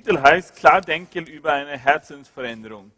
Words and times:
Titel 0.00 0.18
heißt 0.18 0.56
Klar 0.56 0.80
denken 0.80 1.26
über 1.26 1.52
eine 1.52 1.76
Herzensveränderung. 1.76 2.90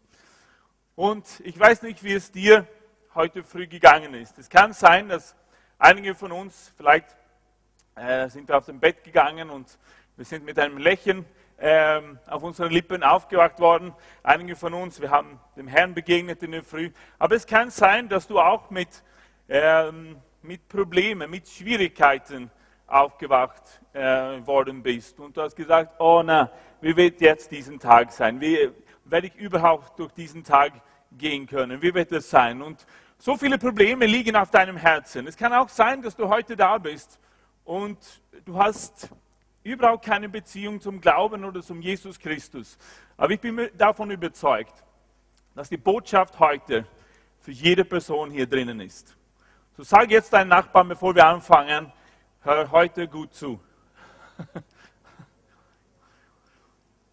Und 0.95 1.25
ich 1.43 1.59
weiß 1.59 1.81
nicht, 1.81 2.01
wie 2.01 2.13
es 2.13 2.31
dir 2.31 2.65
heute 3.13 3.43
früh 3.43 3.67
gegangen 3.67 4.13
ist. 4.13 4.37
Es 4.37 4.49
kann 4.49 4.71
sein, 4.71 5.09
dass 5.09 5.35
einige 5.77 6.15
von 6.15 6.31
uns, 6.31 6.71
vielleicht 6.77 7.07
äh, 7.95 8.29
sind 8.29 8.47
wir 8.47 8.57
auf 8.57 8.67
dem 8.67 8.79
Bett 8.79 9.03
gegangen 9.03 9.49
und 9.49 9.77
wir 10.15 10.23
sind 10.23 10.45
mit 10.45 10.57
einem 10.57 10.77
Lächeln 10.77 11.25
ähm, 11.59 12.19
auf 12.25 12.41
unseren 12.41 12.71
Lippen 12.71 13.03
aufgewacht 13.03 13.59
worden. 13.59 13.93
Einige 14.23 14.55
von 14.55 14.73
uns, 14.73 15.01
wir 15.01 15.09
haben 15.09 15.41
dem 15.57 15.67
Herrn 15.67 15.93
begegnet 15.93 16.41
in 16.41 16.51
der 16.51 16.63
Früh. 16.63 16.89
Aber 17.19 17.35
es 17.35 17.45
kann 17.45 17.69
sein, 17.69 18.07
dass 18.07 18.27
du 18.27 18.39
auch 18.39 18.69
mit, 18.69 19.03
ähm, 19.49 20.15
mit 20.41 20.69
Problemen, 20.69 21.29
mit 21.29 21.49
Schwierigkeiten 21.49 22.49
aufgewacht 22.87 23.63
äh, 23.93 24.45
worden 24.45 24.83
bist. 24.83 25.19
Und 25.19 25.37
du 25.37 25.41
hast 25.41 25.55
gesagt, 25.55 25.99
oh 25.99 26.21
na, 26.23 26.51
wie 26.81 26.95
wird 26.95 27.21
jetzt 27.21 27.51
diesen 27.51 27.79
Tag 27.79 28.11
sein? 28.11 28.39
Wie 28.41 28.69
werde 29.05 29.27
ich 29.27 29.35
überhaupt 29.35 29.99
durch 29.99 30.11
diesen 30.11 30.43
Tag 30.43 30.73
gehen 31.11 31.47
können? 31.47 31.81
Wie 31.81 31.93
wird 31.93 32.11
es 32.11 32.29
sein? 32.29 32.61
Und 32.61 32.85
so 33.17 33.37
viele 33.37 33.57
Probleme 33.57 34.05
liegen 34.05 34.35
auf 34.35 34.51
deinem 34.51 34.77
Herzen. 34.77 35.27
Es 35.27 35.37
kann 35.37 35.53
auch 35.53 35.69
sein, 35.69 36.01
dass 36.01 36.15
du 36.15 36.27
heute 36.27 36.55
da 36.55 36.77
bist 36.77 37.19
und 37.63 37.97
du 38.45 38.57
hast 38.57 39.09
überhaupt 39.63 40.05
keine 40.05 40.27
Beziehung 40.27 40.81
zum 40.81 40.99
Glauben 40.99 41.45
oder 41.45 41.61
zum 41.61 41.81
Jesus 41.81 42.19
Christus. 42.19 42.77
Aber 43.15 43.31
ich 43.31 43.39
bin 43.39 43.69
davon 43.77 44.11
überzeugt, 44.11 44.83
dass 45.55 45.69
die 45.69 45.77
Botschaft 45.77 46.37
heute 46.39 46.85
für 47.39 47.51
jede 47.51 47.85
Person 47.85 48.31
hier 48.31 48.47
drinnen 48.47 48.79
ist. 48.81 49.15
So 49.77 49.83
sag 49.83 50.11
jetzt 50.11 50.33
deinen 50.33 50.49
Nachbarn, 50.49 50.89
bevor 50.89 51.15
wir 51.15 51.25
anfangen, 51.25 51.91
hör 52.43 52.69
heute 52.71 53.07
gut 53.07 53.33
zu. 53.33 53.59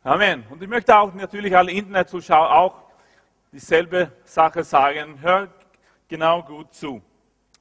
Amen. 0.02 0.44
Und 0.50 0.62
ich 0.62 0.68
möchte 0.68 0.96
auch 0.96 1.14
natürlich 1.14 1.56
alle 1.56 1.70
Internetzuschauer 1.72 2.50
auch 2.52 2.82
dieselbe 3.52 4.10
Sache 4.24 4.64
sagen. 4.64 5.20
Hör 5.20 5.48
genau 6.08 6.42
gut 6.42 6.74
zu. 6.74 7.00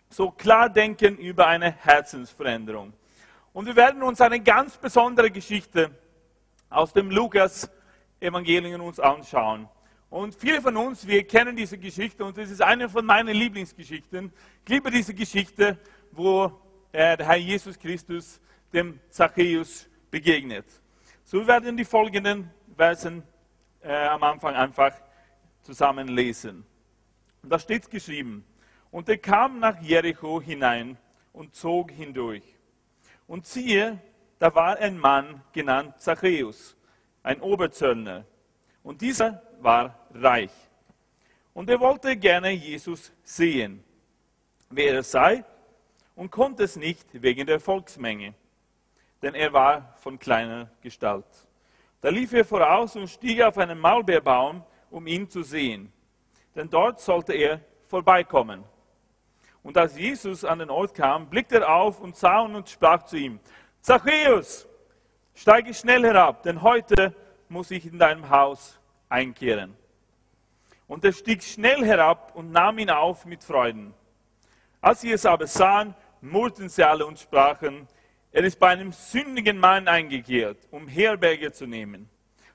So 0.10 0.32
klar 0.32 0.70
denken 0.70 1.18
über 1.18 1.46
eine 1.48 1.72
Herzensveränderung. 1.72 2.94
Und 3.54 3.66
wir 3.68 3.76
werden 3.76 4.02
uns 4.02 4.20
eine 4.22 4.40
ganz 4.40 4.78
besondere 4.78 5.30
Geschichte 5.30 5.92
aus 6.70 6.92
dem 6.94 7.12
Lukas-Evangelium 7.12 8.82
uns 8.82 9.00
anschauen. 9.00 9.70
Und 10.10 10.34
viele 10.34 10.60
von 10.62 10.76
uns, 10.76 11.06
wir 11.06 11.28
kennen 11.28 11.56
diese 11.56 11.78
Geschichte 11.78 12.26
und 12.26 12.36
es 12.40 12.50
ist 12.50 12.64
eine 12.64 12.90
von 12.90 13.06
meinen 13.06 13.36
Lieblingsgeschichten. 13.36 14.34
Ich 14.64 14.70
liebe 14.70 14.90
diese 14.90 15.14
Geschichte, 15.14 15.78
wo 16.12 16.52
der 16.94 17.18
Herr 17.26 17.36
Jesus 17.36 17.78
Christus 17.78 18.40
dem 18.74 19.00
Zachäus 19.10 19.88
begegnet. 20.12 20.66
So 21.24 21.46
werden 21.46 21.78
die 21.78 21.86
folgenden 21.86 22.50
Versen 22.76 23.24
äh, 23.82 24.08
am 24.08 24.24
Anfang 24.24 24.56
einfach 24.56 24.94
zusammen 25.62 26.08
lesen. 26.08 26.66
Und 27.44 27.50
da 27.50 27.60
steht 27.60 27.90
geschrieben, 27.90 28.46
und 28.92 29.08
er 29.08 29.18
kam 29.18 29.60
nach 29.60 29.80
Jericho 29.82 30.42
hinein 30.42 30.98
und 31.32 31.56
zog 31.56 31.92
hindurch. 31.92 32.44
Und 33.28 33.46
siehe, 33.46 34.00
da 34.40 34.54
war 34.56 34.78
ein 34.78 34.98
Mann 34.98 35.42
genannt 35.54 36.02
Zachäus, 36.02 36.76
ein 37.22 37.40
Oberzöllner. 37.42 38.26
Und 38.82 39.02
dieser 39.02 39.44
war 39.60 40.08
reich. 40.14 40.52
Und 41.54 41.70
er 41.70 41.80
wollte 41.80 42.16
gerne 42.18 42.52
Jesus 42.52 43.12
sehen, 43.22 43.84
wer 44.70 44.96
er 44.96 45.04
sei, 45.04 45.44
und 46.20 46.30
konnte 46.30 46.64
es 46.64 46.76
nicht 46.76 47.08
wegen 47.14 47.48
der 47.48 47.60
Volksmenge 47.60 48.36
denn 49.22 49.36
er 49.36 49.52
war 49.54 49.94
von 49.98 50.18
kleiner 50.18 50.70
Gestalt. 50.82 51.26
Da 52.02 52.10
lief 52.10 52.32
er 52.34 52.46
voraus 52.46 52.96
und 52.96 53.10
stieg 53.10 53.42
auf 53.42 53.58
einen 53.58 53.80
Maulbeerbaum, 53.80 54.64
um 54.90 55.08
ihn 55.08 55.30
zu 55.30 55.44
sehen, 55.44 55.92
denn 56.56 56.70
dort 56.70 57.00
sollte 57.00 57.34
er 57.34 57.60
vorbeikommen. 57.88 58.64
Und 59.62 59.78
als 59.78 59.98
Jesus 59.98 60.46
an 60.46 60.60
den 60.60 60.70
Ort 60.70 60.94
kam, 60.94 61.30
blickte 61.30 61.58
er 61.58 61.70
auf 61.70 62.00
und 62.00 62.16
sah 62.16 62.46
ihn 62.46 62.56
und 62.56 62.70
sprach 62.70 63.04
zu 63.04 63.18
ihm, 63.18 63.40
Zachäus, 63.82 64.68
steige 65.34 65.74
schnell 65.74 66.04
herab, 66.04 66.44
denn 66.44 66.62
heute 66.62 67.14
muss 67.50 67.72
ich 67.72 67.86
in 67.86 68.00
deinem 68.00 68.30
Haus 68.30 68.80
einkehren. 69.10 69.76
Und 70.88 71.04
er 71.04 71.12
stieg 71.12 71.44
schnell 71.44 71.86
herab 71.86 72.36
und 72.36 72.52
nahm 72.52 72.80
ihn 72.80 72.90
auf 72.90 73.26
mit 73.26 73.44
Freuden. 73.44 73.94
Als 74.82 75.02
sie 75.02 75.12
es 75.12 75.26
aber 75.26 75.46
sahen, 75.46 75.94
murrten 76.22 76.70
sie 76.70 76.84
alle 76.84 77.06
und 77.06 77.20
sprachen, 77.20 77.88
er 78.32 78.44
ist 78.44 78.60
bei 78.60 78.70
einem 78.70 78.92
sündigen 78.92 79.58
Mann 79.58 79.88
eingekehrt, 79.88 80.58
um 80.72 80.88
Herberge 80.88 81.52
zu 81.52 81.66
nehmen. 81.66 82.10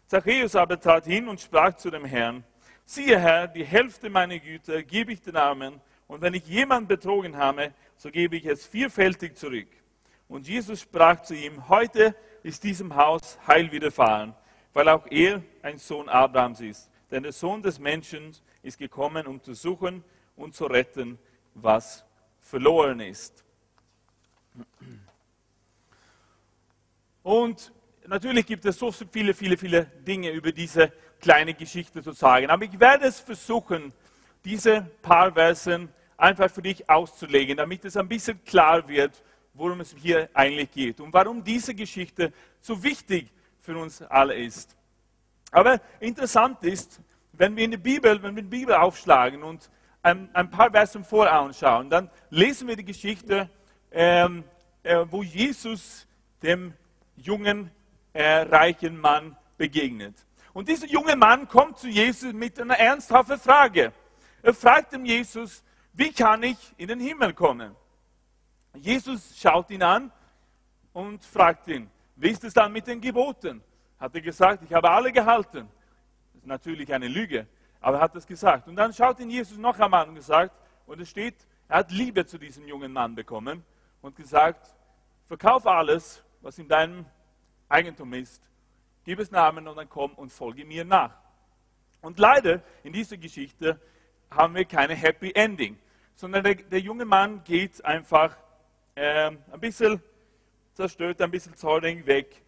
Zachäus 0.07 0.55
aber 0.55 0.79
trat 0.79 1.07
hin 1.07 1.29
und 1.29 1.41
sprach 1.41 1.75
zu 1.75 1.91
dem 1.91 2.05
Herrn, 2.05 2.45
siehe 2.85 3.19
Herr, 3.19 3.49
die 3.49 3.65
Hälfte 3.65 4.11
meiner 4.11 4.39
Güter 4.39 4.83
gebe 4.83 5.13
ich 5.13 5.23
den 5.23 5.37
Armen, 5.37 5.81
und 6.07 6.21
wenn 6.21 6.35
ich 6.35 6.47
jemand 6.47 6.89
betrogen 6.89 7.37
habe, 7.37 7.73
so 7.97 8.11
gebe 8.11 8.37
ich 8.37 8.45
es 8.47 8.67
vierfältig 8.67 9.37
zurück. 9.37 9.69
Und 10.29 10.47
Jesus 10.47 10.83
sprach 10.83 11.23
zu 11.23 11.35
ihm, 11.35 11.69
heute 11.69 12.15
ist 12.43 12.63
diesem 12.63 12.95
Haus 12.95 13.39
Heil 13.47 13.73
widerfahren, 13.73 14.35
weil 14.73 14.89
auch 14.89 15.07
er 15.11 15.43
ein 15.63 15.79
Sohn 15.79 16.09
Abrahams 16.09 16.61
ist. 16.61 16.91
Denn 17.11 17.23
der 17.23 17.33
Sohn 17.33 17.63
des 17.63 17.79
Menschen 17.79 18.33
ist 18.63 18.79
gekommen, 18.79 19.27
um 19.27 19.43
zu 19.43 19.55
suchen 19.55 20.05
und 20.37 20.55
zu 20.55 20.67
retten, 20.67 21.19
was 21.55 22.05
verloren 22.41 23.01
ist. 23.01 23.44
Und 27.23 27.73
natürlich 28.07 28.47
gibt 28.47 28.65
es 28.67 28.79
so 28.79 28.93
viele, 28.93 29.35
viele, 29.35 29.57
viele 29.57 29.85
Dinge 29.85 30.31
über 30.31 30.53
diese 30.53 30.93
kleine 31.21 31.55
Geschichte 31.55 32.03
zu 32.03 32.13
sagen. 32.13 32.51
Aber 32.51 32.65
ich 32.65 32.79
werde 32.79 33.07
es 33.07 33.19
versuchen, 33.19 33.93
diese 34.45 34.83
paar 35.01 35.33
Versen 35.33 35.89
einfach 36.17 36.51
für 36.51 36.63
dich 36.63 36.89
auszulegen, 36.89 37.57
damit 37.57 37.85
es 37.85 37.97
ein 37.97 38.09
bisschen 38.09 38.45
klar 38.45 38.87
wird, 38.89 39.23
worum 39.55 39.81
es 39.81 39.95
hier 39.97 40.29
eigentlich 40.35 40.71
geht 40.71 41.01
und 41.01 41.13
warum 41.13 41.43
diese 41.43 41.75
Geschichte 41.75 42.33
so 42.61 42.83
wichtig 42.83 43.33
für 43.61 43.77
uns 43.79 44.03
alle 44.03 44.35
ist. 44.35 44.77
Aber 45.51 45.81
interessant 46.01 46.63
ist, 46.63 47.01
wenn 47.33 47.57
wir 47.57 47.65
in 47.65 47.71
die 47.71 47.77
Bibel, 47.77 48.23
wenn 48.23 48.37
wir 48.37 48.43
die 48.43 48.49
Bibel 48.49 48.75
aufschlagen 48.75 49.43
und 49.43 49.71
ein, 50.03 50.29
ein 50.35 50.51
paar 50.51 50.71
Versen 50.71 51.05
voranschauen, 51.05 51.89
dann 51.89 52.11
lesen 52.31 52.69
wir 52.69 52.77
die 52.77 52.85
Geschichte, 52.85 53.49
ähm, 53.95 54.45
äh, 54.83 55.07
wo 55.09 55.23
Jesus 55.23 56.07
dem 56.43 56.75
jungen, 57.17 57.71
äh, 58.13 58.43
reichen 58.43 59.01
Mann 59.01 59.37
begegnet. 59.57 60.15
Und 60.53 60.69
dieser 60.69 60.87
junge 60.87 61.17
Mann 61.17 61.49
kommt 61.49 61.79
zu 61.79 61.89
Jesus 61.89 62.33
mit 62.33 62.61
einer 62.61 62.79
ernsthaften 62.79 63.39
Frage. 63.39 63.93
Er 64.43 64.55
fragt 64.55 64.93
dem 64.93 65.05
Jesus, 65.05 65.63
wie 65.93 66.13
kann 66.13 66.43
ich 66.43 66.57
in 66.77 66.89
den 66.89 67.01
Himmel 67.01 67.33
kommen? 67.33 67.75
Jesus 68.75 69.39
schaut 69.39 69.71
ihn 69.71 69.83
an 69.83 70.11
und 70.93 71.25
fragt 71.25 71.69
ihn, 71.69 71.89
wie 72.17 72.31
ist 72.31 72.45
es 72.45 72.53
dann 72.53 72.73
mit 72.73 72.87
den 72.87 73.01
Geboten? 73.01 73.63
Hat 73.99 74.15
er 74.15 74.21
gesagt, 74.21 74.65
ich 74.65 74.73
habe 74.73 74.91
alle 74.91 75.13
gehalten. 75.13 75.69
Das 76.33 76.43
ist 76.43 76.47
natürlich 76.47 76.93
eine 76.93 77.09
Lüge, 77.09 77.47
aber 77.81 77.99
er 77.99 78.03
hat 78.03 78.17
es 78.17 78.27
gesagt. 78.27 78.67
Und 78.69 78.77
dann 78.77 78.93
schaut 78.93 79.21
ihn 79.21 79.31
Jesus 79.31 79.57
noch 79.57 79.79
einmal 79.79 80.03
an 80.03 80.11
und 80.11 80.15
gesagt, 80.17 80.53
und 80.87 81.01
es 81.01 81.11
steht, 81.11 81.37
er 81.69 81.79
hat 81.79 81.93
Liebe 81.93 82.27
zu 82.27 82.39
diesem 82.39 82.67
jungen 82.67 82.93
Mann 82.93 83.15
bekommen 83.15 83.65
und 84.05 84.15
gesagt, 84.17 84.75
verkauf 85.25 85.67
alles 85.67 86.23
was 86.43 86.59
in 86.59 86.69
deinem 86.69 87.07
Eigentum 87.71 88.13
ist, 88.13 88.43
gib 89.03 89.19
es 89.19 89.31
Namen 89.31 89.67
und 89.67 89.77
dann 89.77 89.89
komm 89.89 90.13
und 90.13 90.31
folge 90.31 90.67
mir 90.67 90.85
nach. 90.85 91.17
Und 92.03 92.19
leider 92.19 92.61
in 92.83 92.93
dieser 92.93 93.17
Geschichte 93.17 93.81
haben 94.31 94.55
wir 94.55 94.67
keine 94.67 94.95
Happy 94.95 95.33
Ending, 95.35 95.79
sondern 96.15 96.45
der, 96.45 96.57
der 96.57 96.81
junge 96.81 97.07
Mann 97.07 97.43
geht 97.45 97.83
einfach 97.83 98.37
äh, 98.95 99.29
ein 99.29 99.61
bisschen 99.61 100.03
zerstört, 100.75 101.23
ein 101.23 101.31
bisschen 101.31 101.57
zornig 101.57 102.05
weg, 102.05 102.43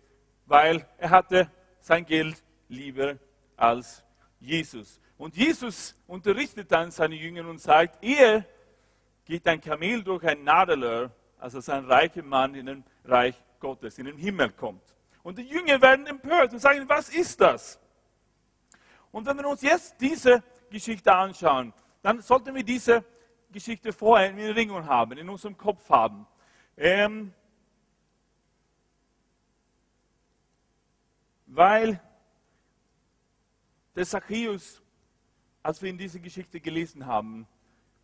weil 0.45 0.87
er 0.99 1.09
hatte 1.09 1.51
sein 1.81 2.05
Geld 2.05 2.43
lieber 2.69 3.17
als 3.57 4.05
Jesus. 4.41 5.01
Und 5.17 5.35
Jesus 5.35 5.97
unterrichtet 6.07 6.71
dann 6.71 6.91
seine 6.91 7.15
Jünger 7.15 7.49
und 7.49 7.63
sagt, 7.63 8.05
ehe 8.05 8.45
geht 9.25 9.47
ein 9.49 9.63
Kamel 9.63 10.05
durch 10.05 10.23
ein 10.25 10.45
Nadelöhr, 10.45 11.11
also 11.39 11.73
ein 11.73 11.85
reicher 11.85 12.23
Mann 12.23 12.55
in 12.55 12.69
ein 12.69 12.85
Reich 13.05 13.37
Gottes 13.61 13.99
in 13.99 14.07
den 14.07 14.17
Himmel 14.17 14.51
kommt. 14.51 14.83
Und 15.23 15.39
die 15.39 15.43
Jünger 15.43 15.81
werden 15.81 16.07
empört 16.07 16.53
und 16.53 16.59
sagen, 16.59 16.89
was 16.89 17.09
ist 17.09 17.41
das? 17.41 17.81
Und 19.11 19.27
wenn 19.27 19.37
wir 19.39 19.49
uns 19.49 19.63
jetzt 19.63 20.01
diese 20.01 20.43
Geschichte 20.71 21.13
anschauen, 21.13 21.73
dann 22.03 22.21
sollten 22.21 22.55
wir 22.55 22.63
diese 22.63 23.05
Geschichte 23.51 23.93
vorher 23.93 24.31
in 24.31 24.39
Erinnerung 24.39 24.87
haben, 24.87 25.19
in 25.19 25.29
unserem 25.29 25.57
Kopf 25.57 25.89
haben. 25.89 26.27
Ähm, 26.77 27.33
weil 31.47 32.01
der 33.95 34.05
Zachäus, 34.05 34.83
als 35.63 35.81
wir 35.81 35.91
in 35.91 35.99
diese 35.99 36.21
Geschichte 36.21 36.61
gelesen 36.61 37.07
haben, 37.07 37.49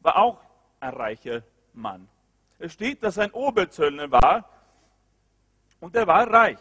war 0.01 0.17
auch 0.17 0.41
ein 0.81 0.95
reicher 0.95 1.43
Mann. 1.75 2.09
Es 2.63 2.75
steht, 2.75 3.03
dass 3.03 3.19
ein 3.19 3.33
Oberzöllner 3.33 4.09
war 4.09 4.49
und 5.81 5.97
er 5.97 6.07
war 6.07 6.31
reich. 6.31 6.61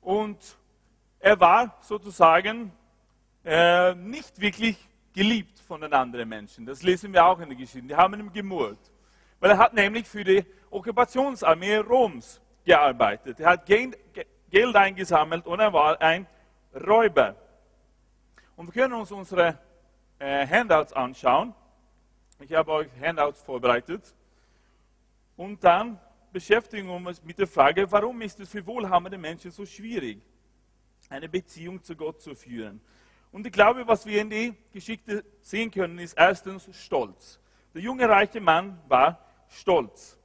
Und 0.00 0.58
er 1.20 1.38
war 1.38 1.78
sozusagen 1.80 2.72
äh, 3.44 3.94
nicht 3.94 4.40
wirklich 4.40 4.76
geliebt 5.12 5.60
von 5.60 5.80
den 5.80 5.92
anderen 5.92 6.28
Menschen. 6.28 6.66
Das 6.66 6.82
lesen 6.82 7.12
wir 7.12 7.24
auch 7.24 7.38
in 7.38 7.50
der 7.50 7.58
Geschichte. 7.58 7.86
Die 7.86 7.94
haben 7.94 8.18
ihm 8.18 8.32
gemurrt. 8.32 8.90
Weil 9.38 9.52
er 9.52 9.58
hat 9.58 9.72
nämlich 9.72 10.08
für 10.08 10.24
die 10.24 10.44
Okkupationsarmee 10.70 11.76
Roms 11.76 12.40
gearbeitet. 12.64 13.38
Er 13.38 13.50
hat 13.50 13.64
Geld 13.64 13.96
eingesammelt 14.74 15.46
und 15.46 15.60
er 15.60 15.72
war 15.72 16.00
ein 16.00 16.26
Räuber. 16.74 17.36
Und 18.56 18.74
wir 18.74 18.82
können 18.82 18.94
uns 18.94 19.12
unsere 19.12 19.69
äh, 20.20 20.46
Handouts 20.46 20.92
anschauen. 20.92 21.52
Ich 22.38 22.52
habe 22.52 22.70
euch 22.72 22.88
Handouts 23.00 23.42
vorbereitet. 23.42 24.14
Und 25.36 25.64
dann 25.64 25.98
beschäftigen 26.32 26.86
wir 26.86 26.94
uns 26.94 27.22
mit 27.24 27.38
der 27.38 27.46
Frage, 27.46 27.90
warum 27.90 28.20
ist 28.22 28.38
es 28.38 28.50
für 28.50 28.64
wohlhabende 28.64 29.18
Menschen 29.18 29.50
so 29.50 29.66
schwierig, 29.66 30.20
eine 31.08 31.28
Beziehung 31.28 31.82
zu 31.82 31.96
Gott 31.96 32.20
zu 32.20 32.34
führen? 32.34 32.80
Und 33.32 33.46
ich 33.46 33.52
glaube, 33.52 33.86
was 33.86 34.04
wir 34.06 34.20
in 34.20 34.30
die 34.30 34.54
Geschichte 34.72 35.24
sehen 35.40 35.70
können, 35.70 35.98
ist 35.98 36.14
erstens 36.16 36.68
Stolz. 36.76 37.40
Der 37.72 37.80
junge 37.80 38.08
reiche 38.08 38.40
Mann 38.40 38.78
war 38.88 39.24
stolz. 39.48 40.18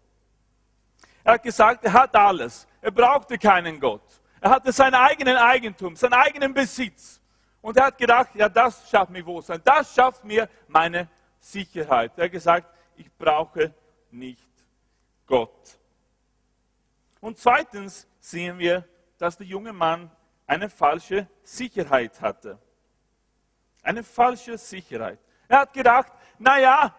Er 1.23 1.33
hat 1.33 1.43
gesagt, 1.43 1.85
er 1.85 1.93
hat 1.93 2.15
alles. 2.15 2.67
Er 2.81 2.91
brauchte 2.91 3.37
keinen 3.37 3.79
Gott. 3.79 4.21
Er 4.41 4.49
hatte 4.49 4.71
sein 4.71 4.93
eigenen 4.93 5.37
Eigentum, 5.37 5.95
seinen 5.95 6.13
eigenen 6.13 6.53
Besitz. 6.53 7.21
Und 7.65 7.77
er 7.77 7.85
hat 7.85 7.97
gedacht, 7.97 8.35
ja, 8.35 8.47
das 8.47 8.87
schafft 8.87 9.09
mir 9.09 9.25
Wohlsein. 9.25 9.59
Das 9.63 9.95
schafft 9.95 10.23
mir 10.23 10.47
meine 10.67 11.09
Sicherheit. 11.39 12.11
Er 12.15 12.25
hat 12.25 12.31
gesagt, 12.31 12.71
ich 12.95 13.11
brauche 13.11 13.73
nicht 14.11 14.47
Gott. 15.25 15.79
Und 17.21 17.39
zweitens 17.39 18.07
sehen 18.19 18.59
wir, 18.59 18.87
dass 19.17 19.37
der 19.37 19.47
junge 19.47 19.73
Mann 19.73 20.11
eine 20.45 20.69
falsche 20.69 21.27
Sicherheit 21.41 22.21
hatte. 22.21 22.59
Eine 23.81 24.03
falsche 24.03 24.59
Sicherheit. 24.59 25.17
Er 25.47 25.61
hat 25.61 25.73
gedacht, 25.73 26.11
naja, 26.37 26.95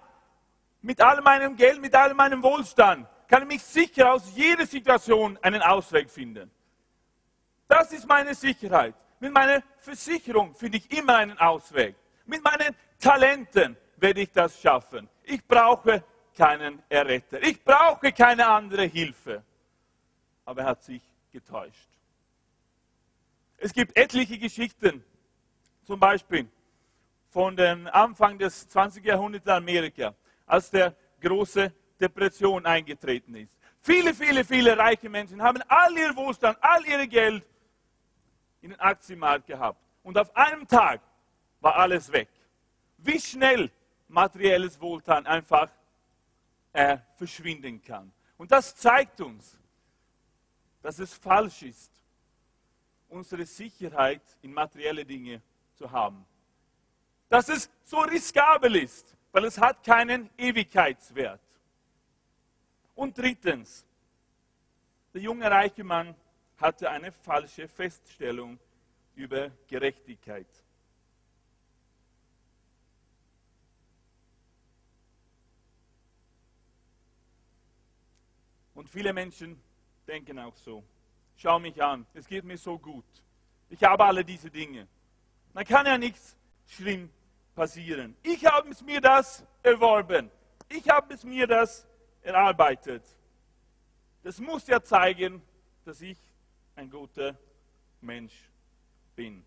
mit 0.82 1.00
all 1.00 1.20
meinem 1.20 1.54
Geld, 1.54 1.80
mit 1.80 1.94
all 1.94 2.12
meinem 2.12 2.42
Wohlstand 2.42 3.06
kann 3.28 3.42
ich 3.42 3.48
mich 3.48 3.62
sicher 3.62 4.12
aus 4.12 4.34
jeder 4.34 4.66
Situation 4.66 5.38
einen 5.42 5.62
Ausweg 5.62 6.10
finden. 6.10 6.50
Das 7.68 7.92
ist 7.92 8.08
meine 8.08 8.34
Sicherheit. 8.34 8.96
Mit 9.18 9.32
meiner 9.32 9.62
Versicherung 9.78 10.54
finde 10.54 10.78
ich 10.78 10.90
immer 10.90 11.16
einen 11.16 11.38
Ausweg. 11.38 11.96
Mit 12.26 12.42
meinen 12.42 12.74
Talenten 12.98 13.76
werde 13.96 14.20
ich 14.20 14.30
das 14.30 14.60
schaffen. 14.60 15.08
Ich 15.24 15.44
brauche 15.46 16.04
keinen 16.36 16.82
Erretter. 16.88 17.42
Ich 17.42 17.62
brauche 17.62 18.12
keine 18.12 18.46
andere 18.46 18.84
Hilfe. 18.84 19.42
Aber 20.44 20.62
er 20.62 20.66
hat 20.68 20.82
sich 20.82 21.02
getäuscht. 21.32 21.88
Es 23.58 23.72
gibt 23.72 23.96
etliche 23.96 24.38
Geschichten, 24.38 25.02
zum 25.84 25.98
Beispiel 25.98 26.46
von 27.30 27.56
dem 27.56 27.86
Anfang 27.86 28.38
des 28.38 28.68
20. 28.68 29.04
Jahrhunderts 29.04 29.46
in 29.46 29.52
Amerika, 29.52 30.14
als 30.46 30.70
der 30.70 30.94
große 31.20 31.72
Depression 31.98 32.66
eingetreten 32.66 33.34
ist. 33.34 33.56
Viele, 33.80 34.14
viele, 34.14 34.44
viele 34.44 34.76
reiche 34.76 35.08
Menschen 35.08 35.42
haben 35.42 35.62
all 35.68 35.96
ihr 35.96 36.14
Wohlstand, 36.16 36.58
all 36.60 36.84
ihr 36.86 37.06
Geld 37.06 37.46
in 38.66 38.72
den 38.72 38.80
Aktienmarkt 38.80 39.46
gehabt. 39.46 39.80
Und 40.02 40.16
auf 40.18 40.34
einem 40.36 40.66
Tag 40.66 41.00
war 41.60 41.76
alles 41.76 42.10
weg. 42.12 42.28
Wie 42.98 43.20
schnell 43.20 43.70
materielles 44.08 44.80
Wohlstand 44.80 45.26
einfach 45.26 45.68
äh, 46.72 46.98
verschwinden 47.16 47.82
kann. 47.82 48.12
Und 48.36 48.52
das 48.52 48.76
zeigt 48.76 49.20
uns, 49.20 49.58
dass 50.82 50.98
es 50.98 51.14
falsch 51.14 51.62
ist, 51.62 51.90
unsere 53.08 53.46
Sicherheit 53.46 54.22
in 54.42 54.52
materielle 54.52 55.04
Dinge 55.04 55.42
zu 55.74 55.90
haben 55.90 56.26
dass 57.28 57.48
es 57.48 57.70
so 57.84 57.98
riskabel 58.00 58.76
ist, 58.76 59.16
weil 59.32 59.44
es 59.44 59.58
hat 59.58 59.84
keinen 59.84 60.30
Ewigkeitswert. 60.36 61.40
Und 62.94 63.18
drittens, 63.18 63.84
der 65.12 65.20
junge 65.20 65.50
reiche 65.50 65.84
Mann 65.84 66.14
hatte 66.58 66.90
eine 66.90 67.12
falsche 67.12 67.68
Feststellung 67.68 68.58
über 69.14 69.50
Gerechtigkeit. 69.68 70.46
Und 78.74 78.90
viele 78.90 79.12
Menschen 79.12 79.60
denken 80.06 80.38
auch 80.38 80.56
so. 80.56 80.84
Schau 81.36 81.58
mich 81.58 81.82
an, 81.82 82.06
es 82.14 82.26
geht 82.26 82.44
mir 82.44 82.58
so 82.58 82.78
gut. 82.78 83.04
Ich 83.68 83.82
habe 83.82 84.04
alle 84.04 84.24
diese 84.24 84.50
Dinge. 84.50 84.86
Man 85.52 85.64
kann 85.64 85.86
ja 85.86 85.98
nichts 85.98 86.36
schlimm 86.66 87.10
passieren. 87.54 88.16
Ich 88.22 88.44
habe 88.44 88.70
es 88.70 88.82
mir 88.82 89.00
das 89.00 89.44
erworben. 89.62 90.30
Ich 90.68 90.88
habe 90.88 91.14
es 91.14 91.24
mir 91.24 91.46
das 91.46 91.86
erarbeitet. 92.22 93.02
Das 94.22 94.38
muss 94.38 94.66
ja 94.66 94.82
zeigen, 94.82 95.42
dass 95.84 96.00
ich 96.00 96.18
ein 96.76 96.90
guter 96.90 97.36
Mensch 98.02 98.34
bin. 99.16 99.44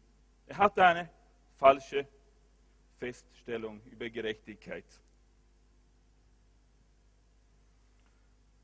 Er 0.48 0.58
hatte 0.58 0.84
eine 0.84 1.10
falsche 1.56 2.08
Feststellung 2.98 3.81
über 3.86 4.10
Gerechtigkeit. 4.10 4.86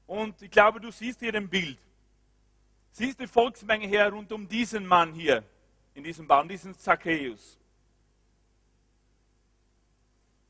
Und 0.07 0.41
ich 0.41 0.51
glaube, 0.51 0.79
du 0.79 0.91
siehst 0.91 1.19
hier 1.19 1.33
ein 1.33 1.47
Bild. 1.47 1.79
Siehst 2.91 3.19
die 3.19 3.27
Volksmenge 3.27 3.87
her 3.87 4.09
rund 4.09 4.31
um 4.31 4.47
diesen 4.47 4.85
Mann 4.85 5.13
hier, 5.13 5.43
in 5.93 6.03
diesem 6.03 6.27
Baum, 6.27 6.47
diesen 6.47 6.77
Zacchaeus. 6.77 7.59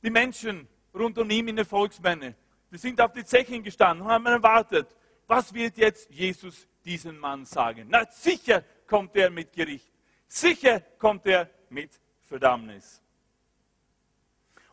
Die 0.01 0.09
Menschen 0.09 0.67
rund 0.93 1.17
um 1.17 1.29
ihn 1.29 1.47
in 1.47 1.55
der 1.55 1.65
Volksmenge, 1.65 2.35
die 2.71 2.77
sind 2.77 3.01
auf 3.01 3.11
die 3.13 3.25
Zechen 3.25 3.63
gestanden 3.63 4.05
und 4.05 4.11
haben 4.11 4.25
erwartet, 4.27 4.95
was 5.27 5.53
wird 5.53 5.77
jetzt 5.77 6.09
Jesus 6.11 6.67
diesen 6.85 7.17
Mann 7.17 7.45
sagen? 7.45 7.87
Na, 7.89 8.05
sicher 8.09 8.63
kommt 8.87 9.15
er 9.15 9.29
mit 9.29 9.51
Gericht. 9.53 9.91
Sicher 10.27 10.79
kommt 10.79 11.25
er 11.25 11.49
mit 11.69 11.99
Verdammnis. 12.21 13.01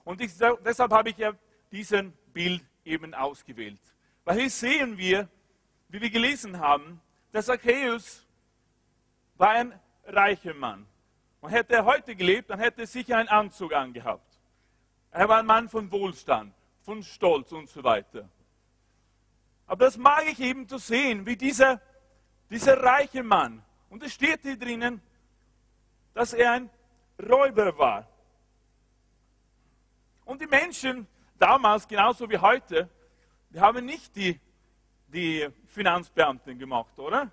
Und 0.04 0.21
ich, 0.21 0.33
deshalb 0.64 0.92
habe 0.92 1.11
ich 1.11 1.16
ja 1.16 1.33
diesen 1.71 2.12
Bild 2.33 2.62
eben 2.85 3.14
ausgewählt. 3.14 3.81
Weil 4.25 4.40
hier 4.40 4.50
sehen 4.50 4.99
wir, 4.99 5.28
wie 5.88 6.00
wir 6.00 6.11
gelesen 6.11 6.59
haben, 6.59 7.00
dass 7.33 7.47
Zacchaeus 7.47 8.26
war 9.37 9.50
ein 9.50 9.78
reicher 10.04 10.54
Mann. 10.54 10.87
Und 11.40 11.50
hätte 11.50 11.75
er 11.75 11.85
heute 11.85 12.14
gelebt, 12.14 12.50
dann 12.50 12.61
hätte 12.61 12.83
er 12.83 12.87
sicher 12.87 13.16
einen 13.16 13.28
Anzug 13.28 13.73
angehabt. 13.73 14.38
Er 15.11 15.28
war 15.28 15.38
ein 15.38 15.47
Mann 15.47 15.69
von 15.69 15.90
Wohlstand, 15.90 16.54
von 16.83 17.02
Stolz 17.02 17.52
und 17.52 17.69
so 17.69 17.83
weiter. 17.83 18.28
Aber 19.66 19.85
das 19.85 19.97
mag 19.97 20.25
ich 20.31 20.40
eben 20.40 20.69
zu 20.69 20.78
sehen, 20.78 21.26
wie 21.26 21.37
dieser, 21.37 21.81
dieser 22.52 22.82
reiche 22.82 23.23
Mann, 23.23 23.64
und 23.88 24.02
es 24.02 24.12
steht 24.12 24.42
hier 24.42 24.59
drinnen, 24.59 25.00
dass 26.12 26.35
er 26.35 26.52
ein 26.52 26.71
Räuber 27.18 27.76
war. 27.78 28.06
Und 30.26 30.40
die 30.40 30.47
Menschen 30.47 31.06
damals, 31.38 31.88
genauso 31.88 32.28
wie 32.28 32.37
heute, 32.37 32.90
die 33.50 33.59
haben 33.61 33.85
nicht 33.87 34.14
die, 34.14 34.38
die 35.09 35.49
Finanzbeamten 35.66 36.59
gemacht, 36.59 36.99
oder? 36.99 37.30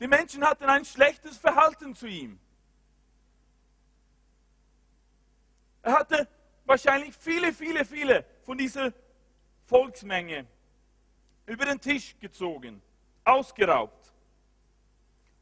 Die 0.00 0.08
Menschen 0.08 0.42
hatten 0.42 0.64
ein 0.64 0.84
schlechtes 0.84 1.36
Verhalten 1.36 1.94
zu 1.94 2.06
ihm. 2.06 2.38
Er 5.82 5.92
hatte 5.92 6.26
wahrscheinlich 6.64 7.14
viele, 7.16 7.52
viele, 7.52 7.84
viele 7.84 8.24
von 8.42 8.56
dieser 8.56 8.92
Volksmenge 9.66 10.46
über 11.46 11.64
den 11.64 11.80
Tisch 11.80 12.16
gezogen, 12.20 12.80
ausgeraubt. 13.24 14.12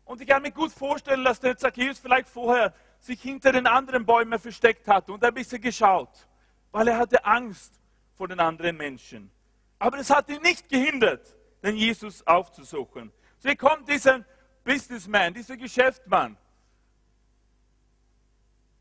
Und 0.05 0.21
ich 0.21 0.27
kann 0.27 0.43
mir 0.43 0.51
gut 0.51 0.73
vorstellen, 0.73 1.25
dass 1.25 1.39
der 1.39 1.57
Zacchaeus 1.57 1.99
vielleicht 1.99 2.29
vorher 2.29 2.75
sich 2.99 3.21
hinter 3.23 3.53
den 3.53 3.67
anderen 3.67 4.05
Bäumen 4.05 4.39
versteckt 4.39 4.87
hat 4.89 5.09
und 5.09 5.23
ein 5.25 5.33
bisschen 5.33 5.61
geschaut, 5.61 6.29
weil 6.73 6.89
er 6.89 6.99
hatte 6.99 7.25
Angst 7.25 7.81
vor 8.15 8.29
den 8.29 8.41
anderen 8.41 8.77
Menschen. 8.77 9.31
Aber 9.79 9.99
es 9.99 10.11
hat 10.11 10.29
ihn 10.29 10.43
nicht 10.43 10.69
gehindert, 10.69 11.35
den 11.63 11.77
Jesus 11.77 12.27
aufzusuchen. 12.27 13.13
So 13.39 13.49
hier 13.49 13.57
kommt 13.57 13.89
dieser 13.89 14.25
Businessman, 14.65 15.33
dieser 15.33 15.57
Geschäftsmann 15.57 16.37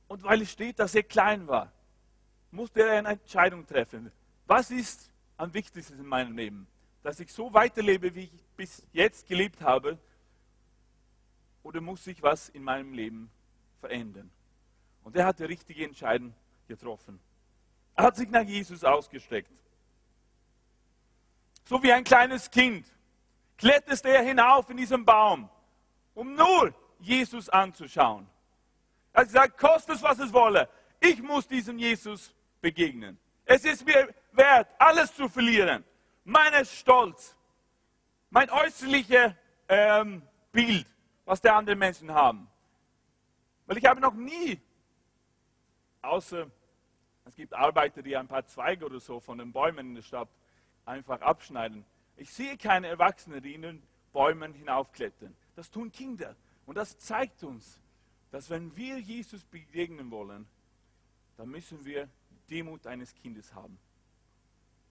und 0.09 0.23
weil 0.23 0.41
es 0.41 0.51
steht, 0.51 0.79
dass 0.79 0.95
er 0.95 1.03
klein 1.03 1.47
war, 1.47 1.71
musste 2.51 2.81
er 2.81 2.97
eine 2.97 3.09
Entscheidung 3.09 3.65
treffen. 3.65 4.11
Was 4.47 4.71
ist 4.71 5.11
am 5.37 5.53
wichtigsten 5.53 5.99
in 5.99 6.05
meinem 6.05 6.35
Leben? 6.35 6.67
Dass 7.03 7.19
ich 7.19 7.31
so 7.31 7.53
weiterlebe, 7.53 8.13
wie 8.15 8.23
ich 8.23 8.45
bis 8.55 8.85
jetzt 8.91 9.27
gelebt 9.27 9.61
habe? 9.61 9.97
Oder 11.63 11.81
muss 11.81 12.03
sich 12.03 12.21
was 12.21 12.49
in 12.49 12.63
meinem 12.63 12.93
Leben 12.93 13.29
verändern? 13.79 14.29
Und 15.03 15.15
er 15.15 15.25
hat 15.25 15.39
die 15.39 15.45
richtige 15.45 15.83
Entscheidung 15.83 16.33
getroffen. 16.67 17.19
Er 17.95 18.05
hat 18.05 18.15
sich 18.15 18.29
nach 18.29 18.43
Jesus 18.43 18.83
ausgestreckt. 18.83 19.51
So 21.65 21.81
wie 21.83 21.91
ein 21.91 22.03
kleines 22.03 22.49
Kind 22.49 22.85
kletterte 23.57 24.09
er 24.09 24.23
hinauf 24.23 24.69
in 24.69 24.77
diesen 24.77 25.05
Baum 25.05 25.49
um 26.19 26.35
nur 26.35 26.73
Jesus 26.99 27.47
anzuschauen. 27.49 28.27
Er 29.13 29.21
hat 29.21 29.27
gesagt, 29.27 29.57
kostet 29.57 29.95
es, 29.95 30.03
was 30.03 30.19
es 30.19 30.33
wolle. 30.33 30.67
Ich 30.99 31.21
muss 31.21 31.47
diesem 31.47 31.79
Jesus 31.79 32.33
begegnen. 32.59 33.17
Es 33.45 33.63
ist 33.63 33.85
mir 33.85 34.13
wert, 34.33 34.67
alles 34.77 35.13
zu 35.15 35.29
verlieren. 35.29 35.83
Mein 36.29 36.63
Stolz, 36.63 37.35
mein 38.29 38.51
äußerliches 38.51 39.33
ähm, 39.67 40.21
Bild, 40.51 40.85
was 41.25 41.41
die 41.41 41.49
anderen 41.49 41.79
Menschen 41.79 42.13
haben. 42.13 42.47
Weil 43.65 43.79
ich 43.79 43.85
habe 43.85 43.99
noch 43.99 44.13
nie, 44.13 44.61
außer 46.03 46.45
es 47.25 47.35
gibt 47.35 47.51
Arbeiter, 47.55 48.03
die 48.03 48.15
ein 48.15 48.27
paar 48.27 48.45
Zweige 48.45 48.85
oder 48.85 48.99
so 48.99 49.19
von 49.19 49.39
den 49.39 49.51
Bäumen 49.51 49.87
in 49.87 49.95
der 49.95 50.01
Stadt 50.03 50.29
einfach 50.85 51.19
abschneiden. 51.21 51.83
Ich 52.15 52.31
sehe 52.31 52.57
keine 52.57 52.89
Erwachsenen, 52.89 53.41
die 53.41 53.55
in 53.55 53.63
den 53.63 53.83
Bäumen 54.13 54.53
hinaufklettern. 54.53 55.35
Das 55.55 55.71
tun 55.71 55.91
Kinder. 55.91 56.35
Und 56.67 56.75
das 56.75 56.99
zeigt 56.99 57.43
uns, 57.43 57.81
dass 58.29 58.51
wenn 58.51 58.75
wir 58.75 58.99
Jesus 58.99 59.43
begegnen 59.45 60.11
wollen, 60.11 60.47
dann 61.37 61.49
müssen 61.49 61.83
wir 61.85 62.07
Demut 62.51 62.85
eines 62.85 63.15
Kindes 63.15 63.51
haben. 63.55 63.79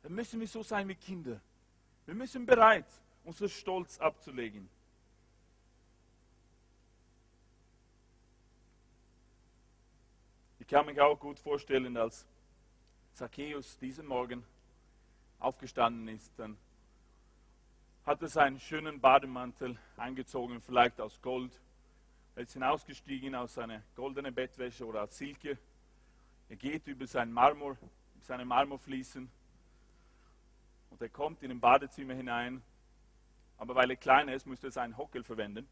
Dann 0.03 0.15
müssen 0.15 0.41
wir 0.41 0.49
so 0.49 0.63
sein 0.63 0.89
wie 0.89 0.95
Kinder. 0.95 1.41
Wir 2.07 2.15
müssen 2.15 2.47
bereit, 2.47 2.87
unseren 3.25 3.49
Stolz 3.49 3.99
abzulegen. 3.99 4.69
Ich 10.61 10.67
kann 10.67 10.87
mich 10.87 11.01
auch 11.01 11.19
gut 11.19 11.39
vorstellen, 11.39 11.97
als 11.97 12.27
Zacchaeus 13.15 13.79
diesen 13.79 14.07
Morgen 14.07 14.45
aufgestanden 15.39 16.09
ist, 16.09 16.33
dann 16.39 16.57
hat 18.05 18.23
er 18.23 18.29
seinen 18.29 18.59
schönen 18.59 19.01
Bademantel 19.01 19.79
angezogen, 19.97 20.61
vielleicht 20.61 21.01
aus 21.01 21.21
Gold. 21.21 21.53
Er 22.37 22.43
ist 22.43 22.53
hinausgestiegen 22.53 23.35
aus 23.35 23.55
seiner 23.55 23.83
goldenen 23.97 24.35
Bettwäsche 24.35 24.87
oder 24.87 25.03
aus 25.03 25.19
Silke. 25.19 25.59
Er 26.49 26.57
geht 26.57 26.87
über 26.87 27.07
seinen 27.07 27.33
Marmor, 27.33 27.77
seine 28.21 28.45
Marmorfliesen 28.45 29.31
und 30.91 31.01
er 31.03 31.09
kommt 31.09 31.43
in 31.43 31.51
ein 31.51 31.61
Badezimmer 31.61 32.15
hinein. 32.15 32.63
Aber 33.57 33.75
weil 33.75 33.91
er 33.91 33.97
kleiner 33.97 34.35
ist, 34.35 34.47
musste 34.47 34.69
er 34.69 34.73
seinen 34.73 34.97
Hockel 34.97 35.25
verwenden. 35.25 35.69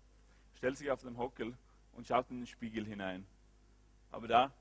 Stellt 0.56 0.76
sich 0.76 0.90
auf 0.90 1.02
den 1.02 1.16
Hockel 1.16 1.56
und 1.92 2.06
schaut 2.06 2.30
in 2.30 2.38
den 2.38 2.46
Spiegel 2.46 2.84
hinein. 2.84 3.26
Aber 4.10 4.28
da 4.28 4.52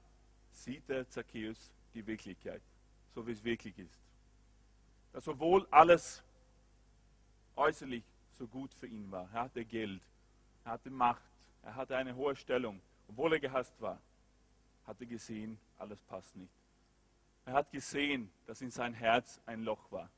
sieht 0.52 0.88
der 0.90 1.10
Zacchaeus 1.10 1.72
die 1.94 2.06
Wirklichkeit, 2.06 2.62
so 3.14 3.26
wie 3.26 3.32
es 3.32 3.44
wirklich 3.44 3.78
ist. 3.80 4.00
Dass 5.12 5.28
obwohl 5.28 5.68
alles 5.72 6.24
äußerlich 7.56 8.04
so 8.38 8.48
gut 8.48 8.74
für 8.74 8.88
ihn 8.88 9.10
war, 9.12 9.30
er 9.34 9.44
hatte 9.44 9.64
Geld, 9.64 10.02
er 10.66 10.72
hatte 10.74 10.90
Macht, 10.90 11.22
er 11.64 11.76
hatte 11.76 11.96
eine 11.96 12.16
hohe 12.16 12.36
Stellung, 12.36 12.82
obwohl 13.08 13.34
er 13.34 13.40
gehasst 13.40 13.80
war, 13.82 14.00
hat 14.86 15.00
er 15.00 15.08
gesehen, 15.08 15.58
alles 15.78 16.02
passt 16.02 16.36
nicht. 16.36 16.54
Er 17.46 17.54
hat 17.54 17.72
gesehen, 17.72 18.32
dass 18.46 18.62
in 18.62 18.72
sein 18.72 18.94
Herz 18.94 19.40
ein 19.46 19.64
Loch 19.64 19.92
war, 19.92 20.10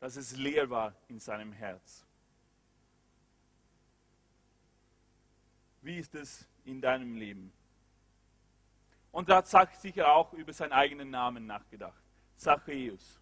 dass 0.00 0.16
es 0.16 0.36
leer 0.36 0.68
war 0.70 0.94
in 1.08 1.20
seinem 1.20 1.52
Herz. 1.52 2.04
Wie 5.82 5.98
ist 5.98 6.14
es 6.14 6.46
in 6.64 6.80
deinem 6.80 7.16
Leben? 7.16 7.52
Und 9.12 9.28
er 9.28 9.36
hat 9.36 9.48
sicher 9.80 10.12
auch 10.12 10.32
über 10.32 10.52
seinen 10.52 10.72
eigenen 10.72 11.10
Namen 11.10 11.46
nachgedacht. 11.46 12.00
Zachäus. 12.36 13.20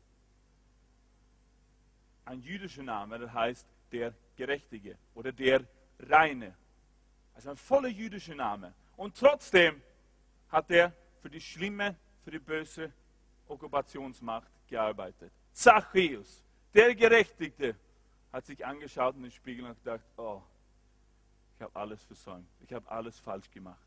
Ein 2.24 2.40
jüdischer 2.42 2.82
Name, 2.82 3.18
der 3.18 3.32
heißt 3.32 3.66
der 3.90 4.14
Gerechtige 4.36 4.98
oder 5.14 5.32
der 5.32 5.64
Reine. 5.98 6.54
Also 7.34 7.50
ein 7.50 7.56
voller 7.56 7.88
jüdischer 7.88 8.34
Name. 8.34 8.74
Und 8.96 9.16
trotzdem 9.16 9.80
hat 10.48 10.70
er 10.70 10.92
für 11.20 11.30
die 11.30 11.40
schlimme, 11.40 11.96
für 12.22 12.30
die 12.30 12.38
böse 12.38 12.92
Okkupationsmacht 13.46 14.50
gearbeitet. 14.68 15.32
Zachäus, 15.52 16.44
der 16.74 16.94
Gerechtigte, 16.94 17.76
hat 18.32 18.46
sich 18.46 18.64
angeschaut 18.64 19.16
in 19.16 19.22
den 19.22 19.30
Spiegel 19.30 19.64
und 19.64 19.76
gedacht, 19.78 20.04
oh, 20.16 20.42
ich 21.54 21.62
habe 21.62 21.74
alles 21.74 22.02
versäumt, 22.04 22.48
ich 22.60 22.72
habe 22.72 22.88
alles 22.90 23.18
falsch 23.18 23.50
gemacht. 23.50 23.78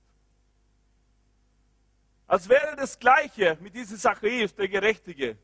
Als 2.28 2.48
wäre 2.48 2.76
das 2.76 2.98
Gleiche 2.98 3.58
mit 3.62 3.76
diesem 3.76 3.98
Zachäus, 3.98 4.56
der 4.56 4.68
Gerechtige, 4.68 5.38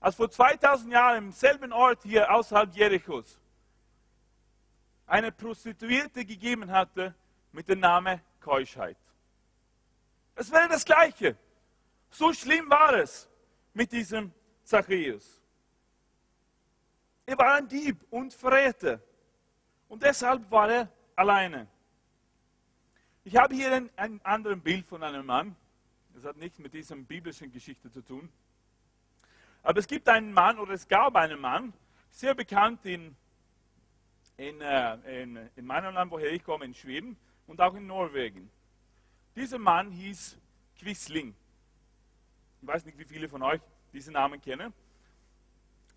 als 0.00 0.16
vor 0.16 0.30
2000 0.30 0.92
Jahren 0.92 1.18
im 1.18 1.32
selben 1.32 1.72
Ort 1.72 2.02
hier 2.02 2.32
außerhalb 2.32 2.74
Jerichos 2.74 3.38
eine 5.06 5.30
Prostituierte 5.30 6.24
gegeben 6.24 6.70
hatte 6.70 7.14
mit 7.52 7.68
dem 7.68 7.80
Namen 7.80 8.20
Keuschheit. 8.40 8.96
Es 10.34 10.50
wäre 10.50 10.68
das 10.68 10.84
Gleiche. 10.84 11.36
So 12.10 12.32
schlimm 12.32 12.68
war 12.70 12.94
es 12.94 13.28
mit 13.74 13.92
diesem 13.92 14.32
Zachäus. 14.64 15.41
Er 17.26 17.38
war 17.38 17.54
ein 17.54 17.68
Dieb 17.68 18.04
und 18.10 18.34
Verräter. 18.34 19.00
Und 19.88 20.02
deshalb 20.02 20.50
war 20.50 20.70
er 20.70 20.88
alleine. 21.14 21.68
Ich 23.24 23.36
habe 23.36 23.54
hier 23.54 23.72
ein, 23.72 23.90
ein 23.96 24.20
anderes 24.24 24.60
Bild 24.60 24.86
von 24.86 25.02
einem 25.02 25.24
Mann. 25.26 25.54
Das 26.14 26.24
hat 26.24 26.36
nichts 26.36 26.58
mit 26.58 26.74
dieser 26.74 26.96
biblischen 26.96 27.50
Geschichte 27.52 27.90
zu 27.90 28.02
tun. 28.02 28.28
Aber 29.62 29.78
es 29.78 29.86
gibt 29.86 30.08
einen 30.08 30.32
Mann, 30.32 30.58
oder 30.58 30.72
es 30.72 30.88
gab 30.88 31.14
einen 31.14 31.40
Mann, 31.40 31.72
sehr 32.10 32.34
bekannt 32.34 32.84
in, 32.84 33.14
in, 34.36 34.60
äh, 34.60 35.22
in, 35.22 35.48
in 35.54 35.64
meinem 35.64 35.94
Land, 35.94 36.10
woher 36.10 36.32
ich 36.32 36.42
komme, 36.42 36.64
in 36.64 36.74
Schweden 36.74 37.16
und 37.46 37.60
auch 37.60 37.74
in 37.74 37.86
Norwegen. 37.86 38.50
Dieser 39.36 39.58
Mann 39.58 39.90
hieß 39.92 40.36
Quisling. 40.78 41.34
Ich 42.60 42.68
weiß 42.68 42.84
nicht, 42.84 42.98
wie 42.98 43.04
viele 43.04 43.28
von 43.28 43.42
euch 43.42 43.60
diesen 43.92 44.14
Namen 44.14 44.40
kennen. 44.40 44.72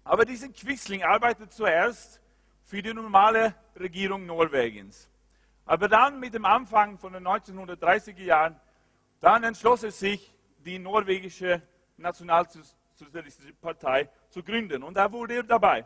Aber 0.05 0.23
dieser 0.23 0.49
Quisling 0.49 1.03
arbeitet 1.03 1.51
zuerst 1.51 2.21
für 2.63 2.81
die 2.81 2.93
normale 2.93 3.55
Regierung 3.75 4.25
Norwegens. 4.25 5.09
Aber 5.65 5.89
dann 5.89 6.19
mit 6.19 6.35
dem 6.35 6.45
Anfang 6.45 6.97
von 6.99 7.11
den 7.11 7.27
1930er 7.27 8.23
Jahren 8.23 8.59
dann 9.19 9.43
entschloss 9.43 9.81
er 9.83 9.91
sich, 9.91 10.31
die 10.59 10.77
norwegische 10.77 11.61
Nationalsozialistische 11.97 13.53
Partei 13.53 14.07
zu 14.29 14.43
gründen. 14.43 14.83
Und 14.83 14.95
da 14.95 15.11
wurde 15.11 15.37
er 15.37 15.43
dabei. 15.43 15.85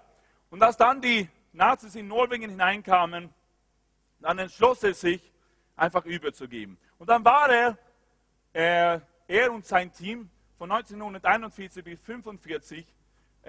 Und 0.50 0.62
als 0.62 0.76
dann 0.76 1.02
die 1.02 1.30
Nazis 1.54 1.96
in 1.96 2.08
Norwegen 2.08 2.50
hineinkamen, 2.50 3.34
dann 4.20 4.40
entschloss 4.40 4.84
er 4.84 4.94
sich, 4.94 5.32
einfach 5.78 6.04
überzugeben. 6.04 6.78
Und 6.98 7.08
dann 7.08 7.24
war 7.24 7.50
er, 7.50 7.78
äh, 8.52 9.00
er 9.28 9.54
und 9.54 9.66
sein 9.66 9.94
Team 9.94 10.30
von 10.58 10.70
1941 10.70 11.84
bis 11.86 12.00
1945, 12.02 12.86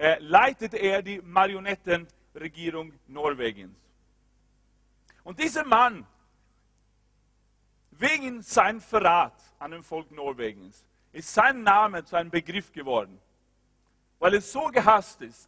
äh, 0.01 0.17
leitete 0.19 0.77
er 0.77 1.03
die 1.03 1.21
Marionettenregierung 1.21 2.91
Norwegens. 3.07 3.77
Und 5.23 5.39
dieser 5.39 5.63
Mann 5.63 6.07
wegen 7.91 8.41
seinem 8.41 8.81
Verrat 8.81 9.35
an 9.59 9.69
dem 9.69 9.83
Volk 9.83 10.09
Norwegens 10.09 10.83
ist 11.11 11.31
sein 11.31 11.61
Name 11.61 12.03
zu 12.03 12.15
einem 12.15 12.31
Begriff 12.31 12.71
geworden, 12.71 13.19
weil 14.17 14.33
es 14.33 14.51
so 14.51 14.65
gehasst 14.69 15.21
ist. 15.21 15.47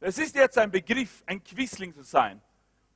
Es 0.00 0.18
ist 0.18 0.34
jetzt 0.34 0.58
ein 0.58 0.70
Begriff, 0.70 1.22
ein 1.24 1.42
Quisling 1.42 1.94
zu 1.94 2.02
sein. 2.02 2.42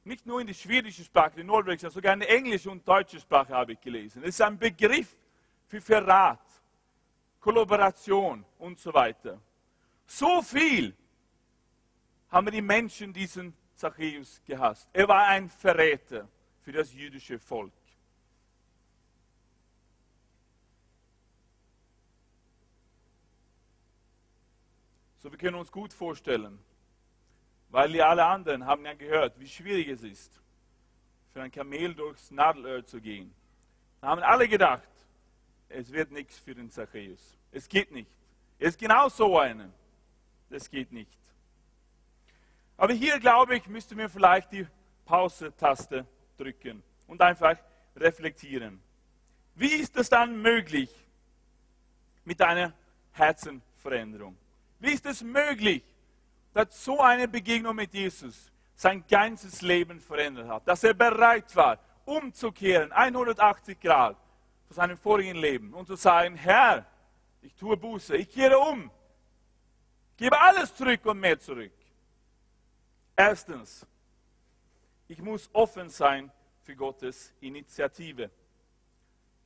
Nicht 0.05 0.27
nur 0.27 0.43
in 0.43 0.47
die 0.47 0.55
schwedische 0.55 1.05
Sprache, 1.05 1.37
die 1.37 1.45
norwegische, 1.45 1.91
sogar 1.91 2.13
in 2.13 2.21
die 2.21 2.29
englische 2.29 2.71
und 2.71 2.87
deutsche 2.87 3.19
Sprache 3.19 3.55
habe 3.55 3.73
ich 3.73 3.81
gelesen. 3.81 4.23
Es 4.25 4.31
ist 4.31 4.43
ein 4.43 4.59
Begriff 4.59 5.17
für 5.69 5.81
Verrat, 5.81 6.45
Kollaboration 7.41 8.45
und 8.59 8.79
so 8.79 8.93
weiter. 8.93 9.41
So 10.07 10.43
viel 10.43 10.97
haben 12.31 12.51
die 12.51 12.63
Menschen 12.63 13.13
diesen 13.13 13.55
Zachäus 13.75 14.41
gehasst. 14.45 14.89
Er 14.93 15.09
war 15.09 15.27
ein 15.27 15.49
Verräter 15.49 16.29
für 16.61 16.73
das 16.73 16.93
jüdische 16.93 17.39
Volk. 17.39 17.73
So, 25.19 25.31
wir 25.31 25.39
können 25.39 25.57
uns 25.57 25.71
gut 25.71 25.93
vorstellen, 25.93 26.59
weil 27.71 27.93
die 27.93 28.03
alle 28.03 28.25
anderen 28.25 28.67
haben 28.67 28.85
ja 28.85 28.95
gehört, 28.95 29.39
wie 29.39 29.47
schwierig 29.47 29.87
es 29.87 30.03
ist, 30.03 30.41
für 31.33 31.43
ein 31.43 31.51
Kamel 31.51 31.95
durchs 31.95 32.33
Nadelöhr 32.33 32.85
zu 32.85 33.01
gehen. 33.01 33.33
Da 34.01 34.09
haben 34.09 34.23
alle 34.23 34.49
gedacht, 34.49 34.89
es 35.69 35.93
wird 35.93 36.11
nichts 36.11 36.39
für 36.39 36.55
den 36.57 36.71
Zachäus. 36.71 37.39
Es 37.53 37.69
geht 37.69 37.93
nicht. 37.93 38.11
Er 38.59 38.69
ist 38.69 38.79
genau 38.79 39.09
so 39.09 39.39
einer. 39.39 39.71
Das 40.53 40.71
geht 40.71 40.93
nicht. 40.93 41.19
Aber 42.77 42.93
hier, 42.93 43.19
glaube 43.19 43.57
ich, 43.57 43.67
müsste 43.67 43.95
mir 43.95 44.09
vielleicht 44.09 44.53
die 44.53 44.67
Pause-Taste 45.07 46.07
drücken 46.37 46.83
und 47.07 47.21
einfach 47.23 47.57
reflektieren. 47.97 48.83
Wie 49.55 49.73
ist 49.73 49.97
es 49.97 50.09
dann 50.11 50.41
möglich 50.41 50.91
mit 52.25 52.41
einer 52.43 52.75
Herzenveränderung? 53.13 54.37
Wie 54.79 54.93
ist 54.93 55.07
es 55.07 55.23
möglich, 55.23 55.83
dass 56.53 56.85
so 56.85 57.01
eine 57.01 57.29
Begegnung 57.29 57.75
mit 57.75 57.95
Jesus 57.95 58.53
sein 58.75 59.05
ganzes 59.09 59.63
Leben 59.63 60.01
verändert 60.01 60.49
hat. 60.49 60.69
Dass 60.69 60.85
er 60.85 60.93
bereit 60.93 61.55
war, 61.57 61.79
umzukehren, 62.05 62.93
180 62.93 63.81
Grad 63.81 64.17
von 64.67 64.75
seinem 64.75 64.99
vorigen 64.99 65.37
Leben 65.37 65.73
und 65.73 65.87
zu 65.87 65.95
sagen, 65.95 66.35
Herr, 66.35 66.85
ich 67.41 67.55
tue 67.55 67.77
Buße, 67.77 68.17
ich 68.17 68.29
kehre 68.29 68.59
um, 68.59 68.91
gebe 70.17 70.41
alles 70.41 70.75
zurück 70.75 71.05
und 71.07 71.21
mehr 71.21 71.39
zurück. 71.39 71.73
Erstens, 73.17 73.87
ich 75.09 75.21
muss 75.21 75.51
offen 75.53 75.89
sein 75.89 76.31
für 76.63 76.75
Gottes 76.75 77.33
Initiative. 77.41 78.31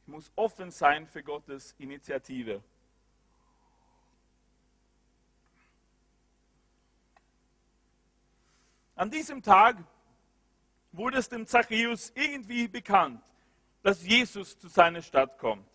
Ich 0.03 0.09
muss 0.09 0.31
offen 0.37 0.71
sein 0.71 1.07
für 1.07 1.23
Gottes 1.23 1.75
Initiative. 1.79 2.63
An 8.95 9.11
diesem 9.11 9.43
Tag 9.43 9.77
wurde 10.93 11.19
es 11.19 11.29
dem 11.29 11.47
Zachäus 11.47 12.11
irgendwie 12.15 12.67
bekannt, 12.67 13.23
dass 13.83 14.03
Jesus 14.03 14.59
zu 14.59 14.69
seiner 14.69 15.03
Stadt 15.03 15.37
kommt. 15.39 15.69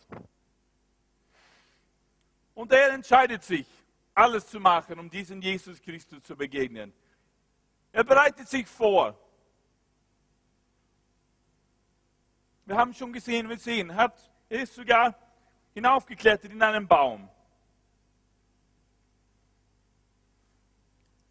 Und 2.56 2.72
er 2.72 2.94
entscheidet 2.94 3.44
sich, 3.44 3.68
alles 4.14 4.48
zu 4.48 4.60
machen, 4.60 5.00
um 5.00 5.10
diesem 5.10 5.42
Jesus 5.42 5.82
Christus 5.82 6.24
zu 6.24 6.36
begegnen. 6.36 6.94
Er 7.92 8.04
bereitet 8.04 8.48
sich 8.48 8.68
vor. 8.68 9.18
Wir 12.66 12.78
haben 12.78 12.94
schon 12.94 13.12
gesehen, 13.12 13.50
wir 13.50 13.58
sehen, 13.58 13.90
er 13.90 14.14
ist 14.50 14.76
sogar 14.76 15.16
hinaufgeklettert 15.74 16.52
in 16.52 16.62
einen 16.62 16.88
Baum. 16.88 17.30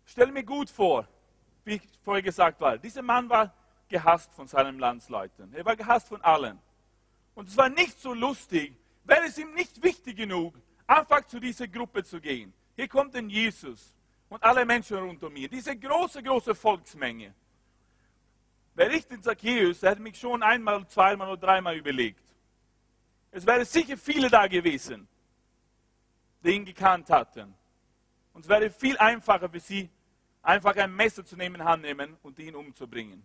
Stell 0.04 0.32
mir 0.32 0.44
gut 0.44 0.68
vor, 0.68 1.06
wie 1.64 1.74
ich 1.74 1.82
vorher 2.02 2.22
gesagt 2.22 2.60
habe, 2.60 2.78
dieser 2.78 3.02
Mann 3.02 3.28
war 3.28 3.54
gehasst 3.88 4.32
von 4.34 4.46
seinen 4.46 4.78
Landsleuten. 4.78 5.52
Er 5.54 5.64
war 5.64 5.76
gehasst 5.76 6.08
von 6.08 6.20
allen. 6.22 6.58
Und 7.34 7.48
es 7.48 7.56
war 7.56 7.68
nicht 7.68 8.00
so 8.00 8.12
lustig, 8.12 8.76
wäre 9.04 9.26
es 9.26 9.38
ihm 9.38 9.54
nicht 9.54 9.82
wichtig 9.82 10.16
genug, 10.16 10.54
einfach 10.86 11.26
zu 11.26 11.38
dieser 11.38 11.68
Gruppe 11.68 12.02
zu 12.02 12.20
gehen. 12.20 12.52
Hier 12.76 12.88
kommt 12.88 13.14
ein 13.16 13.28
Jesus 13.28 13.92
und 14.28 14.42
alle 14.42 14.64
Menschen 14.64 14.96
rund 14.96 15.22
um 15.22 15.32
mir. 15.32 15.48
Diese 15.48 15.76
große, 15.76 16.22
große 16.22 16.54
Volksmenge. 16.54 17.34
Wäre 18.74 18.94
ich 18.94 19.06
den 19.06 19.22
Zacchaeus, 19.22 19.80
der 19.80 19.90
hätte 19.90 20.02
mich 20.02 20.18
schon 20.18 20.42
einmal, 20.42 20.86
zweimal 20.86 21.28
oder 21.28 21.40
dreimal 21.40 21.76
überlegt. 21.76 22.24
Es 23.30 23.46
wären 23.46 23.64
sicher 23.64 23.96
viele 23.96 24.28
da 24.30 24.46
gewesen, 24.46 25.06
die 26.42 26.50
ihn 26.50 26.64
gekannt 26.64 27.10
hatten. 27.10 27.54
Und 28.32 28.42
es 28.42 28.48
wäre 28.48 28.70
viel 28.70 28.96
einfacher 28.98 29.48
für 29.48 29.60
sie, 29.60 29.90
einfach 30.42 30.74
ein 30.76 30.94
Messer 30.94 31.24
zu 31.24 31.36
nehmen, 31.36 31.62
Hand 31.62 31.82
nehmen 31.82 32.16
und 32.22 32.38
ihn 32.38 32.54
umzubringen. 32.54 33.24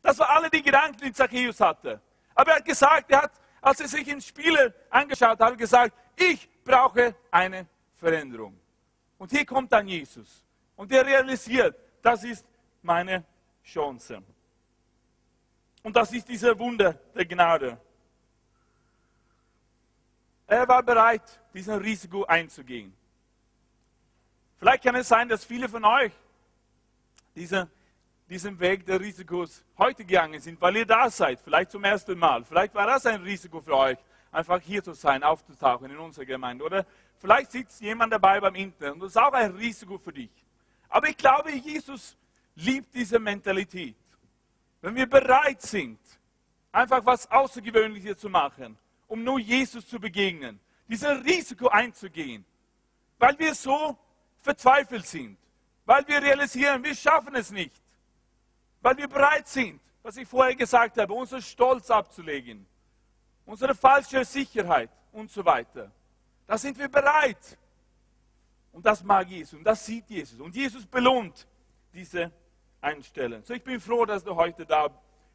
Das 0.00 0.18
waren 0.18 0.36
alle 0.36 0.50
die 0.50 0.62
Gedanken, 0.62 0.98
die 1.04 1.12
Zacchaeus 1.12 1.60
hatte. 1.60 2.00
Aber 2.34 2.52
er 2.52 2.56
hat 2.58 2.64
gesagt, 2.64 3.10
er 3.10 3.22
hat, 3.22 3.32
als 3.60 3.80
er 3.80 3.88
sich 3.88 4.06
ins 4.08 4.26
Spiele 4.26 4.74
angeschaut 4.90 5.40
hat, 5.40 5.58
gesagt, 5.58 5.94
ich 6.16 6.48
brauche 6.64 7.14
eine 7.30 7.66
Veränderung. 7.94 8.58
Und 9.18 9.30
hier 9.30 9.44
kommt 9.44 9.72
dann 9.72 9.86
Jesus. 9.88 10.42
Und 10.76 10.92
er 10.92 11.04
realisiert, 11.04 11.76
das 12.00 12.24
ist 12.24 12.46
meine 12.82 13.24
Chance. 13.64 14.22
Und 15.82 15.94
das 15.94 16.12
ist 16.12 16.28
dieser 16.28 16.58
Wunder 16.58 16.94
der 17.14 17.26
Gnade. 17.26 17.78
Er 20.46 20.66
war 20.66 20.82
bereit, 20.82 21.40
diesen 21.52 21.74
Risiko 21.74 22.24
einzugehen. 22.24 22.94
Vielleicht 24.58 24.82
kann 24.82 24.94
es 24.94 25.08
sein, 25.08 25.28
dass 25.28 25.44
viele 25.44 25.68
von 25.68 25.84
euch 25.84 26.12
diese, 27.34 27.68
diesen 28.28 28.58
Weg 28.58 28.86
der 28.86 29.00
Risikos 29.00 29.64
heute 29.76 30.04
gegangen 30.04 30.40
sind, 30.40 30.60
weil 30.60 30.76
ihr 30.76 30.86
da 30.86 31.10
seid, 31.10 31.40
vielleicht 31.40 31.70
zum 31.70 31.84
ersten 31.84 32.18
Mal. 32.18 32.44
Vielleicht 32.44 32.74
war 32.74 32.86
das 32.86 33.06
ein 33.06 33.22
Risiko 33.22 33.60
für 33.60 33.76
euch, 33.76 33.98
einfach 34.30 34.60
hier 34.60 34.82
zu 34.82 34.92
sein, 34.92 35.22
aufzutauchen 35.22 35.90
in 35.90 35.98
unserer 35.98 36.24
Gemeinde. 36.24 36.64
Oder 36.64 36.86
vielleicht 37.18 37.52
sitzt 37.52 37.80
jemand 37.80 38.12
dabei 38.12 38.40
beim 38.40 38.54
Internet 38.54 38.94
und 38.94 39.00
das 39.00 39.10
ist 39.10 39.16
auch 39.16 39.32
ein 39.32 39.52
Risiko 39.52 39.98
für 39.98 40.12
dich. 40.12 40.30
Aber 40.88 41.08
ich 41.08 41.16
glaube, 41.16 41.52
Jesus 41.52 42.16
liebt 42.54 42.94
diese 42.94 43.18
Mentalität. 43.18 43.96
Wenn 44.80 44.94
wir 44.94 45.08
bereit 45.08 45.60
sind, 45.62 45.98
einfach 46.72 47.04
was 47.04 47.30
Außergewöhnliches 47.30 48.18
zu 48.18 48.28
machen, 48.28 48.78
um 49.06 49.22
nur 49.22 49.38
Jesus 49.38 49.86
zu 49.86 49.98
begegnen, 49.98 50.60
dieses 50.86 51.24
Risiko 51.24 51.68
einzugehen, 51.68 52.44
weil 53.18 53.38
wir 53.38 53.54
so 53.54 53.96
verzweifelt 54.40 55.06
sind, 55.06 55.36
weil 55.84 56.06
wir 56.06 56.22
realisieren, 56.22 56.82
wir 56.84 56.94
schaffen 56.94 57.34
es 57.34 57.50
nicht, 57.50 57.82
weil 58.80 58.96
wir 58.96 59.08
bereit 59.08 59.48
sind, 59.48 59.80
was 60.02 60.16
ich 60.16 60.28
vorher 60.28 60.54
gesagt 60.54 60.96
habe, 60.98 61.12
unseren 61.12 61.42
Stolz 61.42 61.90
abzulegen, 61.90 62.66
unsere 63.48 63.74
falsche 63.74 64.24
Sicherheit 64.24 64.90
und 65.10 65.30
so 65.30 65.44
weiter. 65.44 65.90
Da 66.46 66.58
sind 66.58 66.78
wir 66.78 66.88
bereit. 66.88 67.58
Und 68.72 68.84
das 68.84 69.02
mag 69.02 69.26
Jesus 69.26 69.54
und 69.54 69.64
das 69.64 69.84
sieht 69.84 70.08
Jesus. 70.08 70.38
Und 70.38 70.54
Jesus 70.54 70.84
belohnt 70.86 71.46
diese 71.92 72.30
Einstellung. 72.80 73.42
So, 73.42 73.54
ich 73.54 73.64
bin 73.64 73.80
froh, 73.80 74.04
dass 74.04 74.22
du 74.22 74.34
heute 74.34 74.66
da 74.66 74.88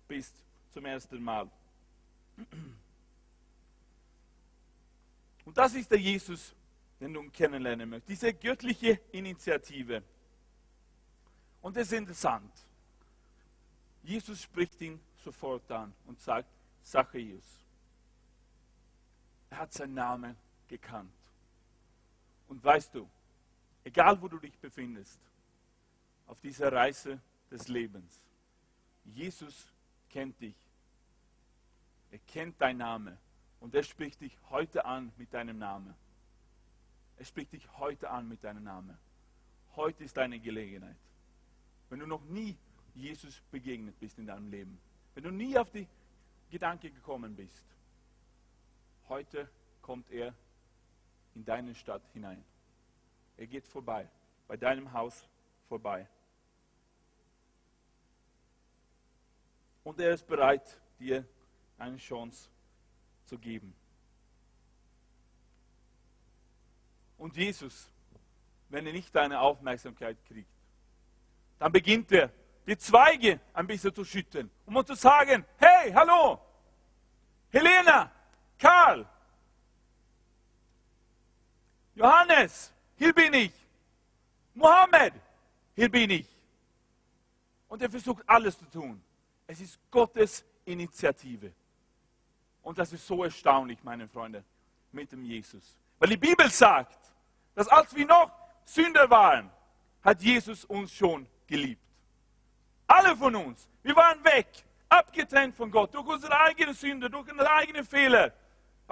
bist 0.07 0.35
zum 0.71 0.85
ersten 0.85 1.21
Mal. 1.21 1.49
Und 5.43 5.57
das 5.57 5.73
ist 5.73 5.89
der 5.89 5.99
Jesus, 5.99 6.55
den 6.99 7.13
du 7.13 7.29
kennenlernen 7.31 7.89
möchtest. 7.89 8.09
Diese 8.09 8.33
göttliche 8.33 9.01
Initiative. 9.11 10.03
Und 11.61 11.75
das 11.75 11.87
ist 11.87 11.93
interessant. 11.93 12.51
Jesus 14.03 14.43
spricht 14.43 14.79
ihn 14.81 14.99
sofort 15.23 15.69
an 15.71 15.93
und 16.05 16.21
sagt, 16.21 16.49
Zachäus. 16.83 17.62
Er 19.53 19.59
hat 19.59 19.71
seinen 19.71 19.93
Namen 19.93 20.35
gekannt. 20.67 21.13
Und 22.47 22.63
weißt 22.63 22.95
du, 22.95 23.07
egal 23.83 24.19
wo 24.19 24.27
du 24.27 24.39
dich 24.39 24.57
befindest, 24.57 25.19
auf 26.25 26.41
dieser 26.41 26.73
Reise 26.73 27.21
des 27.51 27.67
Lebens, 27.67 28.23
Jesus 29.05 29.67
kennt 30.09 30.41
dich. 30.41 30.55
Er 32.09 32.17
kennt 32.17 32.59
deinen 32.59 32.79
Namen 32.79 33.15
und 33.59 33.75
er 33.75 33.83
spricht 33.83 34.21
dich 34.21 34.35
heute 34.49 34.85
an 34.85 35.13
mit 35.17 35.31
deinem 35.31 35.59
Namen. 35.59 35.93
Er 37.19 37.25
spricht 37.25 37.53
dich 37.53 37.77
heute 37.77 38.09
an 38.09 38.27
mit 38.27 38.43
deinem 38.43 38.63
Namen. 38.63 38.97
Heute 39.75 40.03
ist 40.03 40.17
deine 40.17 40.39
Gelegenheit. 40.39 40.97
Wenn 41.91 41.99
du 41.99 42.07
noch 42.07 42.23
nie 42.23 42.57
Jesus 42.95 43.39
begegnet 43.51 43.99
bist 43.99 44.17
in 44.17 44.25
deinem 44.25 44.49
Leben, 44.49 44.79
wenn 45.13 45.25
du 45.25 45.29
nie 45.29 45.55
auf 45.59 45.69
die 45.69 45.87
Gedanke 46.49 46.89
gekommen 46.89 47.35
bist, 47.35 47.63
heute 49.09 49.49
kommt 49.81 50.09
er 50.11 50.33
in 51.35 51.45
deine 51.45 51.75
Stadt 51.75 52.03
hinein. 52.13 52.43
Er 53.37 53.47
geht 53.47 53.67
vorbei, 53.67 54.07
bei 54.47 54.57
deinem 54.57 54.91
Haus 54.93 55.27
vorbei. 55.67 56.07
Und 59.83 59.99
er 59.99 60.13
ist 60.13 60.25
bereit, 60.25 60.79
dir 60.99 61.25
eine 61.77 61.97
Chance 61.97 62.49
zu 63.25 63.37
geben. 63.37 63.75
Und 67.17 67.35
Jesus, 67.35 67.89
wenn 68.69 68.85
er 68.85 68.93
nicht 68.93 69.13
deine 69.15 69.39
Aufmerksamkeit 69.39 70.17
kriegt, 70.25 70.49
dann 71.59 71.71
beginnt 71.71 72.11
er, 72.11 72.31
die 72.65 72.77
Zweige 72.77 73.39
ein 73.53 73.67
bisschen 73.67 73.93
zu 73.93 74.05
schütten, 74.05 74.49
um 74.65 74.85
zu 74.85 74.95
sagen, 74.95 75.45
hey, 75.57 75.91
hallo, 75.91 76.39
Helena, 77.49 78.11
Karl, 78.57 79.05
Johannes, 81.95 82.71
hier 82.95 83.13
bin 83.13 83.33
ich. 83.33 83.53
Mohammed, 84.53 85.13
hier 85.75 85.89
bin 85.89 86.09
ich. 86.09 86.27
Und 87.67 87.81
er 87.81 87.89
versucht 87.89 88.23
alles 88.27 88.57
zu 88.57 88.65
tun. 88.65 89.01
Es 89.47 89.59
ist 89.59 89.79
Gottes 89.89 90.45
Initiative. 90.65 91.51
Und 92.61 92.77
das 92.77 92.93
ist 92.93 93.05
so 93.05 93.23
erstaunlich, 93.23 93.83
meine 93.83 94.07
Freunde, 94.07 94.43
mit 94.91 95.11
dem 95.11 95.25
Jesus. 95.25 95.75
Weil 95.99 96.09
die 96.09 96.17
Bibel 96.17 96.49
sagt, 96.49 96.99
dass 97.55 97.67
als 97.67 97.93
wir 97.95 98.05
noch 98.05 98.31
Sünder 98.63 99.09
waren, 99.09 99.51
hat 100.03 100.21
Jesus 100.21 100.65
uns 100.65 100.91
schon 100.93 101.27
geliebt. 101.47 101.81
Alle 102.87 103.15
von 103.15 103.35
uns. 103.35 103.67
Wir 103.81 103.95
waren 103.95 104.23
weg, 104.23 104.47
abgetrennt 104.89 105.55
von 105.55 105.69
Gott, 105.71 105.93
durch 105.93 106.07
unsere 106.07 106.39
eigene 106.39 106.73
Sünde, 106.73 107.09
durch 107.09 107.29
unsere 107.29 107.51
eigenen 107.51 107.85
Fehler. 107.85 108.33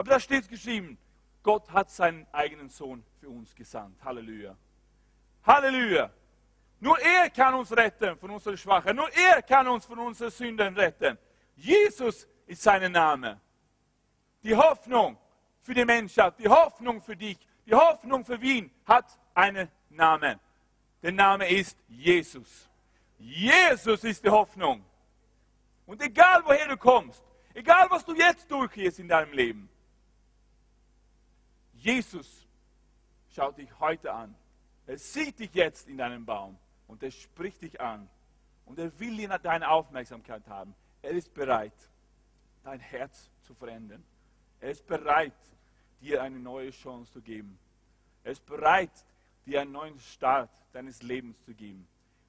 Aber 0.01 0.09
da 0.09 0.19
steht 0.19 0.49
geschrieben, 0.49 0.97
Gott 1.43 1.71
hat 1.71 1.91
seinen 1.91 2.25
eigenen 2.31 2.69
Sohn 2.69 3.05
für 3.19 3.29
uns 3.29 3.53
gesandt. 3.53 4.03
Halleluja. 4.03 4.57
Halleluja. 5.45 6.09
Nur 6.79 6.99
er 6.99 7.29
kann 7.29 7.53
uns 7.53 7.71
retten 7.71 8.17
von 8.17 8.31
unserer 8.31 8.57
Schwachheit. 8.57 8.95
Nur 8.95 9.13
er 9.13 9.43
kann 9.43 9.67
uns 9.67 9.85
von 9.85 9.99
unseren 9.99 10.31
Sünden 10.31 10.75
retten. 10.75 11.19
Jesus 11.55 12.27
ist 12.47 12.63
sein 12.63 12.91
Name. 12.91 13.39
Die 14.41 14.55
Hoffnung 14.55 15.19
für 15.61 15.75
die 15.75 15.85
Menschheit, 15.85 16.33
die 16.39 16.49
Hoffnung 16.49 16.99
für 16.99 17.15
dich, 17.15 17.37
die 17.67 17.75
Hoffnung 17.75 18.25
für 18.25 18.41
Wien 18.41 18.71
hat 18.87 19.19
einen 19.35 19.69
Namen. 19.91 20.39
Der 21.03 21.11
Name 21.11 21.47
ist 21.47 21.77
Jesus. 21.87 22.67
Jesus 23.19 24.03
ist 24.03 24.25
die 24.25 24.31
Hoffnung. 24.31 24.83
Und 25.85 26.01
egal 26.01 26.41
woher 26.43 26.69
du 26.69 26.77
kommst, 26.77 27.23
egal 27.53 27.85
was 27.91 28.03
du 28.03 28.15
jetzt 28.15 28.49
durchgehst 28.49 28.97
in 28.97 29.07
deinem 29.07 29.33
Leben, 29.33 29.70
Jesus 31.81 32.45
schaut 33.33 33.57
dich 33.57 33.79
heute 33.79 34.13
an. 34.13 34.35
Er 34.85 34.97
sieht 34.97 35.39
dich 35.39 35.53
jetzt 35.53 35.87
in 35.87 35.97
deinem 35.97 36.25
Baum 36.25 36.57
und 36.87 37.01
er 37.01 37.11
spricht 37.11 37.61
dich 37.61 37.81
an. 37.81 38.07
Und 38.65 38.77
er 38.77 38.97
will 38.99 39.27
deine 39.41 39.69
Aufmerksamkeit 39.69 40.47
haben. 40.47 40.75
Er 41.01 41.11
ist 41.11 41.33
bereit, 41.33 41.73
dein 42.63 42.79
Herz 42.79 43.29
zu 43.41 43.55
verändern. 43.55 44.03
Er 44.59 44.71
ist 44.71 44.85
bereit, 44.85 45.33
dir 46.01 46.21
eine 46.21 46.39
neue 46.39 46.69
Chance 46.69 47.11
zu 47.13 47.21
geben. 47.21 47.57
Er 48.23 48.33
ist 48.33 48.45
bereit, 48.45 48.91
dir 49.47 49.61
einen 49.61 49.71
neuen 49.71 49.99
Start 49.99 50.51
deines 50.73 51.01
Lebens 51.01 51.43
zu 51.43 51.53
geben. 51.53 51.87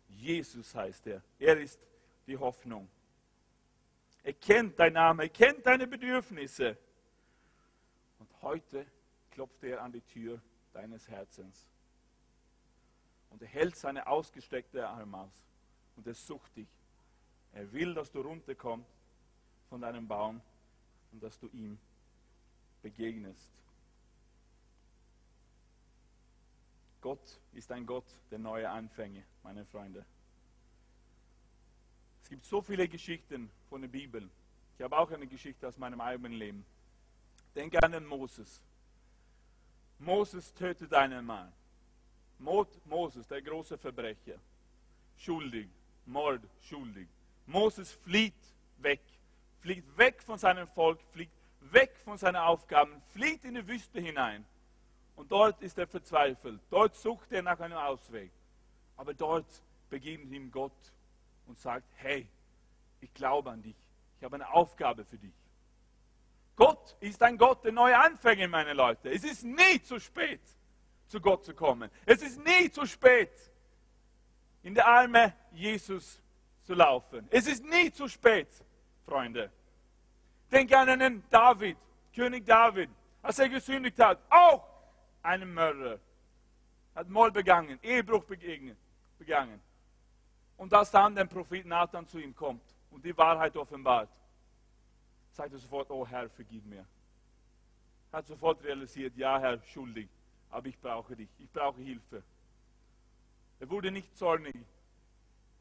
Jesus 0.09 0.75
heißt 0.75 1.07
er. 1.09 1.23
Er 1.39 1.61
ist 1.61 1.79
die 2.27 2.39
Hoffnung. 2.39 2.89
Er 4.23 4.33
kennt 4.33 4.79
deinen 4.79 4.95
Namen, 4.95 5.21
er 5.21 5.29
kennt 5.29 5.67
deine 5.67 5.87
Bedürfnisse. 5.87 6.79
Und 8.19 8.29
heute 8.41 8.87
klopft 9.33 9.65
er 9.65 9.83
an 9.83 9.93
die 9.93 10.01
Tür 10.03 10.41
deines 10.73 11.09
Herzens. 11.09 11.67
Und 13.31 13.43
er 13.43 13.49
hält 13.49 13.77
seine 13.77 14.07
ausgestreckte 14.07 14.87
Arme 14.87 15.19
aus. 15.19 15.43
Und 15.97 16.07
er 16.07 16.15
sucht 16.15 16.57
dich. 16.57 16.69
Er 17.53 17.71
will, 17.73 17.95
dass 17.95 18.11
du 18.11 18.21
runterkommst 18.21 18.91
von 19.69 19.81
deinem 19.81 20.07
Baum 20.07 20.41
und 21.13 21.23
dass 21.23 21.39
du 21.39 21.49
ihm 21.49 21.79
begegnest. 22.83 23.53
Gott 27.01 27.41
ist 27.53 27.71
ein 27.73 27.85
Gott 27.85 28.05
der 28.31 28.39
neue 28.39 28.69
Anfänge, 28.71 29.25
meine 29.43 29.65
Freunde. 29.67 30.05
Es 32.23 32.29
gibt 32.29 32.45
so 32.45 32.63
viele 32.63 32.89
Geschichten 32.89 33.51
von 33.69 33.81
der 33.81 33.89
Bibel. 33.89 34.31
Ich 34.77 34.83
habe 34.83 34.97
auch 34.97 35.11
eine 35.11 35.27
Geschichte 35.27 35.67
aus 35.67 35.77
meinem 35.79 36.01
eigenen 36.01 36.33
Leben. 36.33 36.65
Denke 37.55 37.83
an 37.83 37.93
den 37.93 38.07
Moses. 38.07 38.63
Moses 40.03 40.53
tötet 40.55 40.93
einen 40.93 41.25
Mann. 41.25 41.53
Moses, 42.39 43.27
der 43.29 43.41
große 43.41 43.79
Verbrecher. 43.79 44.39
Schuldig. 45.17 45.69
Mord, 46.07 46.43
schuldig. 46.61 47.07
Moses 47.47 47.93
flieht 47.93 48.35
weg. 48.79 49.01
Fliegt 49.61 49.97
weg 49.97 50.21
von 50.23 50.39
seinem 50.39 50.67
Volk, 50.67 51.01
fliegt 51.13 51.33
weg 51.61 51.97
von 52.05 52.19
seinen 52.19 52.37
Aufgaben, 52.37 53.01
flieht 53.13 53.45
in 53.45 53.55
die 53.55 53.69
Wüste 53.69 54.01
hinein. 54.01 54.45
Und 55.15 55.31
dort 55.31 55.63
ist 55.63 55.79
er 55.79 55.87
verzweifelt. 55.87 56.61
Dort 56.69 56.97
sucht 56.97 57.31
er 57.31 57.43
nach 57.43 57.61
einem 57.61 57.79
Ausweg. 57.79 58.33
Aber 58.97 59.15
dort 59.15 59.47
begegnet 59.89 60.33
ihm 60.33 60.51
Gott 60.51 60.73
und 61.47 61.59
sagt, 61.59 61.87
hey, 61.97 62.27
ich 63.01 63.15
glaube 63.15 63.53
an 63.53 63.63
dich. 63.63 63.77
Ich 64.19 64.25
habe 64.25 64.35
eine 64.35 64.53
Aufgabe 64.53 65.05
für 65.05 65.19
dich. 65.19 65.33
Gott 66.57 66.97
ist 67.01 67.23
ein 67.23 67.39
Gott 67.39 67.65
der 67.65 67.73
neue 67.73 67.99
Anfänge, 67.99 68.47
meine 68.49 68.75
Leute. 68.75 69.11
Es 69.11 69.25
ist 69.25 69.45
nie 69.45 69.83
zu 69.83 69.99
spät, 69.99 70.43
zu 71.07 71.21
Gott 71.21 71.45
zu 71.45 71.55
kommen. 71.55 71.91
Es 72.05 72.23
ist 72.23 72.39
nie 72.45 72.71
zu 72.71 72.87
spät, 72.87 73.33
in 74.63 74.75
die 74.75 74.83
Arme 74.83 75.35
Jesus 75.53 76.21
zu 76.63 76.75
laufen. 76.75 77.27
Es 77.31 77.47
ist 77.47 77.65
nie 77.65 77.91
zu 77.91 78.09
spät, 78.09 78.49
Freunde. 79.05 79.51
Denke 80.51 80.79
an 80.79 80.89
einen 80.89 81.25
David, 81.31 81.79
König 82.15 82.45
David, 82.45 82.91
als 83.23 83.39
er 83.39 83.49
gesündigt 83.49 83.99
hat. 83.99 84.19
Auch 84.29 84.69
einen 85.23 85.53
Mörder. 85.55 85.99
Hat 86.95 87.09
Mord 87.09 87.33
begangen, 87.33 87.79
Ehebruch 87.83 88.25
begangen. 88.25 89.61
Und 90.59 90.73
als 90.75 90.91
dann 90.91 91.15
der 91.15 91.25
Prophet 91.25 91.67
Nathan 91.67 92.07
zu 92.07 92.19
ihm 92.19 92.37
kommt 92.37 92.63
und 92.91 93.05
die 93.05 93.17
Wahrheit 93.17 93.57
offenbart, 93.57 94.11
sagt 95.33 95.53
er 95.53 95.59
sofort, 95.59 95.91
oh 95.91 96.07
Herr, 96.07 96.29
vergib 96.29 96.65
mir. 96.67 96.87
Hat 98.13 98.27
sofort 98.27 98.63
realisiert, 98.63 99.17
ja 99.17 99.39
Herr, 99.39 99.61
schuldig, 99.63 100.09
aber 100.51 100.67
ich 100.69 100.79
brauche 100.79 101.17
dich, 101.17 101.29
ich 101.39 101.51
brauche 101.51 101.81
Hilfe. 101.81 102.23
Er 103.61 103.71
wurde 103.71 103.91
nicht 103.91 104.17
zornig. 104.17 104.57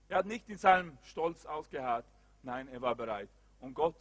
Er 0.10 0.18
hat 0.18 0.26
nicht 0.26 0.50
in 0.50 0.58
seinem 0.58 0.98
Stolz 1.04 1.46
ausgeharrt. 1.46 2.06
Nein, 2.44 2.68
er 2.68 2.82
war 2.82 2.96
bereit. 2.96 3.30
Und 3.60 3.74
Gott 3.74 3.96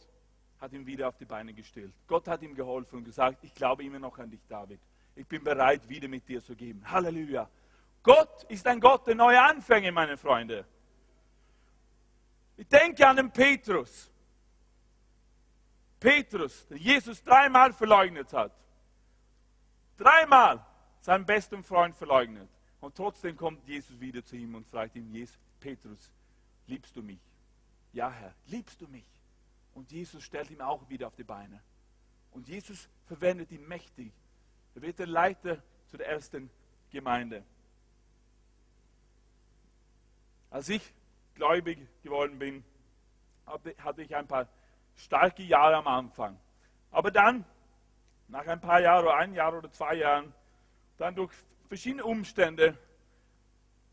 hat 0.59 0.73
ihn 0.73 0.85
wieder 0.85 1.07
auf 1.07 1.17
die 1.17 1.25
Beine 1.25 1.53
gestellt. 1.53 1.93
Gott 2.07 2.27
hat 2.27 2.41
ihm 2.41 2.55
geholfen 2.55 2.97
und 2.97 3.03
gesagt, 3.05 3.43
ich 3.43 3.53
glaube 3.53 3.83
immer 3.83 3.99
noch 3.99 4.17
an 4.17 4.29
dich, 4.29 4.41
David. 4.47 4.79
Ich 5.15 5.27
bin 5.27 5.43
bereit, 5.43 5.87
wieder 5.87 6.07
mit 6.07 6.27
dir 6.27 6.43
zu 6.43 6.55
geben. 6.55 6.83
Halleluja. 6.89 7.49
Gott 8.03 8.43
ist 8.45 8.65
ein 8.67 8.79
Gott 8.79 9.07
der 9.07 9.15
neue 9.15 9.41
Anfänge, 9.41 9.91
meine 9.91 10.17
Freunde. 10.17 10.65
Ich 12.57 12.67
denke 12.67 13.07
an 13.07 13.15
den 13.15 13.31
Petrus. 13.31 14.10
Petrus, 16.01 16.67
der 16.67 16.77
Jesus 16.77 17.23
dreimal 17.23 17.71
verleugnet 17.73 18.33
hat. 18.33 18.51
Dreimal 19.97 20.65
seinen 20.99 21.27
besten 21.27 21.63
Freund 21.63 21.95
verleugnet. 21.95 22.49
Und 22.79 22.95
trotzdem 22.95 23.37
kommt 23.37 23.63
Jesus 23.67 23.99
wieder 23.99 24.25
zu 24.25 24.35
ihm 24.35 24.55
und 24.55 24.67
fragt 24.67 24.95
ihn, 24.95 25.13
Jesus, 25.13 25.37
Petrus, 25.59 26.11
liebst 26.65 26.95
du 26.95 27.03
mich? 27.03 27.19
Ja, 27.93 28.09
Herr, 28.09 28.33
liebst 28.47 28.81
du 28.81 28.87
mich? 28.87 29.05
Und 29.75 29.91
Jesus 29.91 30.23
stellt 30.23 30.49
ihn 30.49 30.61
auch 30.61 30.89
wieder 30.89 31.05
auf 31.05 31.15
die 31.15 31.23
Beine. 31.23 31.61
Und 32.31 32.47
Jesus 32.47 32.89
verwendet 33.05 33.51
ihn 33.51 33.67
mächtig. 33.67 34.11
Er 34.73 34.81
wird 34.81 34.97
der 34.97 35.07
Leiter 35.07 35.61
zu 35.91 35.97
der 35.97 36.07
ersten 36.07 36.49
Gemeinde. 36.89 37.43
Als 40.49 40.67
ich 40.67 40.81
gläubig 41.35 41.77
geworden 42.01 42.39
bin, 42.39 42.63
hatte 43.45 44.01
ich 44.01 44.15
ein 44.15 44.27
paar 44.27 44.47
starke 44.95 45.43
Jahre 45.43 45.77
am 45.77 45.87
Anfang. 45.87 46.39
Aber 46.91 47.11
dann, 47.11 47.45
nach 48.27 48.45
ein 48.47 48.59
paar 48.59 48.79
Jahren 48.79 49.07
ein 49.07 49.33
Jahr 49.33 49.57
oder 49.57 49.71
zwei 49.71 49.95
Jahren, 49.95 50.33
dann 50.97 51.15
durch 51.15 51.31
verschiedene 51.67 52.03
Umstände, 52.03 52.77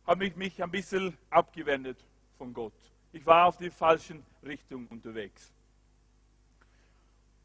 habe 0.07 0.27
ich 0.27 0.37
mich 0.37 0.63
ein 0.63 0.71
bisschen 0.71 1.17
abgewendet 1.31 2.05
von 2.39 2.53
Gott. 2.53 2.73
Ich 3.13 3.25
war 3.27 3.47
auf 3.47 3.57
die 3.57 3.71
falschen 3.71 4.25
Richtung 4.43 4.87
unterwegs. 4.89 5.53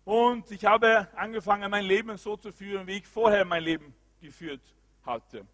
Und 0.05 0.51
ich 0.51 0.65
habe 0.65 1.07
angefangen, 1.15 1.69
mein 1.71 1.85
Leben 1.85 2.17
so 2.17 2.35
zu 2.35 2.51
führen, 2.51 2.87
wie 2.87 2.97
ich 2.97 3.07
vorher 3.07 3.45
mein 3.45 3.63
Leben 3.63 3.93
geführt 4.21 4.61
hatte. 5.05 5.45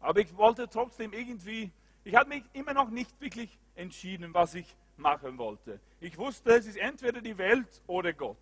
Aber 0.00 0.20
ich 0.20 0.36
wollte 0.36 0.68
trotzdem 0.68 1.12
irgendwie, 1.12 1.70
ich 2.04 2.14
habe 2.14 2.28
mich 2.28 2.44
immer 2.52 2.74
noch 2.74 2.90
nicht 2.90 3.18
wirklich 3.20 3.58
entschieden, 3.74 4.34
was 4.34 4.54
ich 4.54 4.76
machen 4.96 5.36
wollte. 5.38 5.80
Ich 6.00 6.16
wusste, 6.16 6.56
es 6.56 6.66
ist 6.66 6.76
entweder 6.76 7.20
die 7.20 7.36
Welt 7.36 7.82
oder 7.86 8.12
Gott. 8.12 8.36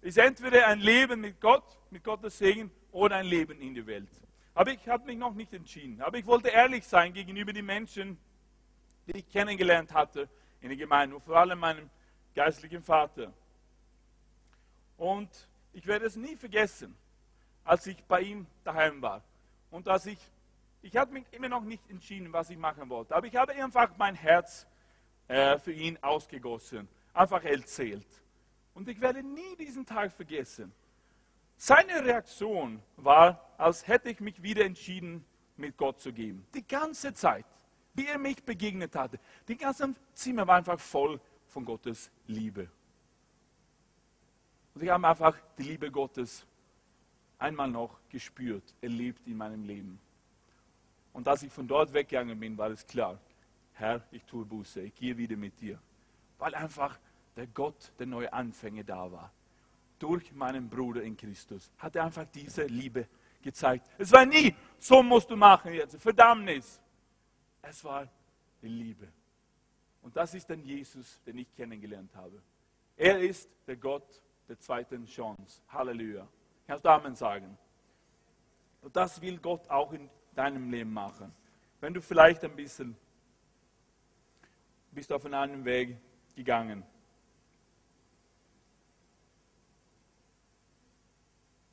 Es 0.00 0.10
ist 0.10 0.18
entweder 0.18 0.66
ein 0.66 0.80
Leben 0.80 1.20
mit 1.20 1.40
Gott, 1.40 1.64
mit 1.90 2.04
Gottes 2.04 2.38
Segen, 2.38 2.70
oder 2.92 3.16
ein 3.16 3.26
Leben 3.26 3.60
in 3.60 3.74
der 3.74 3.86
Welt. 3.86 4.08
Aber 4.54 4.70
ich 4.70 4.88
habe 4.88 5.04
mich 5.06 5.18
noch 5.18 5.34
nicht 5.34 5.52
entschieden. 5.52 6.00
Aber 6.00 6.16
ich 6.16 6.26
wollte 6.26 6.48
ehrlich 6.48 6.86
sein 6.86 7.12
gegenüber 7.12 7.52
den 7.52 7.66
Menschen, 7.66 8.16
die 9.06 9.18
ich 9.18 9.28
kennengelernt 9.28 9.92
hatte 9.92 10.28
in 10.60 10.68
der 10.68 10.76
Gemeinde, 10.76 11.20
vor 11.20 11.36
allem 11.36 11.58
meinem 11.58 11.90
geistlichen 12.34 12.82
Vater. 12.82 13.32
Und 14.96 15.28
ich 15.72 15.86
werde 15.86 16.06
es 16.06 16.14
nie 16.14 16.36
vergessen, 16.36 16.94
als 17.64 17.86
ich 17.86 18.02
bei 18.04 18.20
ihm 18.20 18.46
daheim 18.62 19.02
war. 19.02 19.22
Und 19.70 19.88
als 19.88 20.06
ich, 20.06 20.18
ich 20.82 20.96
habe 20.96 21.12
mich 21.12 21.24
immer 21.32 21.48
noch 21.48 21.64
nicht 21.64 21.82
entschieden, 21.90 22.32
was 22.32 22.48
ich 22.48 22.56
machen 22.56 22.88
wollte. 22.88 23.14
Aber 23.14 23.26
ich 23.26 23.34
habe 23.34 23.52
einfach 23.52 23.90
mein 23.96 24.14
Herz 24.14 24.66
äh, 25.28 25.58
für 25.58 25.72
ihn 25.72 25.98
ausgegossen, 26.02 26.88
einfach 27.12 27.42
erzählt. 27.44 28.06
Und 28.74 28.88
ich 28.88 29.00
werde 29.00 29.22
nie 29.22 29.56
diesen 29.56 29.86
Tag 29.86 30.12
vergessen. 30.12 30.72
Seine 31.56 32.04
Reaktion 32.04 32.82
war, 32.96 33.54
als 33.56 33.86
hätte 33.86 34.10
ich 34.10 34.20
mich 34.20 34.42
wieder 34.42 34.64
entschieden, 34.64 35.24
mit 35.56 35.76
Gott 35.76 36.00
zu 36.00 36.12
gehen. 36.12 36.44
Die 36.52 36.66
ganze 36.66 37.14
Zeit, 37.14 37.46
wie 37.94 38.06
er 38.06 38.18
mich 38.18 38.42
begegnet 38.42 38.96
hatte. 38.96 39.20
Die 39.46 39.56
ganze 39.56 39.94
Zimmer 40.12 40.46
war 40.46 40.56
einfach 40.56 40.80
voll 40.80 41.20
von 41.46 41.64
Gottes 41.64 42.10
Liebe. 42.26 42.68
Und 44.74 44.82
ich 44.82 44.90
habe 44.90 45.06
einfach 45.06 45.36
die 45.56 45.62
Liebe 45.62 45.90
Gottes 45.90 46.44
einmal 47.38 47.70
noch 47.70 48.00
gespürt, 48.08 48.64
erlebt 48.80 49.26
in 49.26 49.36
meinem 49.36 49.64
Leben. 49.64 50.00
Und 51.12 51.28
als 51.28 51.44
ich 51.44 51.52
von 51.52 51.68
dort 51.68 51.92
weggegangen 51.92 52.38
bin, 52.38 52.58
war 52.58 52.70
es 52.70 52.84
klar, 52.84 53.20
Herr, 53.74 54.02
ich 54.10 54.24
tue 54.24 54.44
Buße, 54.44 54.80
ich 54.80 54.94
gehe 54.94 55.16
wieder 55.16 55.36
mit 55.36 55.60
dir. 55.60 55.78
Weil 56.38 56.54
einfach 56.54 56.98
der 57.36 57.46
Gott 57.48 57.92
der 57.98 58.06
neue 58.06 58.32
Anfänge 58.32 58.84
da 58.84 59.10
war. 59.10 59.32
Durch 59.98 60.32
meinen 60.32 60.68
Bruder 60.68 61.02
in 61.02 61.16
Christus 61.16 61.70
hat 61.78 61.96
er 61.96 62.04
einfach 62.04 62.26
diese 62.32 62.64
Liebe 62.64 63.06
gezeigt. 63.42 63.88
Es 63.98 64.12
war 64.12 64.24
nie, 64.24 64.54
so 64.78 65.02
musst 65.02 65.30
du 65.30 65.36
machen 65.36 65.72
jetzt, 65.72 66.00
Verdammnis. 66.00 66.80
Es 67.62 67.82
war 67.84 68.08
die 68.62 68.68
Liebe. 68.68 69.08
Und 70.02 70.16
das 70.16 70.34
ist 70.34 70.48
dann 70.50 70.62
Jesus, 70.62 71.20
den 71.26 71.38
ich 71.38 71.54
kennengelernt 71.54 72.14
habe. 72.14 72.40
Er 72.96 73.18
ist 73.20 73.48
der 73.66 73.76
Gott 73.76 74.22
der 74.48 74.58
zweiten 74.58 75.06
Chance. 75.06 75.62
Halleluja. 75.68 76.28
Kannst 76.66 76.84
du 76.84 76.90
Amen 76.90 77.14
sagen? 77.14 77.56
Und 78.82 78.94
das 78.94 79.20
will 79.20 79.38
Gott 79.38 79.68
auch 79.70 79.92
in 79.92 80.10
deinem 80.34 80.70
Leben 80.70 80.92
machen. 80.92 81.32
Wenn 81.80 81.94
du 81.94 82.00
vielleicht 82.00 82.44
ein 82.44 82.54
bisschen 82.54 82.96
bist 84.94 85.12
auf 85.12 85.24
einen 85.24 85.34
anderen 85.34 85.64
Weg 85.64 85.96
gegangen. 86.36 86.84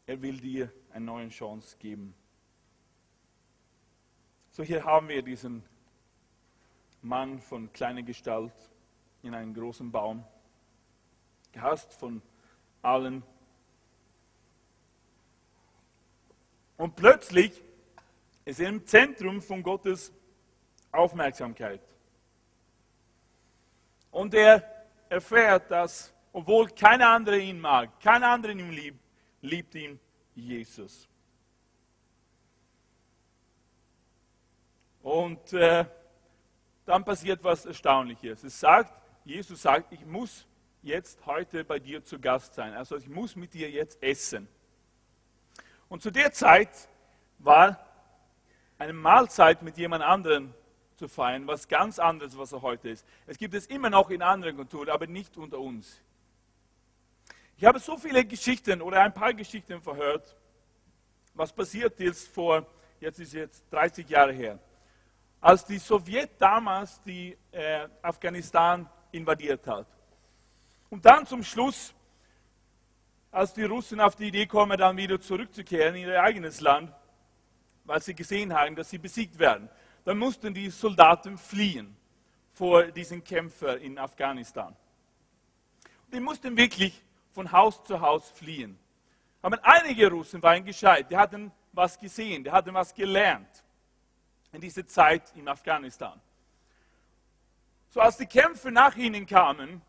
Er 0.08 0.22
will 0.22 0.40
dir 0.40 0.72
eine 0.92 1.06
neue 1.06 1.30
Chance 1.30 1.78
geben. 1.78 2.14
So 4.50 4.64
hier 4.64 4.84
haben 4.84 5.08
wir 5.08 5.22
diesen 5.22 5.64
Mann 7.02 7.40
von 7.40 7.72
kleiner 7.72 8.04
Gestalt 8.04 8.54
in 9.24 9.34
einem 9.34 9.54
großen 9.54 9.92
Baum, 9.92 10.26
gehasst 11.52 11.94
von 11.94 12.22
allen. 12.82 13.24
Und 16.76 16.96
plötzlich 16.96 17.64
ist 18.46 18.60
er 18.60 18.70
im 18.70 18.86
Zentrum 18.86 19.42
von 19.42 19.64
Gottes 19.64 20.12
Aufmerksamkeit. 20.92 21.82
Und 24.22 24.36
er 24.36 24.64
erfährt, 25.10 25.72
dass, 25.72 26.14
obwohl 26.32 26.68
keiner 26.68 27.10
andere 27.10 27.40
ihn 27.40 27.60
mag, 27.60 28.00
keiner 28.00 28.28
andere 28.28 28.52
ihn 28.52 28.70
liebt, 28.70 29.00
liebt 29.42 29.74
ihn 29.74 30.00
Jesus. 30.36 31.10
Und 35.02 35.54
äh, 35.54 35.86
dann 36.86 37.04
passiert 37.04 37.44
was 37.44 37.66
Erstaunliches. 37.66 38.44
Es 38.44 38.60
sagt, 38.60 38.94
Jesus 39.26 39.60
sagt, 39.60 39.92
ich 39.92 40.06
muss 40.06 40.46
jetzt 40.84 41.26
heute 41.26 41.64
bei 41.64 41.80
dir 41.80 42.04
zu 42.04 42.20
Gast 42.20 42.54
sein. 42.54 42.76
Also 42.76 42.98
ich 42.98 43.10
muss 43.10 43.36
mit 43.36 43.56
dir 43.56 43.72
jetzt 43.72 44.04
essen. 44.04 44.48
Und 45.90 46.04
zu 46.04 46.12
der 46.12 46.32
Zeit 46.32 46.70
war 47.40 47.84
eine 48.78 48.94
Mahlzeit 48.94 49.64
mit 49.64 49.80
jemand 49.80 50.04
anderem 50.04 50.54
zu 51.02 51.08
feiern, 51.08 51.48
was 51.48 51.68
ganz 51.68 51.98
anderes, 51.98 52.38
was 52.38 52.52
er 52.52 52.62
heute 52.62 52.90
ist. 52.90 53.04
Es 53.26 53.36
gibt 53.36 53.56
es 53.56 53.66
immer 53.66 53.90
noch 53.90 54.12
in 54.12 54.22
anderen 54.22 54.56
Kulturen, 54.56 54.90
aber 54.90 55.08
nicht 55.08 55.36
unter 55.36 55.58
uns. 55.58 56.00
Ich 57.58 57.66
habe 57.66 57.80
so 57.80 57.98
viele 57.98 58.24
Geschichten 58.24 58.84
oder 58.84 59.02
ein 59.02 59.12
paar 59.12 59.34
Geschichten 59.34 59.82
verhört, 59.82 60.36
was 61.34 61.52
passiert 61.52 62.00
ist 62.00 62.28
vor, 62.28 62.68
jetzt 63.00 63.20
ist 63.20 63.34
jetzt 63.34 63.64
30 63.72 64.08
Jahre 64.08 64.32
her, 64.32 64.60
als 65.40 65.66
die 65.66 65.80
Sowjet 65.80 66.30
damals 66.38 67.02
die 67.02 67.36
äh, 67.52 67.88
Afghanistan 68.04 68.88
invadiert 69.12 69.66
hat. 69.66 69.88
Und 70.92 71.04
dann 71.04 71.26
zum 71.26 71.44
Schluss, 71.44 71.96
als 73.32 73.54
die 73.54 73.64
Russen 73.64 74.00
auf 74.00 74.16
die 74.16 74.28
Idee 74.28 74.46
kommen, 74.46 74.78
dann 74.78 74.96
wieder 74.98 75.20
zurückzukehren 75.20 75.96
in 75.96 76.10
ihr 76.10 76.22
eigenes 76.22 76.62
Land, 76.62 76.94
weil 77.86 78.02
sie 78.04 78.14
gesehen 78.14 78.54
haben, 78.54 78.76
dass 78.76 78.92
sie 78.92 79.00
besiegt 79.00 79.40
werden, 79.40 79.68
dann 80.04 80.18
mussten 80.18 80.54
die 80.54 80.70
Soldaten 80.70 81.38
fliehen 81.38 81.96
vor 82.52 82.86
diesen 82.86 83.24
Kämpfern 83.24 83.80
in 83.80 83.98
Afghanistan. 83.98 84.76
Die 86.12 86.20
mussten 86.20 86.58
wirklich 86.58 87.02
von 87.32 87.52
Haus 87.52 87.84
zu 87.84 88.00
Haus 88.00 88.30
fliehen. 88.30 88.78
Aber 89.42 89.58
einige 89.64 90.10
Russen 90.10 90.42
waren 90.44 90.64
gescheit, 90.64 91.10
die 91.10 91.18
hatten 91.18 91.52
was 91.72 91.98
gesehen, 91.98 92.44
die 92.44 92.52
hatten 92.52 92.74
was 92.74 92.94
gelernt 92.94 93.64
in 94.52 94.62
dieser 94.62 94.86
Zeit 94.86 95.32
in 95.36 95.48
Afghanistan. 95.48 96.20
So 97.90 98.00
als 98.00 98.18
die 98.18 98.26
Kämpfe 98.26 98.72
nach 98.72 98.96
ihnen 98.96 99.26
kamen, 99.26 99.82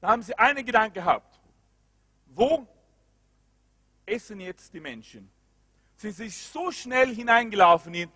da 0.00 0.08
haben 0.08 0.22
sie 0.22 0.36
einen 0.36 0.64
Gedanke 0.64 1.00
gehabt. 1.00 1.40
Wo 2.26 2.66
essen 4.04 4.40
jetzt 4.40 4.72
die 4.74 4.80
Menschen? 4.80 5.30
Sind 5.96 6.14
sie 6.14 6.28
so 6.28 6.70
schnell 6.70 7.14
hineingelaufen 7.14 7.94
in 7.94 8.10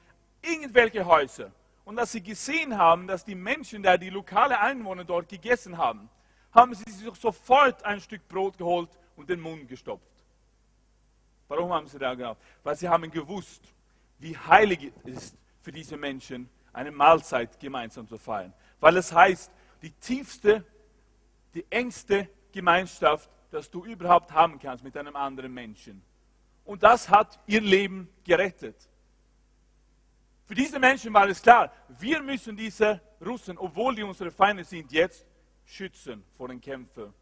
irgendwelche 0.46 1.04
Häuser 1.04 1.50
und 1.84 1.98
als 1.98 2.12
sie 2.12 2.22
gesehen 2.22 2.76
haben, 2.76 3.06
dass 3.06 3.24
die 3.24 3.34
Menschen, 3.34 3.82
da 3.82 3.96
die 3.96 4.10
lokale 4.10 4.58
Einwohner 4.58 5.04
dort 5.04 5.28
gegessen 5.28 5.78
haben, 5.78 6.08
haben 6.52 6.74
sie 6.74 6.90
sich 6.90 7.14
sofort 7.14 7.84
ein 7.84 8.00
Stück 8.00 8.26
Brot 8.28 8.58
geholt 8.58 8.90
und 9.14 9.28
den 9.30 9.40
Mund 9.40 9.68
gestopft. 9.68 10.04
Warum 11.48 11.72
haben 11.72 11.86
sie 11.86 11.98
da 11.98 12.14
gehabt? 12.14 12.42
Weil 12.64 12.76
sie 12.76 12.88
haben 12.88 13.10
gewusst, 13.10 13.62
wie 14.18 14.36
heilig 14.36 14.92
es 15.04 15.12
ist 15.12 15.38
für 15.60 15.70
diese 15.70 15.96
Menschen, 15.96 16.48
eine 16.72 16.90
Mahlzeit 16.90 17.58
gemeinsam 17.60 18.08
zu 18.08 18.18
feiern. 18.18 18.52
Weil 18.80 18.96
es 18.96 19.12
heißt, 19.12 19.52
die 19.82 19.92
tiefste, 19.92 20.64
die 21.54 21.64
engste 21.70 22.28
Gemeinschaft, 22.52 23.30
dass 23.50 23.70
du 23.70 23.84
überhaupt 23.84 24.32
haben 24.32 24.58
kannst 24.58 24.82
mit 24.82 24.96
einem 24.96 25.14
anderen 25.14 25.54
Menschen. 25.54 26.02
Und 26.64 26.82
das 26.82 27.08
hat 27.08 27.38
ihr 27.46 27.60
Leben 27.60 28.08
gerettet. 28.24 28.76
Für 30.46 30.54
diese 30.54 30.78
Menschen 30.78 31.12
war 31.12 31.28
es 31.28 31.42
klar, 31.42 31.72
wir 31.88 32.22
müssen 32.22 32.56
diese 32.56 33.00
Russen, 33.24 33.58
obwohl 33.58 33.96
die 33.96 34.04
unsere 34.04 34.30
Feinde 34.30 34.62
sind, 34.62 34.92
jetzt 34.92 35.26
schützen 35.64 36.24
vor 36.36 36.48
den 36.48 36.60
Kämpfern, 36.60 37.12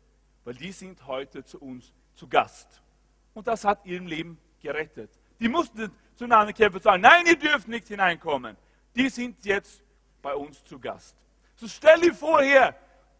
weil 0.44 0.54
die 0.54 0.72
sind 0.72 1.06
heute 1.06 1.42
zu 1.42 1.58
uns 1.58 1.94
zu 2.14 2.28
Gast. 2.28 2.82
Und 3.32 3.46
das 3.46 3.64
hat 3.64 3.84
ihr 3.86 4.00
Leben 4.00 4.38
gerettet. 4.60 5.10
Die 5.40 5.48
mussten 5.48 5.90
zu 6.14 6.24
anderen 6.24 6.52
Kämpfern 6.52 6.82
sagen, 6.82 7.02
nein, 7.02 7.24
ihr 7.26 7.38
dürft 7.38 7.66
nicht 7.66 7.88
hineinkommen. 7.88 8.56
Die 8.94 9.08
sind 9.08 9.42
jetzt 9.44 9.82
bei 10.20 10.34
uns 10.34 10.62
zu 10.62 10.78
Gast. 10.78 11.16
So 11.56 11.66
stell 11.66 12.00
dir 12.00 12.14
vor 12.14 12.42
hier, 12.42 12.74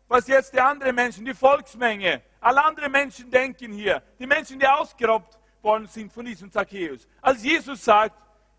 was 0.06 0.28
jetzt 0.28 0.52
die 0.52 0.60
anderen 0.60 0.94
Menschen, 0.94 1.24
die 1.24 1.34
Volksmenge, 1.34 2.22
alle 2.40 2.62
anderen 2.62 2.92
Menschen 2.92 3.30
denken 3.30 3.72
hier, 3.72 4.02
die 4.18 4.26
Menschen, 4.26 4.58
die 4.58 4.66
ausgeraubt 4.66 5.38
worden 5.62 5.86
sind 5.86 6.12
von 6.12 6.26
diesem 6.26 6.52
Zacchaeus. 6.52 7.08
Als 7.22 7.42
Jesus 7.42 7.82
sagt, 7.82 8.14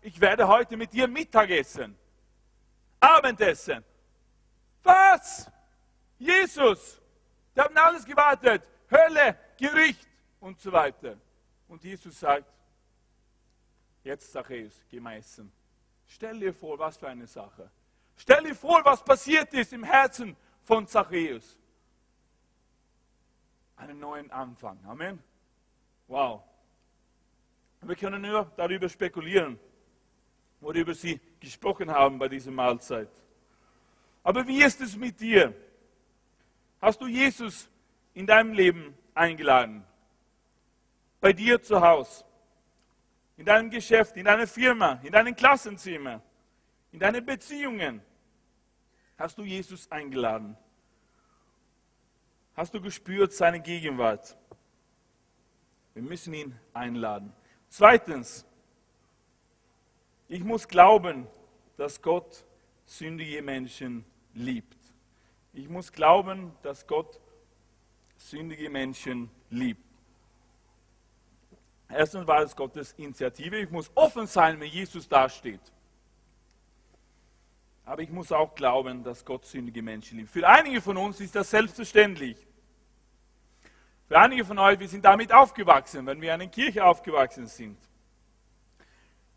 ich 0.06 0.20
werde 0.20 0.46
heute 0.46 0.76
mit 0.76 0.92
dir 0.92 1.08
Mittag 1.08 1.50
essen, 1.50 1.98
Abendessen. 3.00 3.84
Was? 4.84 5.50
Jesus, 6.16 7.00
die 7.54 7.60
haben 7.60 7.76
alles 7.76 8.04
gewartet. 8.04 8.62
Hölle, 8.88 9.36
Gericht 9.58 10.08
und 10.38 10.60
so 10.60 10.70
weiter. 10.70 11.16
Und 11.66 11.82
Jesus 11.82 12.20
sagt, 12.20 12.46
jetzt 14.04 14.30
Zachäus, 14.30 14.80
geh 14.88 15.00
mal 15.00 15.16
essen. 15.16 15.52
Stell 16.06 16.38
dir 16.38 16.54
vor, 16.54 16.78
was 16.78 16.96
für 16.96 17.08
eine 17.08 17.26
Sache. 17.26 17.68
Stell 18.16 18.44
dir 18.44 18.54
vor, 18.54 18.84
was 18.84 19.04
passiert 19.04 19.52
ist 19.54 19.72
im 19.72 19.82
Herzen 19.82 20.36
von 20.62 20.86
Zachäus. 20.86 21.58
Einen 23.74 23.98
neuen 23.98 24.30
Anfang. 24.30 24.78
Amen. 24.86 25.20
Wow. 26.06 26.44
Wir 27.82 27.96
können 27.96 28.22
nur 28.22 28.52
darüber 28.56 28.88
spekulieren, 28.88 29.58
worüber 30.60 30.94
Sie 30.94 31.20
gesprochen 31.40 31.90
haben 31.90 32.18
bei 32.18 32.28
dieser 32.28 32.50
Mahlzeit. 32.50 33.10
Aber 34.22 34.46
wie 34.46 34.62
ist 34.62 34.80
es 34.80 34.96
mit 34.96 35.20
dir? 35.20 35.54
Hast 36.80 37.00
du 37.00 37.06
Jesus 37.06 37.68
in 38.14 38.26
deinem 38.26 38.52
Leben 38.52 38.96
eingeladen? 39.14 39.84
Bei 41.20 41.32
dir 41.32 41.62
zu 41.62 41.80
Hause, 41.80 42.24
in 43.36 43.44
deinem 43.44 43.70
Geschäft, 43.70 44.16
in 44.16 44.24
deiner 44.24 44.46
Firma, 44.46 45.00
in 45.02 45.12
deinem 45.12 45.34
Klassenzimmer, 45.34 46.22
in 46.92 46.98
deinen 46.98 47.24
Beziehungen. 47.24 48.02
Hast 49.18 49.38
du 49.38 49.44
Jesus 49.44 49.90
eingeladen? 49.90 50.56
Hast 52.54 52.72
du 52.74 52.80
gespürt 52.80 53.32
seine 53.32 53.60
Gegenwart? 53.60 54.36
Wir 55.94 56.02
müssen 56.02 56.34
ihn 56.34 56.58
einladen. 56.72 57.32
Zweitens, 57.68 58.46
ich 60.28 60.42
muss 60.42 60.66
glauben, 60.66 61.26
dass 61.76 62.00
Gott 62.02 62.44
sündige 62.84 63.42
Menschen 63.42 64.04
liebt. 64.34 64.76
Ich 65.52 65.68
muss 65.68 65.92
glauben, 65.92 66.52
dass 66.62 66.86
Gott 66.86 67.20
sündige 68.16 68.70
Menschen 68.70 69.30
liebt. 69.50 69.82
Erstens 71.88 72.26
war 72.26 72.40
es 72.40 72.54
Gottes 72.54 72.92
Initiative. 72.94 73.58
Ich 73.58 73.70
muss 73.70 73.90
offen 73.94 74.26
sein, 74.26 74.58
wenn 74.58 74.68
Jesus 74.68 75.08
dasteht. 75.08 75.60
Aber 77.84 78.02
ich 78.02 78.10
muss 78.10 78.32
auch 78.32 78.54
glauben, 78.54 79.04
dass 79.04 79.24
Gott 79.24 79.44
sündige 79.46 79.80
Menschen 79.80 80.18
liebt. 80.18 80.30
Für 80.30 80.46
einige 80.46 80.80
von 80.80 80.96
uns 80.96 81.20
ist 81.20 81.36
das 81.36 81.50
selbstverständlich. 81.50 82.36
Für 84.08 84.18
einige 84.18 84.44
von 84.44 84.58
euch, 84.58 84.78
wir 84.78 84.88
sind 84.88 85.04
damit 85.04 85.32
aufgewachsen, 85.32 86.04
wenn 86.06 86.20
wir 86.20 86.34
in 86.34 86.40
einer 86.40 86.50
Kirche 86.50 86.84
aufgewachsen 86.84 87.46
sind. 87.46 87.78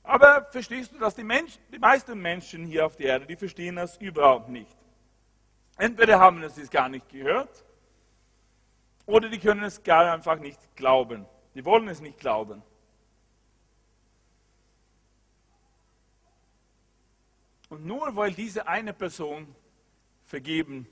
Aber 0.10 0.48
verstehst 0.50 0.92
du, 0.92 0.98
dass 0.98 1.14
die, 1.14 1.24
Menschen, 1.24 1.62
die 1.72 1.78
meisten 1.78 2.20
Menschen 2.20 2.66
hier 2.66 2.84
auf 2.88 2.96
der 2.96 3.06
Erde, 3.06 3.28
die 3.28 3.36
verstehen 3.36 3.76
das 3.76 3.96
überhaupt 3.98 4.50
nicht. 4.50 4.76
Entweder 5.78 6.20
haben 6.20 6.42
sie 6.50 6.64
es 6.64 6.72
gar 6.72 6.90
nicht 6.90 7.08
gehört 7.10 7.64
oder 9.06 9.30
die 9.30 9.38
können 9.38 9.62
es 9.62 9.84
gar 9.84 10.12
einfach 10.12 10.40
nicht 10.40 10.60
glauben. 10.76 11.28
Die 11.54 11.64
wollen 11.64 11.88
es 11.90 12.02
nicht 12.02 12.18
glauben. 12.18 12.64
Und 17.70 17.86
nur 17.86 18.16
weil 18.16 18.32
diese 18.32 18.68
eine 18.68 18.94
Person 18.94 19.54
vergeben 20.26 20.88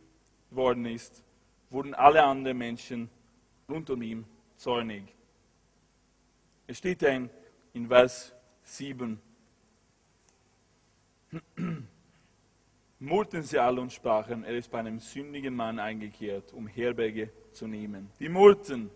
worden 0.52 0.86
ist, 0.86 1.24
wurden 1.72 1.96
alle 1.96 2.24
anderen 2.24 2.60
Menschen 2.60 3.10
rund 3.68 3.90
um 3.90 4.00
ihn 4.04 4.28
zornig. 4.58 5.06
Es 6.68 6.78
steht 6.78 7.02
ja 7.02 7.10
in, 7.10 7.32
in 7.74 7.88
Vers 7.88 8.37
7. 8.68 9.20
murrten 13.00 13.44
sie 13.44 13.60
alle 13.60 13.80
und 13.80 13.94
sprachen, 13.94 14.44
er 14.44 14.58
ist 14.58 14.70
bei 14.70 14.80
einem 14.80 15.00
sündigen 15.00 15.56
Mann 15.56 15.80
eingekehrt, 15.80 16.52
um 16.54 16.68
Herberge 16.68 17.32
zu 17.54 17.66
nehmen. 17.66 18.12
Die 18.20 18.28
murrten. 18.28 18.90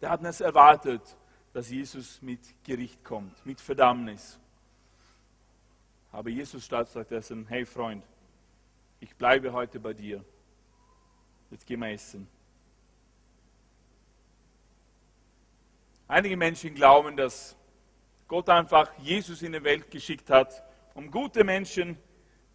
Die 0.00 0.06
hatten 0.06 0.26
es 0.26 0.40
erwartet, 0.40 1.16
dass 1.52 1.70
Jesus 1.70 2.20
mit 2.20 2.40
Gericht 2.64 3.04
kommt, 3.04 3.46
mit 3.46 3.60
Verdammnis. 3.60 4.40
Aber 6.10 6.30
Jesus 6.30 6.64
stattdessen, 6.64 7.46
hey 7.46 7.64
Freund, 7.64 8.04
ich 8.98 9.14
bleibe 9.14 9.52
heute 9.52 9.78
bei 9.78 9.92
dir. 9.92 10.24
Jetzt 11.50 11.64
gehen 11.64 11.80
wir 11.80 11.90
essen. 11.90 12.26
Einige 16.08 16.36
Menschen 16.36 16.74
glauben, 16.74 17.16
dass 17.16 17.56
Gott 18.26 18.48
einfach 18.48 18.90
Jesus 18.98 19.42
in 19.42 19.52
die 19.52 19.62
Welt 19.62 19.90
geschickt 19.90 20.30
hat, 20.30 20.62
um 20.94 21.10
gute 21.10 21.44
Menschen 21.44 21.96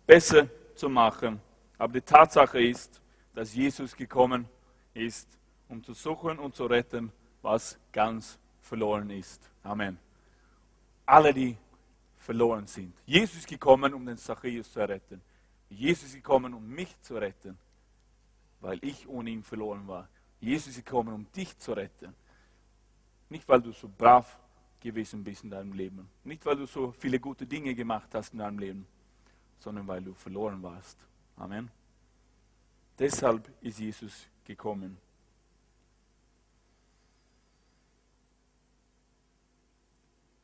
besser 0.06 0.48
zu 0.76 0.90
machen. 0.90 1.42
Aber 1.78 1.94
die 1.94 2.02
Tatsache 2.02 2.62
ist, 2.62 3.02
dass 3.34 3.54
Jesus 3.54 3.96
gekommen 3.96 4.48
ist, 4.94 5.28
um 5.68 5.84
zu 5.84 5.94
suchen 5.94 6.40
und 6.40 6.56
zu 6.56 6.66
retten, 6.66 7.12
was 7.42 7.78
ganz 7.92 8.40
verloren 8.62 9.10
ist. 9.12 9.50
Amen. 9.64 9.98
Alle, 11.06 11.34
die 11.34 11.56
verloren 12.18 12.68
sind. 12.68 12.94
Jesus 13.06 13.38
ist 13.38 13.48
gekommen, 13.48 13.94
um 13.94 14.06
den 14.06 14.18
Zachäus 14.18 14.72
zu 14.72 14.80
retten. 14.80 15.22
Jesus 15.70 16.06
ist 16.06 16.16
gekommen, 16.16 16.54
um 16.54 16.68
mich 16.68 17.00
zu 17.02 17.16
retten, 17.16 17.58
weil 18.60 18.80
ich 18.84 19.08
ohne 19.08 19.30
ihn 19.30 19.44
verloren 19.44 19.88
war. 19.88 20.08
Jesus 20.40 20.70
ist 20.70 20.86
gekommen, 20.86 21.14
um 21.14 21.32
dich 21.32 21.58
zu 21.58 21.74
retten. 21.74 22.16
Nicht, 23.30 23.48
weil 23.48 23.62
du 23.62 23.72
so 23.72 23.88
brav 23.88 24.40
gewesen 24.80 25.24
bist 25.24 25.44
in 25.44 25.50
deinem 25.50 25.74
Leben. 25.74 26.10
Nicht, 26.24 26.46
weil 26.46 26.56
du 26.56 26.66
so 26.66 26.92
viele 26.92 27.20
gute 27.20 27.46
Dinge 27.46 27.76
gemacht 27.76 28.10
hast 28.14 28.34
in 28.34 28.40
deinem 28.40 28.60
Leben 28.60 28.88
sondern 29.60 29.88
weil 29.88 30.02
du 30.02 30.14
verloren 30.14 30.62
warst. 30.64 30.98
Amen. 31.36 31.70
Deshalb 32.98 33.50
ist 33.62 33.80
Jesus 33.80 34.28
gekommen. 34.44 34.98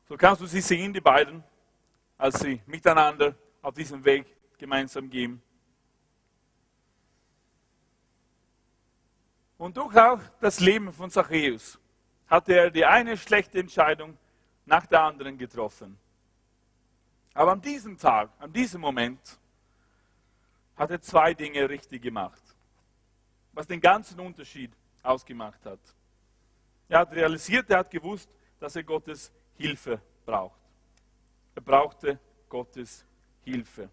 So 0.08 0.16
kannst 0.16 0.42
du 0.42 0.46
sie 0.46 0.62
sehen, 0.62 0.94
die 0.94 1.02
beiden, 1.02 1.44
als 2.18 2.40
sie 2.40 2.62
miteinander 2.68 3.36
auf 3.62 3.74
diesem 3.74 4.04
Weg 4.06 4.26
gemeinsam 4.58 5.10
gehen. 5.10 5.42
Und 9.58 9.76
durch 9.76 9.98
auch 9.98 10.20
das 10.40 10.60
Leben 10.60 10.94
von 10.94 11.10
Zachäus 11.10 11.80
hatte 12.28 12.54
er 12.54 12.70
die 12.70 12.86
eine 12.86 13.18
schlechte 13.18 13.60
Entscheidung 13.60 14.18
nach 14.66 14.86
der 14.86 15.02
anderen 15.02 15.38
getroffen. 15.38 15.98
Aber 17.34 17.52
an 17.52 17.62
diesem 17.62 17.98
Tag, 17.98 18.30
an 18.40 18.52
diesem 18.52 18.82
Moment, 18.82 19.40
hat 20.76 20.92
er 20.92 21.02
zwei 21.02 21.34
Dinge 21.34 21.70
richtig 21.70 22.02
gemacht, 22.02 22.42
was 23.54 23.68
den 23.68 23.80
ganzen 23.80 24.20
Unterschied 24.20 24.72
ausgemacht 25.04 25.66
hat. 25.66 25.80
Er 26.90 27.00
hat 27.00 27.12
realisiert, 27.14 27.70
er 27.70 27.80
hat 27.80 27.92
gewusst, 27.92 28.30
dass 28.60 28.76
er 28.76 28.84
Gottes 28.84 29.32
Hilfe 29.56 30.02
braucht. 30.26 30.60
Er 31.56 31.62
brauchte 31.62 32.20
Gottes 32.50 33.06
Hilfe. 33.44 33.90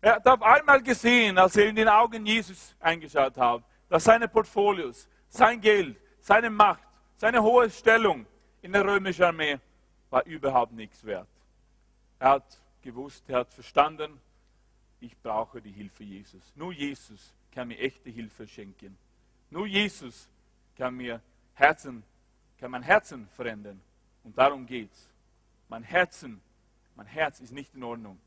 Er 0.00 0.16
hat 0.16 0.26
auf 0.26 0.42
einmal 0.42 0.82
gesehen, 0.82 1.38
als 1.38 1.56
er 1.56 1.66
in 1.66 1.76
den 1.76 1.88
Augen 1.88 2.24
Jesus 2.26 2.74
eingeschaut 2.80 3.36
hat, 3.36 3.62
dass 3.88 4.04
seine 4.04 4.28
Portfolios, 4.28 5.08
sein 5.28 5.60
Geld, 5.60 5.98
seine 6.20 6.50
Macht, 6.50 6.85
seine 7.16 7.42
hohe 7.42 7.70
Stellung 7.70 8.26
in 8.62 8.72
der 8.72 8.84
römischen 8.84 9.24
Armee 9.24 9.58
war 10.10 10.24
überhaupt 10.26 10.72
nichts 10.72 11.04
wert. 11.04 11.28
Er 12.18 12.30
hat 12.30 12.58
gewusst, 12.82 13.24
er 13.28 13.40
hat 13.40 13.52
verstanden, 13.52 14.20
ich 15.00 15.16
brauche 15.18 15.60
die 15.60 15.72
Hilfe 15.72 16.04
Jesus. 16.04 16.52
Nur 16.54 16.72
Jesus 16.72 17.32
kann 17.52 17.68
mir 17.68 17.78
echte 17.78 18.10
Hilfe 18.10 18.46
schenken. 18.46 18.96
Nur 19.50 19.66
Jesus 19.66 20.28
kann 20.76 20.94
mir 20.96 21.20
Herzen, 21.54 22.02
kann 22.58 22.70
mein 22.70 22.82
Herzen 22.82 23.28
verändern. 23.28 23.80
Und 24.24 24.36
darum 24.36 24.66
geht's. 24.66 25.10
Mein 25.68 25.82
Herzen, 25.82 26.40
mein 26.94 27.06
Herz 27.06 27.40
ist 27.40 27.52
nicht 27.52 27.74
in 27.74 27.82
Ordnung. 27.82 28.18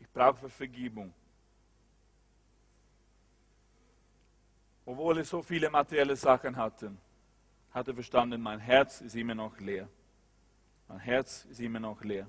Ich 0.00 0.08
brauche 0.10 0.48
Vergebung. 0.48 1.12
Obwohl 4.86 5.18
er 5.18 5.24
so 5.24 5.42
viele 5.42 5.68
materielle 5.68 6.16
Sachen 6.16 6.56
hatte, 6.56 6.92
hat 7.78 7.88
er 7.88 7.94
verstanden, 7.94 8.40
mein 8.40 8.58
Herz 8.58 9.00
ist 9.00 9.14
immer 9.14 9.34
noch 9.34 9.58
leer. 9.60 9.88
Mein 10.88 10.98
Herz 10.98 11.46
ist 11.48 11.60
immer 11.60 11.78
noch 11.78 12.02
leer. 12.02 12.28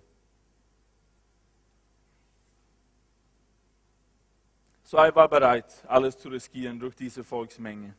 So 4.83 4.97
er 4.97 5.15
war 5.15 5.27
bereit, 5.27 5.83
alles 5.88 6.17
zu 6.17 6.29
riskieren 6.29 6.79
durch 6.79 6.95
diese 6.95 7.23
Volksmenge. 7.23 7.95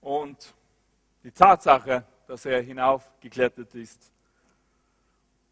Und 0.00 0.54
die 1.22 1.30
Tatsache, 1.30 2.04
dass 2.26 2.46
er 2.46 2.62
hinaufgeklettert 2.62 3.74
ist 3.74 4.12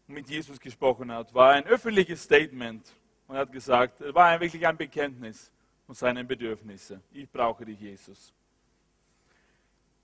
und 0.07 0.15
mit 0.15 0.29
Jesus 0.29 0.59
gesprochen 0.59 1.11
hat, 1.11 1.33
war 1.33 1.51
ein 1.51 1.65
öffentliches 1.65 2.23
Statement 2.23 2.93
und 3.27 3.37
hat 3.37 3.51
gesagt, 3.51 4.01
es 4.01 4.13
war 4.13 4.39
wirklich 4.39 4.65
ein 4.65 4.75
Bekenntnis 4.75 5.51
von 5.85 5.95
seinen 5.95 6.27
Bedürfnissen. 6.27 7.01
Ich 7.13 7.29
brauche 7.29 7.63
dich, 7.65 7.79
Jesus. 7.79 8.33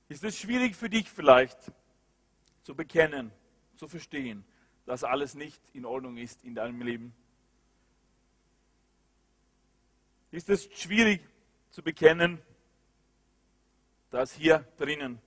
Ist 0.08 0.24
es 0.24 0.38
schwierig 0.38 0.76
für 0.76 0.90
dich 0.90 1.10
vielleicht 1.10 1.72
zu 2.62 2.76
bekennen, 2.76 3.32
zu 3.76 3.88
verstehen, 3.88 4.46
dass 4.86 5.04
alles 5.04 5.34
nicht 5.34 5.62
in 5.74 5.86
Ordnung 5.86 6.18
ist 6.18 6.44
in 6.44 6.54
deinem 6.54 6.82
Leben? 6.82 7.16
Ist 10.32 10.50
es 10.50 10.66
schwierig 10.74 11.22
zu 11.72 11.82
bekennen, 11.82 12.42
dass 14.12 14.34
hier 14.34 14.60
drinnen 14.78 15.20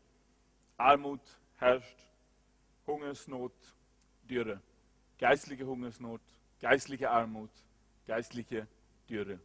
Armut 0.76 1.22
herrscht, 1.56 1.98
Hungersnot, 2.86 3.52
Dürre, 4.22 4.62
geistliche 5.18 5.66
Hungersnot, 5.66 6.20
geistliche 6.60 7.10
Armut, 7.10 7.50
geistliche 8.06 8.68
Dürre? 9.08 9.40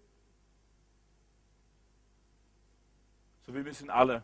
So 3.45 3.53
wir 3.53 3.63
müssen 3.63 3.89
alle 3.89 4.23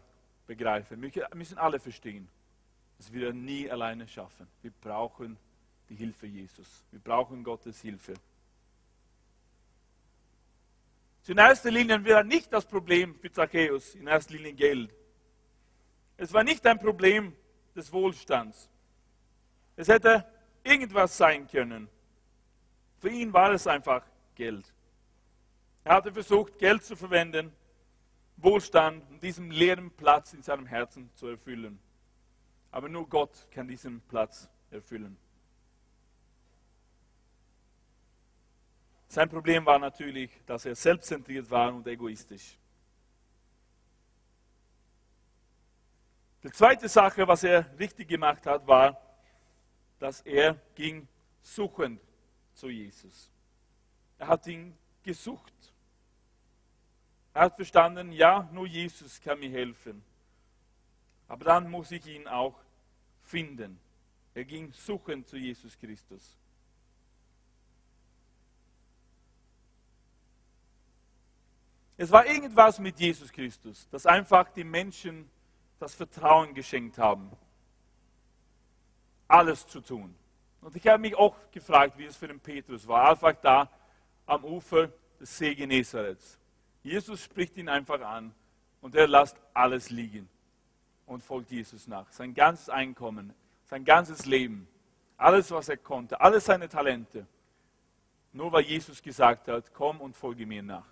begreifen. 0.49 0.99
Wir 0.99 1.27
müssen 1.35 1.59
alle 1.59 1.79
verstehen, 1.79 2.27
dass 2.97 3.13
wir 3.13 3.31
nie 3.31 3.69
alleine 3.69 4.07
schaffen. 4.07 4.47
Wir 4.63 4.71
brauchen 4.81 5.37
die 5.89 5.95
Hilfe 5.95 6.25
Jesus. 6.25 6.83
Wir 6.89 6.99
brauchen 6.99 7.43
Gottes 7.43 7.79
Hilfe. 7.81 8.15
In 11.27 11.37
erster 11.37 11.69
Linie 11.69 12.03
war 12.03 12.23
nicht 12.23 12.51
das 12.51 12.65
Problem 12.65 13.13
für 13.19 13.31
Zacchaeus, 13.31 13.93
in 13.93 14.07
erster 14.07 14.33
Linie 14.33 14.53
Geld. 14.53 14.91
Es 16.17 16.33
war 16.33 16.43
nicht 16.43 16.65
ein 16.65 16.79
Problem 16.79 17.35
des 17.75 17.93
Wohlstands. 17.93 18.67
Es 19.75 19.87
hätte 19.87 20.25
irgendwas 20.63 21.15
sein 21.15 21.47
können. 21.47 21.87
Für 22.97 23.09
ihn 23.09 23.31
war 23.31 23.51
es 23.51 23.67
einfach 23.67 24.03
Geld. 24.33 24.73
Er 25.83 25.93
hatte 25.93 26.11
versucht, 26.11 26.57
Geld 26.57 26.83
zu 26.83 26.95
verwenden, 26.95 27.51
Wohlstand 28.41 29.09
und 29.09 29.21
diesen 29.21 29.51
leeren 29.51 29.91
Platz 29.91 30.33
in 30.33 30.41
seinem 30.41 30.65
Herzen 30.65 31.09
zu 31.15 31.27
erfüllen. 31.27 31.79
Aber 32.71 32.87
nur 32.89 33.07
Gott 33.07 33.47
kann 33.51 33.67
diesen 33.67 34.01
Platz 34.01 34.49
erfüllen. 34.71 35.17
Sein 39.07 39.27
Problem 39.27 39.65
war 39.65 39.79
natürlich, 39.79 40.29
dass 40.45 40.65
er 40.65 40.75
selbstzentriert 40.75 41.49
war 41.49 41.73
und 41.73 41.87
egoistisch. 41.87 42.57
Die 46.43 46.51
zweite 46.51 46.87
Sache, 46.87 47.27
was 47.27 47.43
er 47.43 47.77
richtig 47.79 48.07
gemacht 48.07 48.45
hat, 48.45 48.65
war, 48.67 49.01
dass 49.97 50.21
er 50.21 50.55
ging 50.75 51.07
suchend 51.41 51.99
zu 52.53 52.69
Jesus. 52.69 53.31
Er 54.19 54.27
hat 54.27 54.47
ihn 54.47 54.77
gesucht. 55.03 55.53
Er 57.33 57.43
hat 57.43 57.55
verstanden, 57.55 58.11
ja, 58.11 58.49
nur 58.51 58.67
Jesus 58.67 59.21
kann 59.21 59.39
mir 59.39 59.49
helfen. 59.49 60.03
Aber 61.27 61.45
dann 61.45 61.69
muss 61.69 61.91
ich 61.91 62.05
ihn 62.07 62.27
auch 62.27 62.55
finden. 63.21 63.79
Er 64.33 64.45
ging 64.45 64.71
suchen 64.73 65.25
zu 65.25 65.37
Jesus 65.37 65.77
Christus. 65.77 66.37
Es 71.97 72.09
war 72.11 72.25
irgendwas 72.25 72.79
mit 72.79 72.97
Jesus 72.97 73.29
Christus, 73.29 73.85
das 73.91 74.05
einfach 74.05 74.49
die 74.53 74.63
Menschen 74.63 75.29
das 75.79 75.93
Vertrauen 75.93 76.53
geschenkt 76.53 76.97
haben, 76.97 77.29
alles 79.27 79.67
zu 79.67 79.81
tun. 79.81 80.15
Und 80.61 80.75
ich 80.77 80.87
habe 80.87 80.99
mich 80.99 81.13
auch 81.15 81.35
gefragt, 81.51 81.97
wie 81.97 82.05
es 82.05 82.15
für 82.15 82.29
den 82.29 82.39
Petrus 82.39 82.87
war, 82.87 83.09
einfach 83.09 83.35
da 83.41 83.69
am 84.25 84.45
Ufer 84.45 84.89
des 85.19 85.37
See 85.37 85.53
Genezareth. 85.53 86.38
Jesus 86.89 87.23
spricht 87.23 87.55
ihn 87.57 87.69
einfach 87.69 88.01
an 88.01 88.33
und 88.81 88.95
er 88.95 89.07
lässt 89.07 89.37
alles 89.53 89.91
liegen 89.91 90.27
und 91.05 91.23
folgt 91.23 91.51
Jesus 91.51 91.87
nach. 91.87 92.11
Sein 92.11 92.33
ganzes 92.33 92.67
Einkommen, 92.67 93.31
sein 93.65 93.85
ganzes 93.85 94.25
Leben, 94.25 94.67
alles, 95.15 95.51
was 95.51 95.69
er 95.69 95.77
konnte, 95.77 96.19
alle 96.19 96.39
seine 96.39 96.67
Talente. 96.67 97.27
Nur 98.33 98.51
weil 98.51 98.63
Jesus 98.63 99.03
gesagt 99.03 99.47
hat, 99.49 99.71
komm 99.71 100.01
und 100.01 100.15
folge 100.15 100.47
mir 100.47 100.63
nach. 100.63 100.87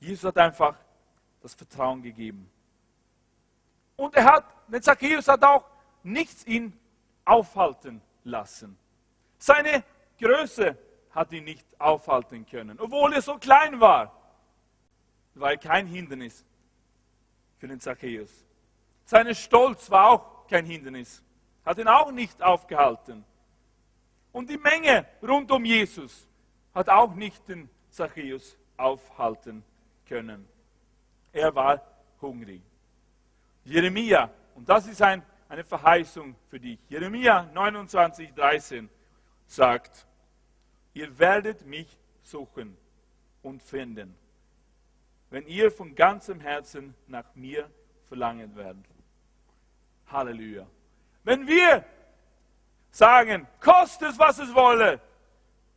Jesus 0.00 0.24
hat 0.24 0.38
einfach 0.38 0.78
das 1.42 1.54
Vertrauen 1.54 2.02
gegeben. 2.02 2.50
Und 3.96 4.14
er 4.14 4.24
hat, 4.24 4.44
den 4.66 4.82
Zacchaeus 4.82 5.28
hat 5.28 5.44
auch 5.44 5.66
nichts 6.02 6.46
ihn 6.46 6.72
aufhalten 7.26 8.00
lassen. 8.24 8.78
Seine 9.36 9.84
Größe 10.18 10.78
hat 11.10 11.32
ihn 11.32 11.44
nicht 11.44 11.66
aufhalten 11.78 12.46
können, 12.46 12.80
obwohl 12.80 13.12
er 13.12 13.20
so 13.20 13.36
klein 13.36 13.78
war. 13.78 14.21
War 15.34 15.56
kein 15.56 15.86
Hindernis 15.86 16.44
für 17.58 17.68
den 17.68 17.80
Zacchaeus. 17.80 18.44
Sein 19.04 19.34
Stolz 19.34 19.90
war 19.90 20.10
auch 20.10 20.46
kein 20.46 20.66
Hindernis, 20.66 21.22
hat 21.64 21.78
ihn 21.78 21.88
auch 21.88 22.10
nicht 22.10 22.42
aufgehalten. 22.42 23.24
Und 24.32 24.48
die 24.48 24.58
Menge 24.58 25.06
rund 25.22 25.50
um 25.50 25.64
Jesus 25.64 26.26
hat 26.74 26.88
auch 26.88 27.14
nicht 27.14 27.46
den 27.48 27.68
Zacchaeus 27.90 28.56
aufhalten 28.76 29.62
können. 30.08 30.48
Er 31.32 31.54
war 31.54 31.80
hungrig. 32.20 32.62
Jeremia, 33.64 34.30
und 34.54 34.68
das 34.68 34.86
ist 34.86 35.00
ein, 35.02 35.22
eine 35.48 35.64
Verheißung 35.64 36.34
für 36.48 36.58
dich. 36.58 36.78
Jeremia 36.88 37.44
29, 37.52 38.32
13 38.34 38.88
sagt, 39.46 40.06
ihr 40.94 41.18
werdet 41.18 41.64
mich 41.66 41.98
suchen 42.22 42.76
und 43.42 43.62
finden, 43.62 44.14
wenn 45.32 45.46
ihr 45.46 45.70
von 45.70 45.94
ganzem 45.94 46.40
Herzen 46.40 46.94
nach 47.06 47.34
mir 47.34 47.70
verlangen 48.06 48.54
werdet. 48.54 48.84
Halleluja. 50.06 50.66
Wenn 51.24 51.46
wir 51.46 51.86
sagen, 52.90 53.46
kostet 53.58 54.10
es, 54.10 54.18
was 54.18 54.38
es 54.38 54.54
wolle, 54.54 55.00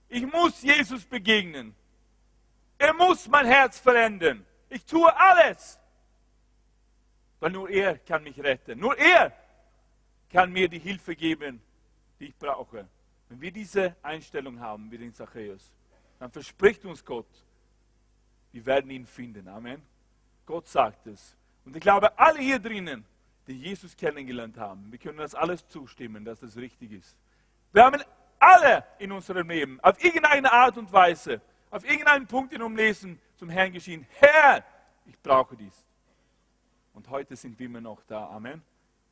ich 0.09 0.25
muss 0.25 0.61
Jesus 0.61 1.05
begegnen. 1.05 1.73
Er 2.77 2.93
muss 2.93 3.29
mein 3.29 3.45
Herz 3.45 3.79
verändern. 3.79 4.45
Ich 4.67 4.85
tue 4.85 5.09
alles. 5.17 5.79
Weil 7.39 7.51
nur 7.51 7.69
er 7.69 7.97
kann 7.99 8.23
mich 8.23 8.37
retten. 8.37 8.77
Nur 8.77 8.97
er 8.97 9.31
kann 10.29 10.51
mir 10.51 10.67
die 10.67 10.79
Hilfe 10.79 11.15
geben, 11.15 11.61
die 12.19 12.25
ich 12.25 12.35
brauche. 12.35 12.89
Wenn 13.29 13.39
wir 13.39 13.51
diese 13.51 13.95
Einstellung 14.01 14.59
haben 14.59 14.91
wie 14.91 14.97
den 14.97 15.13
Zachäus, 15.13 15.71
dann 16.19 16.29
verspricht 16.29 16.83
uns 16.83 17.05
Gott, 17.05 17.44
wir 18.55 18.65
werden 18.65 18.89
ihn 18.89 19.05
finden. 19.05 19.49
Amen. 19.49 19.81
Gott 20.45 20.65
sagt 20.69 21.07
es. 21.07 21.35
Und 21.65 21.75
ich 21.75 21.81
glaube, 21.81 22.17
alle 22.17 22.39
hier 22.39 22.57
drinnen, 22.57 23.03
die 23.47 23.59
Jesus 23.59 23.97
kennengelernt 23.97 24.57
haben, 24.57 24.89
wir 24.89 24.97
können 24.97 25.17
das 25.17 25.35
alles 25.35 25.67
zustimmen, 25.67 26.23
dass 26.23 26.39
das 26.39 26.55
richtig 26.55 26.93
ist. 26.93 27.17
Wir 27.73 27.83
haben 27.83 28.01
alle 28.39 28.85
in 28.97 29.11
unserem 29.11 29.49
Leben 29.49 29.77
auf 29.81 30.01
irgendeine 30.01 30.49
Art 30.53 30.77
und 30.77 30.89
Weise, 30.93 31.41
auf 31.69 31.83
irgendeinen 31.83 32.27
Punkt 32.27 32.53
in 32.53 32.61
unserem 32.61 32.77
Leben 32.77 33.19
zum 33.35 33.49
Herrn 33.49 33.73
geschehen. 33.73 34.07
Herr, 34.19 34.63
ich 35.05 35.19
brauche 35.21 35.57
dies. 35.57 35.85
Und 36.93 37.09
heute 37.09 37.35
sind 37.35 37.59
wir 37.59 37.65
immer 37.65 37.81
noch 37.81 38.03
da. 38.07 38.29
Amen. 38.29 38.63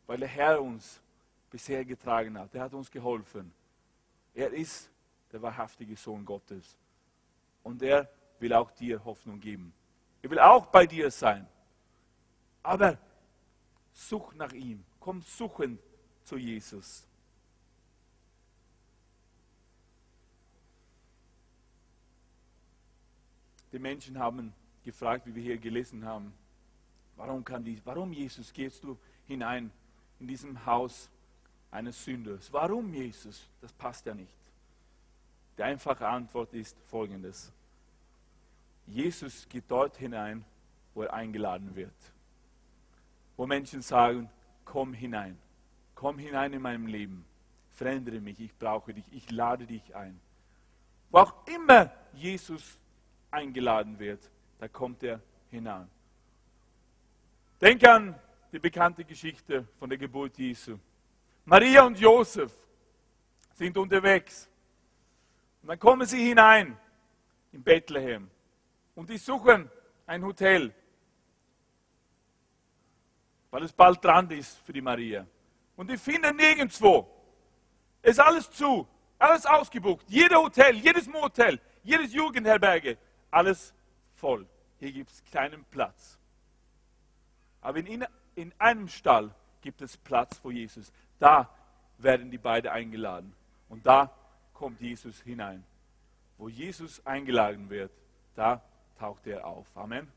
Weil 0.07 0.19
der 0.19 0.29
Herr 0.29 0.61
uns 0.61 1.01
bisher 1.49 1.83
getragen 1.83 2.39
hat. 2.39 2.55
Er 2.55 2.61
hat 2.61 2.73
uns 2.73 2.89
geholfen. 2.89 3.51
Er 4.33 4.53
ist 4.53 4.89
der 5.33 5.41
wahrhaftige 5.41 5.97
Sohn 5.97 6.23
Gottes. 6.23 6.77
Und 7.61 7.83
er 7.83 8.09
will 8.43 8.53
auch 8.53 8.69
dir 8.71 9.03
Hoffnung 9.03 9.39
geben. 9.39 9.73
Er 10.21 10.29
will 10.29 10.39
auch 10.39 10.67
bei 10.67 10.85
dir 10.85 11.09
sein. 11.09 11.47
Aber 12.61 12.97
such 13.93 14.33
nach 14.35 14.51
ihm. 14.51 14.83
Komm 14.99 15.21
suchen 15.21 15.79
zu 16.23 16.37
Jesus. 16.37 17.07
Die 23.71 23.79
Menschen 23.79 24.19
haben 24.19 24.53
gefragt, 24.83 25.25
wie 25.25 25.33
wir 25.33 25.41
hier 25.41 25.57
gelesen 25.57 26.05
haben, 26.05 26.33
warum, 27.15 27.43
kann 27.43 27.63
die, 27.63 27.81
warum 27.85 28.13
Jesus 28.13 28.53
gehst 28.53 28.83
du 28.83 28.97
hinein 29.25 29.71
in 30.19 30.27
diesem 30.27 30.63
Haus 30.65 31.09
eines 31.71 32.03
Sünders? 32.03 32.51
Warum 32.53 32.93
Jesus? 32.93 33.47
Das 33.61 33.73
passt 33.73 34.05
ja 34.05 34.13
nicht. 34.13 34.37
Die 35.57 35.63
einfache 35.63 36.07
Antwort 36.07 36.53
ist 36.53 36.77
folgendes. 36.85 37.51
Jesus 38.87 39.47
geht 39.47 39.65
dort 39.67 39.97
hinein, 39.97 40.43
wo 40.93 41.03
er 41.03 41.13
eingeladen 41.13 41.75
wird. 41.75 41.93
Wo 43.37 43.47
Menschen 43.47 43.81
sagen, 43.81 44.29
komm 44.65 44.93
hinein, 44.93 45.37
komm 45.95 46.19
hinein 46.19 46.53
in 46.53 46.61
meinem 46.61 46.87
Leben, 46.87 47.25
verändere 47.71 48.19
mich, 48.19 48.39
ich 48.39 48.55
brauche 48.57 48.93
dich, 48.93 49.05
ich 49.11 49.31
lade 49.31 49.65
dich 49.65 49.95
ein. 49.95 50.19
Wo 51.09 51.19
auch 51.19 51.47
immer 51.47 51.91
Jesus 52.13 52.77
eingeladen 53.31 53.97
wird, 53.99 54.29
da 54.59 54.67
kommt 54.67 55.03
er 55.03 55.19
hinein. 55.49 55.89
Denk 57.59 57.83
an 57.87 58.15
die 58.51 58.59
bekannte 58.59 59.03
Geschichte 59.03 59.67
von 59.79 59.89
der 59.89 59.97
Geburt 59.97 60.37
Jesu. 60.37 60.77
Maria 61.45 61.83
und 61.83 61.99
Josef 61.99 62.51
sind 63.53 63.77
unterwegs. 63.77 64.49
Und 65.61 65.69
dann 65.69 65.79
kommen 65.79 66.05
sie 66.05 66.27
hinein 66.27 66.77
in 67.51 67.63
Bethlehem. 67.63 68.29
Und 68.95 69.09
die 69.09 69.17
suchen 69.17 69.69
ein 70.05 70.23
Hotel, 70.23 70.73
weil 73.51 73.63
es 73.63 73.73
bald 73.73 74.03
dran 74.03 74.29
ist 74.31 74.57
für 74.59 74.73
die 74.73 74.81
Maria. 74.81 75.25
Und 75.75 75.89
die 75.89 75.97
finden 75.97 76.35
nirgendwo. 76.35 77.09
Ist 78.01 78.19
alles 78.19 78.51
zu, 78.51 78.87
alles 79.17 79.45
ausgebucht. 79.45 80.05
Jeder 80.09 80.37
Hotel, 80.37 80.75
jedes 80.75 81.07
Motel, 81.07 81.59
jedes 81.83 82.13
Jugendherberge, 82.13 82.97
alles 83.31 83.73
voll. 84.15 84.45
Hier 84.79 84.91
gibt 84.91 85.11
es 85.11 85.23
keinen 85.31 85.63
Platz. 85.65 86.17
Aber 87.61 87.77
in, 87.79 88.05
in 88.35 88.53
einem 88.57 88.87
Stall 88.89 89.33
gibt 89.61 89.81
es 89.81 89.97
Platz 89.97 90.37
vor 90.37 90.51
Jesus. 90.51 90.91
Da 91.19 91.49
werden 91.97 92.29
die 92.29 92.37
beiden 92.37 92.69
eingeladen. 92.69 93.33
Und 93.69 93.85
da 93.85 94.13
kommt 94.53 94.81
Jesus 94.81 95.21
hinein. 95.21 95.63
Wo 96.37 96.49
Jesus 96.49 97.05
eingeladen 97.05 97.69
wird, 97.69 97.91
da 98.35 98.61
taucht 99.03 99.27
er 99.27 99.45
auf. 99.45 99.67
Amen. 99.75 100.09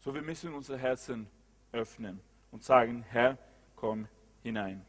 So, 0.00 0.14
wir 0.14 0.20
müssen 0.20 0.52
unser 0.52 0.76
Herzen 0.76 1.26
öffnen 1.72 2.20
und 2.50 2.62
sagen, 2.62 3.02
Herr, 3.08 3.38
komm 3.74 4.06
hinein. 4.42 4.84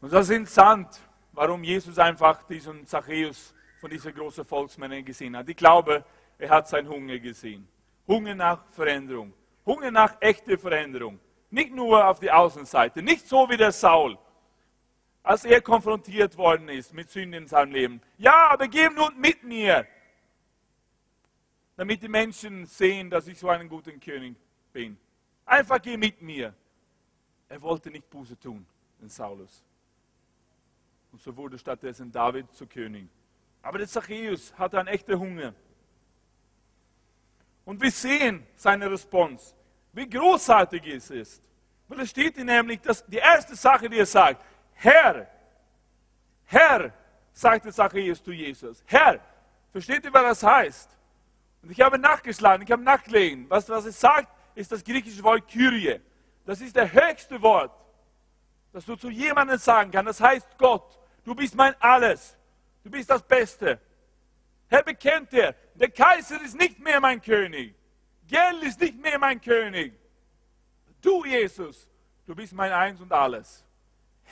Und 0.00 0.10
das 0.10 0.30
ist 0.30 0.36
interessant, 0.36 0.88
warum 1.32 1.62
Jesus 1.62 1.98
einfach 1.98 2.44
diesen 2.44 2.86
Zachäus 2.86 3.54
von 3.78 3.90
dieser 3.90 4.10
großen 4.10 4.42
Volksmenge 4.42 5.02
gesehen 5.02 5.36
hat. 5.36 5.46
Ich 5.50 5.56
glaube, 5.56 6.02
er 6.38 6.48
hat 6.48 6.66
seinen 6.66 6.88
Hunger 6.88 7.18
gesehen. 7.18 7.68
Hunger 8.08 8.34
nach 8.34 8.64
Veränderung. 8.70 9.34
Hunger 9.66 9.90
nach 9.90 10.16
echter 10.20 10.56
Veränderung. 10.56 11.20
Nicht 11.50 11.74
nur 11.74 12.08
auf 12.08 12.20
die 12.20 12.30
Außenseite. 12.30 13.02
Nicht 13.02 13.28
so 13.28 13.46
wie 13.50 13.58
der 13.58 13.72
Saul, 13.72 14.16
als 15.22 15.44
er 15.44 15.60
konfrontiert 15.60 16.36
worden 16.36 16.68
ist 16.68 16.92
mit 16.92 17.10
Sünden 17.10 17.42
in 17.42 17.48
seinem 17.48 17.72
Leben. 17.72 18.00
Ja, 18.18 18.48
aber 18.48 18.68
geh 18.68 18.88
nun 18.88 19.18
mit 19.18 19.42
mir. 19.44 19.86
Damit 21.76 22.02
die 22.02 22.08
Menschen 22.08 22.66
sehen, 22.66 23.08
dass 23.08 23.26
ich 23.26 23.38
so 23.38 23.48
ein 23.48 23.68
guter 23.68 23.92
König 23.92 24.36
bin. 24.72 24.98
Einfach 25.46 25.80
geh 25.80 25.96
mit 25.96 26.20
mir. 26.20 26.54
Er 27.48 27.62
wollte 27.62 27.90
nicht 27.90 28.08
Buße 28.10 28.38
tun, 28.38 28.66
den 29.00 29.08
Saulus. 29.08 29.62
Und 31.12 31.20
so 31.20 31.36
wurde 31.36 31.58
stattdessen 31.58 32.10
David 32.10 32.52
zu 32.54 32.66
König. 32.66 33.06
Aber 33.62 33.78
der 33.78 33.86
Zachäus 33.86 34.52
hatte 34.58 34.78
einen 34.78 34.88
echten 34.88 35.18
Hunger. 35.18 35.54
Und 37.64 37.80
wir 37.80 37.90
sehen 37.90 38.44
seine 38.56 38.90
Response, 38.90 39.54
wie 39.92 40.08
großartig 40.08 40.86
es 40.86 41.10
ist. 41.10 41.42
Weil 41.86 42.00
es 42.00 42.10
steht 42.10 42.36
nämlich, 42.38 42.80
dass 42.80 43.04
die 43.06 43.18
erste 43.18 43.54
Sache, 43.54 43.88
die 43.88 43.98
er 43.98 44.06
sagt, 44.06 44.42
Herr, 44.82 45.28
Herr, 46.46 46.92
sagte 47.32 47.72
Zachäus 47.72 48.20
zu 48.20 48.32
Jesus, 48.32 48.82
Herr, 48.86 49.20
versteht 49.70 50.04
ihr, 50.04 50.12
was 50.12 50.40
das 50.40 50.42
heißt? 50.42 50.98
Und 51.62 51.70
ich 51.70 51.80
habe 51.80 51.98
nachgeschlagen, 52.00 52.64
ich 52.64 52.72
habe 52.72 52.82
nachgelesen. 52.82 53.48
Was, 53.48 53.68
was 53.68 53.84
es 53.84 54.00
sagt, 54.00 54.28
ist 54.56 54.72
das 54.72 54.82
griechische 54.82 55.22
Wort 55.22 55.46
Kyrie. 55.46 56.00
Das 56.44 56.60
ist 56.60 56.74
der 56.74 56.92
höchste 56.92 57.40
Wort, 57.40 57.72
das 58.72 58.84
du 58.84 58.96
zu 58.96 59.08
jemandem 59.08 59.56
sagen 59.56 59.92
kannst. 59.92 60.08
Das 60.08 60.20
heißt 60.20 60.58
Gott, 60.58 60.98
du 61.22 61.32
bist 61.32 61.54
mein 61.54 61.80
Alles. 61.80 62.36
Du 62.82 62.90
bist 62.90 63.08
das 63.08 63.22
Beste. 63.22 63.80
Herr, 64.66 64.82
bekennt 64.82 65.32
er, 65.32 65.54
der 65.74 65.90
Kaiser 65.90 66.42
ist 66.42 66.56
nicht 66.56 66.80
mehr 66.80 66.98
mein 66.98 67.22
König. 67.22 67.76
Geld 68.26 68.64
ist 68.64 68.80
nicht 68.80 69.00
mehr 69.00 69.20
mein 69.20 69.40
König. 69.40 69.92
Du, 71.00 71.24
Jesus, 71.24 71.88
du 72.26 72.34
bist 72.34 72.52
mein 72.52 72.72
Eins 72.72 73.00
und 73.00 73.12
Alles. 73.12 73.64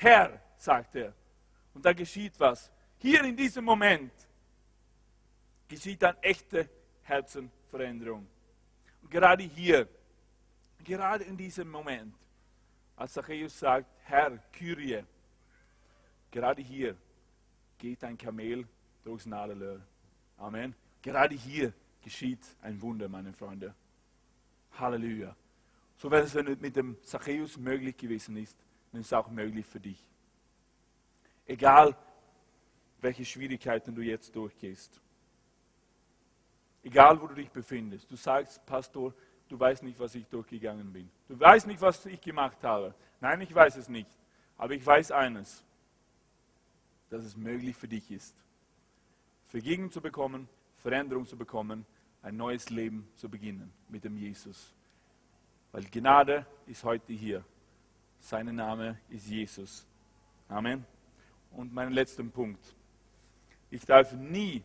Herr, 0.00 0.40
sagt 0.56 0.94
er. 0.96 1.12
Und 1.74 1.84
da 1.84 1.92
geschieht 1.92 2.32
was. 2.40 2.72
Hier 2.96 3.22
in 3.22 3.36
diesem 3.36 3.66
Moment 3.66 4.10
geschieht 5.68 6.02
eine 6.02 6.18
echte 6.22 6.70
Herzenveränderung. 7.02 8.26
Und 9.02 9.10
gerade 9.10 9.42
hier, 9.42 9.86
gerade 10.82 11.24
in 11.24 11.36
diesem 11.36 11.70
Moment, 11.70 12.14
als 12.96 13.12
Zachäus 13.12 13.58
sagt, 13.58 13.90
Herr, 14.04 14.38
Kyrie, 14.52 15.04
gerade 16.30 16.62
hier 16.62 16.96
geht 17.76 18.02
ein 18.02 18.16
Kamel 18.16 18.66
durchs 19.04 19.26
Nadelöhr. 19.26 19.82
Amen. 20.38 20.74
Gerade 21.02 21.34
hier 21.34 21.74
geschieht 22.02 22.40
ein 22.62 22.80
Wunder, 22.80 23.06
meine 23.06 23.34
Freunde. 23.34 23.74
Halleluja. 24.78 25.36
So 25.98 26.10
wenn 26.10 26.24
es 26.24 26.34
mit 26.34 26.74
dem 26.74 26.96
Zachäus 27.02 27.58
möglich 27.58 27.98
gewesen 27.98 28.38
ist, 28.38 28.56
dann 28.92 29.00
ist 29.00 29.08
es 29.08 29.12
auch 29.12 29.28
möglich 29.28 29.66
für 29.66 29.80
dich. 29.80 30.02
Egal, 31.46 31.96
welche 33.00 33.24
Schwierigkeiten 33.24 33.94
du 33.94 34.02
jetzt 34.02 34.34
durchgehst. 34.34 35.00
Egal, 36.82 37.20
wo 37.20 37.26
du 37.26 37.34
dich 37.34 37.50
befindest. 37.50 38.10
Du 38.10 38.16
sagst, 38.16 38.64
Pastor, 38.66 39.14
du 39.48 39.58
weißt 39.58 39.82
nicht, 39.82 39.98
was 39.98 40.14
ich 40.14 40.26
durchgegangen 40.26 40.92
bin. 40.92 41.10
Du 41.28 41.38
weißt 41.38 41.66
nicht, 41.66 41.80
was 41.80 42.06
ich 42.06 42.20
gemacht 42.20 42.62
habe. 42.62 42.94
Nein, 43.20 43.40
ich 43.42 43.54
weiß 43.54 43.76
es 43.76 43.88
nicht. 43.88 44.10
Aber 44.56 44.74
ich 44.74 44.84
weiß 44.84 45.12
eines, 45.12 45.64
dass 47.08 47.24
es 47.24 47.36
möglich 47.36 47.76
für 47.76 47.88
dich 47.88 48.10
ist, 48.10 48.36
Vergebung 49.48 49.90
zu 49.90 50.00
bekommen, 50.00 50.48
Veränderung 50.76 51.26
zu 51.26 51.36
bekommen, 51.36 51.84
ein 52.22 52.36
neues 52.36 52.70
Leben 52.70 53.08
zu 53.16 53.28
beginnen 53.28 53.72
mit 53.88 54.04
dem 54.04 54.16
Jesus. 54.16 54.72
Weil 55.72 55.84
Gnade 55.84 56.46
ist 56.66 56.84
heute 56.84 57.12
hier. 57.12 57.44
Sein 58.20 58.54
Name 58.54 58.98
ist 59.08 59.26
Jesus. 59.26 59.86
Amen. 60.48 60.84
Und 61.52 61.72
mein 61.72 61.90
letzter 61.90 62.22
Punkt. 62.22 62.62
Ich 63.70 63.84
darf 63.84 64.12
nie 64.12 64.62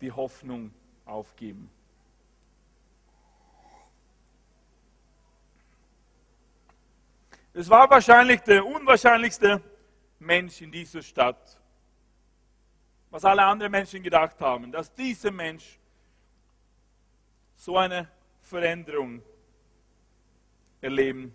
die 0.00 0.10
Hoffnung 0.10 0.72
aufgeben. 1.06 1.70
Es 7.52 7.68
war 7.68 7.88
wahrscheinlich 7.88 8.40
der 8.40 8.64
unwahrscheinlichste 8.64 9.62
Mensch 10.18 10.60
in 10.60 10.70
dieser 10.70 11.02
Stadt, 11.02 11.58
was 13.10 13.24
alle 13.24 13.44
anderen 13.44 13.72
Menschen 13.72 14.02
gedacht 14.02 14.40
haben, 14.40 14.70
dass 14.70 14.92
dieser 14.94 15.30
Mensch 15.30 15.78
so 17.56 17.76
eine 17.76 18.08
Veränderung 18.40 19.22
erleben 20.80 21.34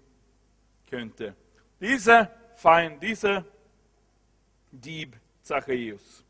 könnte. 0.87 1.35
Dieser 1.79 2.31
Feind, 2.55 3.01
dieser 3.01 3.45
Dieb 4.71 5.15
Zachäus. 5.41 6.23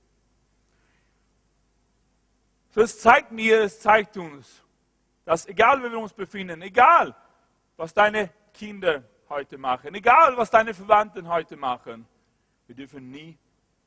So, 2.72 2.82
es 2.82 3.00
zeigt 3.00 3.32
mir, 3.32 3.62
es 3.62 3.80
zeigt 3.80 4.18
uns, 4.18 4.62
dass 5.24 5.48
egal 5.48 5.82
wie 5.82 5.92
wir 5.92 6.00
uns 6.00 6.14
befinden, 6.14 6.62
egal 6.62 7.16
was 7.78 7.94
deine 7.94 8.30
Kinder 8.54 9.04
heute 9.30 9.58
machen, 9.58 9.96
egal 9.96 10.36
was 10.36 10.50
deine 10.50 10.74
Verwandten 10.74 11.28
heute 11.28 11.56
machen, 11.56 12.06
wir 12.68 12.76
dürfen 12.76 13.10
nie 13.10 13.38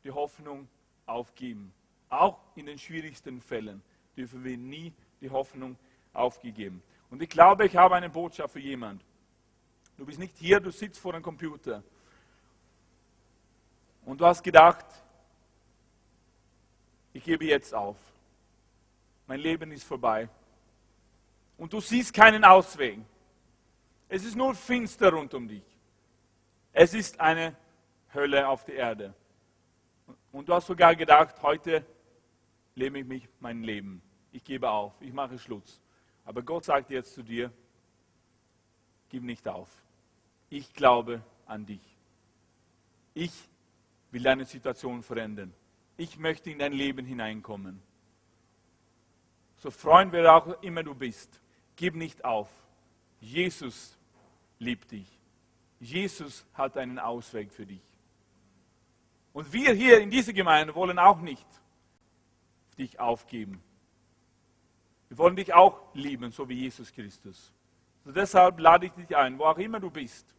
die 0.05 0.11
Hoffnung 0.11 0.69
aufgeben. 1.07 1.73
Auch 2.09 2.39
in 2.55 2.67
den 2.67 2.79
schwierigsten 2.79 3.41
Fällen 3.41 3.83
dürfen 4.17 4.43
wir 4.43 4.57
nie 4.57 4.93
die 5.21 5.31
Hoffnung 5.31 5.77
aufgeben. 6.13 6.83
Und 7.11 7.23
ich 7.23 7.29
glaube, 7.29 7.67
ich 7.67 7.77
habe 7.77 7.95
eine 7.95 8.09
Botschaft 8.09 8.55
für 8.55 8.61
jemanden. 8.61 9.05
Du 9.99 10.07
bist 10.07 10.21
nicht 10.21 10.37
hier, 10.39 10.61
du 10.61 10.71
sitzt 10.71 11.01
vor 11.01 11.13
dem 11.13 11.23
Computer. 11.23 11.83
Und 14.07 14.21
du 14.21 14.25
hast 14.25 14.45
gedacht, 14.45 14.87
ich 17.13 17.25
gebe 17.25 17.45
jetzt 17.45 17.75
auf. 17.75 17.97
Mein 19.27 19.41
Leben 19.41 19.73
ist 19.73 19.83
vorbei. 19.83 20.29
Und 21.59 21.73
du 21.73 21.81
siehst 21.81 22.15
keinen 22.15 22.45
Ausweg. 22.45 23.01
Es 24.09 24.25
ist 24.25 24.37
nur 24.37 24.55
finster 24.55 25.13
rund 25.13 25.35
um 25.35 25.49
dich. 25.49 25.65
Es 26.73 26.95
ist 26.95 27.19
eine 27.19 27.57
Hölle 28.15 28.47
auf 28.47 28.65
der 28.65 28.77
Erde. 28.77 29.15
Und 30.31 30.49
du 30.49 30.55
hast 30.55 30.69
sogar 30.69 30.95
gedacht, 30.95 31.43
heute 31.43 31.85
lebe 32.77 33.01
ich 33.01 33.05
mich 33.05 33.29
mein 33.41 33.65
Leben. 33.65 34.01
Ich 34.31 34.45
gebe 34.45 34.71
auf, 34.71 34.95
ich 35.01 35.13
mache 35.13 35.41
Schluss. 35.41 35.81
Aber 36.25 36.41
Gott 36.43 36.65
sagt 36.65 36.91
jetzt 36.91 37.15
zu 37.15 37.23
dir, 37.25 37.53
gib 39.09 39.25
nicht 39.25 39.49
auf. 39.49 39.69
Ich 40.51 40.73
glaube 40.73 41.23
an 41.47 41.67
dich. 41.67 41.83
Ich 43.15 43.33
will 44.11 44.23
deine 44.23 44.45
Situation 44.45 45.03
verändern. 45.03 45.53
Ich 45.97 46.19
möchte 46.19 46.51
in 46.51 46.59
dein 46.59 46.73
Leben 46.73 47.05
hineinkommen. 47.05 47.83
So 49.57 49.71
freuen 49.71 50.13
wir 50.13 50.33
auch 50.33 50.63
immer 50.63 50.83
du 50.83 50.95
bist. 50.95 51.41
Gib 51.77 51.97
nicht 51.97 52.25
auf. 52.25 52.49
Jesus 53.21 53.99
liebt 54.59 54.91
dich. 54.93 55.07
Jesus 55.81 56.47
hat 56.55 56.77
einen 56.77 56.99
Ausweg 56.99 57.53
für 57.53 57.67
dich. 57.67 57.83
Und 59.33 59.53
wir 59.53 59.73
hier 59.73 60.01
in 60.01 60.11
dieser 60.11 60.33
Gemeinde 60.33 60.75
wollen 60.75 60.99
auch 60.99 61.21
nicht 61.21 61.47
dich 62.79 62.99
aufgeben. 62.99 63.63
Wir 65.09 65.19
wollen 65.19 65.37
dich 65.37 65.55
auch 65.55 65.81
lieben, 65.95 66.31
so 66.31 66.49
wie 66.49 66.55
Jesus 66.55 66.93
Christus. 66.93 67.53
Und 68.05 68.17
deshalb 68.17 68.59
lade 68.61 68.87
ich 68.87 68.93
dich 68.93 69.17
ein, 69.17 69.39
wo 69.39 69.45
auch 69.45 69.59
immer 69.59 69.81
du 69.81 69.91
bist. 69.91 70.35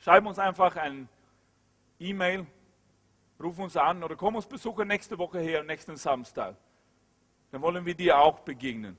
Schreib 0.00 0.26
uns 0.26 0.38
einfach 0.38 0.76
ein 0.76 1.08
E-Mail, 1.98 2.46
ruf 3.40 3.58
uns 3.58 3.76
an 3.76 4.02
oder 4.02 4.16
komm 4.16 4.36
uns 4.36 4.46
besuchen 4.46 4.88
nächste 4.88 5.18
Woche 5.18 5.40
her, 5.40 5.62
nächsten 5.62 5.96
Samstag. 5.96 6.56
Dann 7.50 7.62
wollen 7.62 7.84
wir 7.84 7.94
dir 7.94 8.18
auch 8.18 8.40
begegnen. 8.40 8.96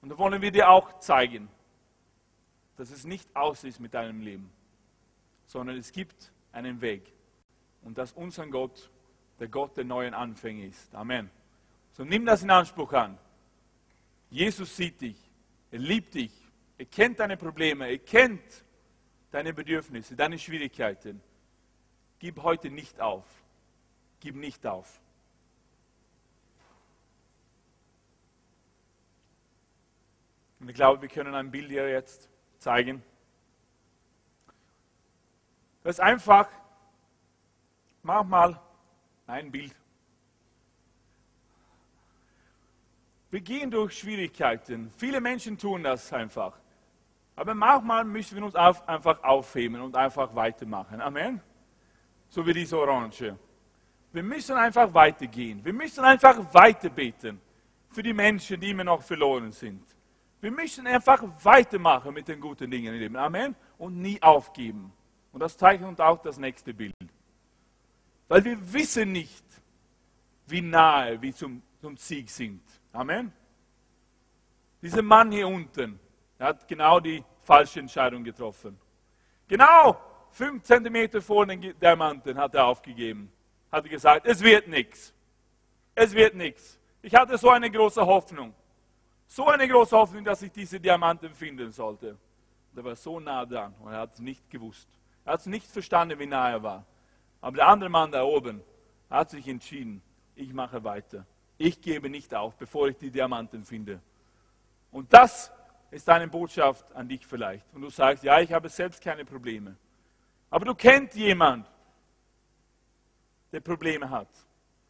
Und 0.00 0.10
dann 0.10 0.18
wollen 0.18 0.40
wir 0.40 0.50
dir 0.50 0.68
auch 0.68 0.98
zeigen, 1.00 1.48
dass 2.76 2.90
es 2.90 3.04
nicht 3.04 3.34
aus 3.34 3.64
ist 3.64 3.80
mit 3.80 3.94
deinem 3.94 4.20
Leben, 4.20 4.50
sondern 5.46 5.76
es 5.76 5.90
gibt 5.92 6.32
einen 6.52 6.80
Weg. 6.80 7.12
Und 7.82 7.98
dass 7.98 8.12
unser 8.12 8.46
Gott 8.46 8.90
der 9.38 9.48
Gott 9.48 9.76
der 9.76 9.84
neuen 9.84 10.14
Anfänge 10.14 10.66
ist. 10.66 10.94
Amen. 10.94 11.30
So 11.92 12.04
nimm 12.04 12.26
das 12.26 12.42
in 12.42 12.50
Anspruch 12.50 12.92
an. 12.92 13.18
Jesus 14.30 14.76
sieht 14.76 15.00
dich. 15.00 15.16
Er 15.70 15.78
liebt 15.78 16.14
dich. 16.14 16.32
Er 16.76 16.86
kennt 16.86 17.18
deine 17.18 17.36
Probleme. 17.36 17.88
Er 17.88 17.98
kennt 17.98 18.64
deine 19.30 19.52
Bedürfnisse, 19.52 20.16
deine 20.16 20.38
Schwierigkeiten. 20.38 21.22
Gib 22.18 22.42
heute 22.42 22.70
nicht 22.70 23.00
auf. 23.00 23.24
Gib 24.20 24.34
nicht 24.36 24.66
auf. 24.66 25.00
Und 30.60 30.68
ich 30.68 30.74
glaube, 30.74 31.02
wir 31.02 31.08
können 31.08 31.34
ein 31.34 31.50
Bild 31.50 31.70
hier 31.70 31.88
jetzt 31.88 32.28
zeigen. 32.58 33.02
Das 35.84 35.96
ist 35.96 36.00
einfach, 36.00 36.48
mach 38.02 38.24
mal 38.24 38.60
ein 39.26 39.52
Bild. 39.52 39.74
Wir 43.30 43.40
gehen 43.40 43.70
durch 43.70 43.98
Schwierigkeiten. 43.98 44.90
Viele 44.96 45.20
Menschen 45.20 45.58
tun 45.58 45.82
das 45.82 46.12
einfach. 46.12 46.58
Aber 47.38 47.54
manchmal 47.54 48.04
müssen 48.04 48.36
wir 48.36 48.44
uns 48.44 48.56
auf, 48.56 48.86
einfach 48.88 49.22
aufheben 49.22 49.80
und 49.80 49.94
einfach 49.94 50.34
weitermachen. 50.34 51.00
Amen. 51.00 51.40
So 52.28 52.44
wie 52.44 52.52
diese 52.52 52.76
Orange. 52.76 53.38
Wir 54.12 54.22
müssen 54.24 54.56
einfach 54.56 54.92
weitergehen. 54.92 55.64
Wir 55.64 55.72
müssen 55.72 56.02
einfach 56.04 56.36
weiter 56.52 56.90
beten 56.90 57.40
für 57.90 58.02
die 58.02 58.12
Menschen, 58.12 58.60
die 58.60 58.70
immer 58.70 58.82
noch 58.82 59.02
verloren 59.02 59.52
sind. 59.52 59.84
Wir 60.40 60.50
müssen 60.50 60.84
einfach 60.88 61.22
weitermachen 61.44 62.12
mit 62.12 62.26
den 62.26 62.40
guten 62.40 62.68
Dingen 62.68 62.92
im 62.92 62.98
Leben. 62.98 63.16
Amen. 63.16 63.54
Und 63.78 63.98
nie 63.98 64.20
aufgeben. 64.20 64.92
Und 65.32 65.38
das 65.38 65.56
zeigt 65.56 65.84
uns 65.84 66.00
auch 66.00 66.20
das 66.20 66.38
nächste 66.38 66.74
Bild. 66.74 66.92
Weil 68.26 68.44
wir 68.44 68.72
wissen 68.72 69.12
nicht, 69.12 69.44
wie 70.48 70.60
nahe 70.60 71.22
wir 71.22 71.32
zum, 71.32 71.62
zum 71.80 71.96
Sieg 71.96 72.30
sind. 72.30 72.62
Amen. 72.92 73.32
Dieser 74.82 75.02
Mann 75.02 75.30
hier 75.30 75.46
unten, 75.46 76.00
er 76.38 76.48
hat 76.48 76.68
genau 76.68 77.00
die 77.00 77.24
falsche 77.42 77.80
Entscheidung 77.80 78.22
getroffen. 78.22 78.78
Genau 79.46 79.98
fünf 80.30 80.62
Zentimeter 80.62 81.20
vor 81.20 81.46
den 81.46 81.60
Diamanten 81.78 82.36
hat 82.38 82.54
er 82.54 82.66
aufgegeben. 82.66 83.32
Hat 83.70 83.84
er 83.84 83.90
gesagt, 83.90 84.26
es 84.26 84.42
wird 84.42 84.68
nichts. 84.68 85.12
Es 85.94 86.14
wird 86.14 86.34
nichts. 86.34 86.78
Ich 87.02 87.14
hatte 87.14 87.36
so 87.36 87.50
eine 87.50 87.70
große 87.70 88.04
Hoffnung. 88.04 88.54
So 89.26 89.46
eine 89.46 89.68
große 89.68 89.96
Hoffnung, 89.96 90.24
dass 90.24 90.42
ich 90.42 90.52
diese 90.52 90.80
Diamanten 90.80 91.34
finden 91.34 91.70
sollte. 91.72 92.16
Er 92.74 92.84
war 92.84 92.94
so 92.94 93.18
nah 93.18 93.44
dran 93.44 93.74
und 93.80 93.92
er 93.92 93.98
hat 93.98 94.14
es 94.14 94.20
nicht 94.20 94.48
gewusst. 94.48 94.88
Er 95.24 95.32
hat 95.32 95.40
es 95.40 95.46
nicht 95.46 95.66
verstanden, 95.66 96.18
wie 96.18 96.26
nah 96.26 96.50
er 96.50 96.62
war. 96.62 96.86
Aber 97.40 97.56
der 97.56 97.66
andere 97.66 97.90
Mann 97.90 98.12
da 98.12 98.22
oben 98.22 98.62
hat 99.10 99.30
sich 99.30 99.46
entschieden, 99.48 100.00
ich 100.36 100.52
mache 100.52 100.82
weiter. 100.84 101.26
Ich 101.56 101.80
gebe 101.80 102.08
nicht 102.08 102.32
auf, 102.34 102.56
bevor 102.56 102.88
ich 102.88 102.96
die 102.96 103.10
Diamanten 103.10 103.64
finde. 103.64 104.00
Und 104.92 105.12
das 105.12 105.52
ist 105.90 106.08
eine 106.08 106.28
Botschaft 106.28 106.90
an 106.92 107.08
dich 107.08 107.26
vielleicht. 107.26 107.64
Und 107.74 107.82
du 107.82 107.90
sagst, 107.90 108.24
ja, 108.24 108.40
ich 108.40 108.52
habe 108.52 108.68
selbst 108.68 109.02
keine 109.02 109.24
Probleme. 109.24 109.76
Aber 110.50 110.64
du 110.64 110.74
kennst 110.74 111.16
jemand, 111.16 111.66
der 113.52 113.60
Probleme 113.60 114.08
hat. 114.08 114.28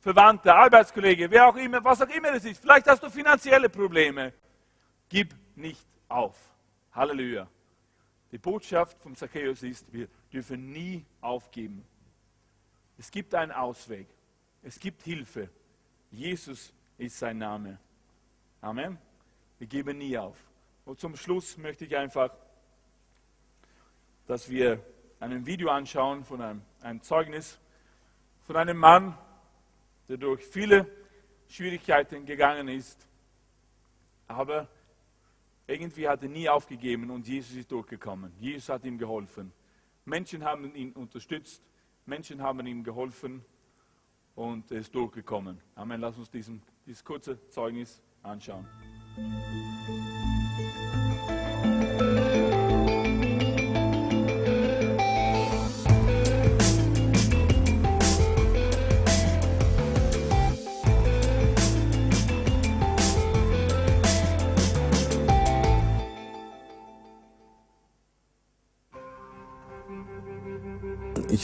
Verwandte, 0.01 0.55
Arbeitskollege, 0.55 1.31
wer 1.31 1.49
auch 1.49 1.57
immer, 1.57 1.83
was 1.83 2.03
auch 2.03 2.09
immer 2.09 2.33
es 2.33 2.45
ist. 2.45 2.61
Vielleicht 2.61 2.87
hast 2.87 3.03
du 3.03 3.11
finanzielle 3.11 3.69
Probleme. 3.69 4.33
Gib 5.09 5.35
nicht 5.57 5.87
auf. 6.09 6.37
Halleluja. 6.93 7.49
Die 8.31 8.39
Botschaft 8.39 9.01
vom 9.01 9.15
Zachäus 9.17 9.63
ist, 9.63 9.93
wir 9.93 10.09
dürfen 10.33 10.71
nie 10.71 11.05
aufgeben. 11.21 11.85
Es 12.97 13.11
gibt 13.11 13.35
einen 13.35 13.53
Ausweg. 13.53 14.07
Es 14.63 14.79
gibt 14.79 15.03
Hilfe. 15.03 15.49
Jesus 16.11 16.73
ist 16.97 17.19
sein 17.19 17.39
Name. 17.39 17.79
Amen. 18.61 18.99
Wir 19.59 19.67
geben 19.67 19.99
nie 19.99 20.17
auf. 20.19 20.37
Und 20.89 20.99
zum 20.99 21.17
Schluss 21.17 21.59
möchte 21.59 21.85
ich 21.85 21.95
einfach, 21.95 22.31
dass 24.27 24.49
wir 24.49 24.83
ein 25.21 25.45
Video 25.45 25.69
anschauen 25.69 26.25
von 26.25 26.41
einem, 26.41 26.63
einem 26.81 27.03
Zeugnis 27.03 27.59
von 28.47 28.57
einem 28.57 28.79
Mann, 28.79 29.15
der 30.09 30.17
durch 30.17 30.43
viele 30.43 30.91
Schwierigkeiten 31.47 32.25
gegangen 32.25 32.69
ist, 32.69 33.07
aber 34.29 34.67
irgendwie 35.67 36.09
hat 36.09 36.23
er 36.23 36.31
nie 36.31 36.49
aufgegeben 36.49 37.11
und 37.11 37.29
Jesus 37.29 37.55
ist 37.55 37.71
durchgekommen. 37.71 38.33
Jesus 38.39 38.71
hat 38.71 38.83
ihm 38.87 38.97
geholfen. 38.97 39.53
Menschen 40.07 40.43
haben 40.43 40.75
ihn 40.75 40.93
unterstützt, 40.93 41.63
Menschen 42.07 42.41
haben 42.41 42.67
ihm 42.67 42.83
geholfen 42.83 43.45
und 44.35 44.71
er 44.71 44.79
ist 44.79 44.95
durchgekommen. 44.95 45.61
Amen. 45.75 46.01
Lass 46.01 46.17
uns 46.17 46.31
diesen, 46.31 46.63
dieses 46.87 47.05
kurze 47.05 47.47
Zeugnis 47.51 48.01
anschauen. 48.23 48.67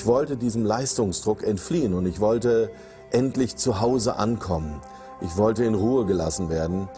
Ich 0.05 0.09
wollte 0.09 0.37
diesem 0.37 0.67
Leistungsdruck 0.67 1.43
entfliehen 1.43 1.95
und 1.95 2.05
ich 2.05 2.21
wollte 2.21 2.71
endlich 3.11 3.57
zu 3.57 3.81
Hause 3.81 4.17
ankommen. 4.17 4.83
Ich 5.23 5.39
wollte 5.39 5.65
in 5.65 5.75
Ruhe 5.75 6.05
gelassen 6.05 6.51
werden. 6.51 6.91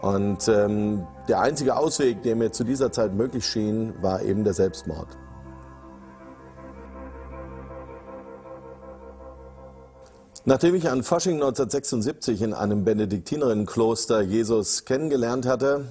Und 0.00 0.46
ähm, 0.46 1.04
der 1.26 1.40
einzige 1.40 1.76
Ausweg, 1.76 2.22
der 2.22 2.36
mir 2.36 2.52
zu 2.52 2.62
dieser 2.62 2.92
Zeit 2.92 3.14
möglich 3.14 3.44
schien, 3.44 4.00
war 4.00 4.22
eben 4.22 4.44
der 4.44 4.54
Selbstmord. 4.54 5.08
Nachdem 10.44 10.76
ich 10.76 10.88
an 10.88 11.02
Fasching 11.02 11.34
1976 11.34 12.42
in 12.42 12.54
einem 12.54 12.84
Benediktinerinnenkloster 12.84 14.20
Jesus 14.20 14.84
kennengelernt 14.84 15.46
hatte, 15.46 15.86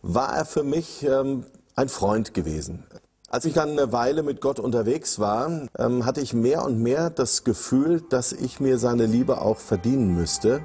war 0.00 0.34
er 0.34 0.46
für 0.46 0.62
mich 0.62 1.04
ähm, 1.06 1.44
ein 1.76 1.90
Freund 1.90 2.32
gewesen. 2.32 2.84
Als 3.32 3.46
ich 3.46 3.54
dann 3.54 3.70
eine 3.70 3.92
Weile 3.92 4.22
mit 4.22 4.42
Gott 4.42 4.60
unterwegs 4.60 5.18
war, 5.18 5.50
ähm, 5.78 6.04
hatte 6.04 6.20
ich 6.20 6.34
mehr 6.34 6.66
und 6.66 6.82
mehr 6.82 7.08
das 7.08 7.44
Gefühl, 7.44 8.02
dass 8.10 8.34
ich 8.34 8.60
mir 8.60 8.76
seine 8.76 9.06
Liebe 9.06 9.40
auch 9.40 9.56
verdienen 9.56 10.14
müsste, 10.14 10.60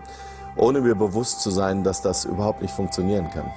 ohne 0.57 0.81
mir 0.81 0.95
bewusst 0.95 1.39
zu 1.39 1.49
sein, 1.49 1.85
dass 1.85 2.01
das 2.01 2.25
überhaupt 2.25 2.61
nicht 2.61 2.73
funktionieren 2.73 3.29
kann. 3.29 3.49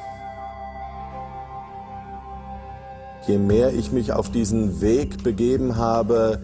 Je 3.26 3.38
mehr 3.38 3.74
ich 3.74 3.90
mich 3.90 4.12
auf 4.12 4.30
diesen 4.30 4.80
Weg 4.80 5.24
begeben 5.24 5.74
habe, 5.74 6.38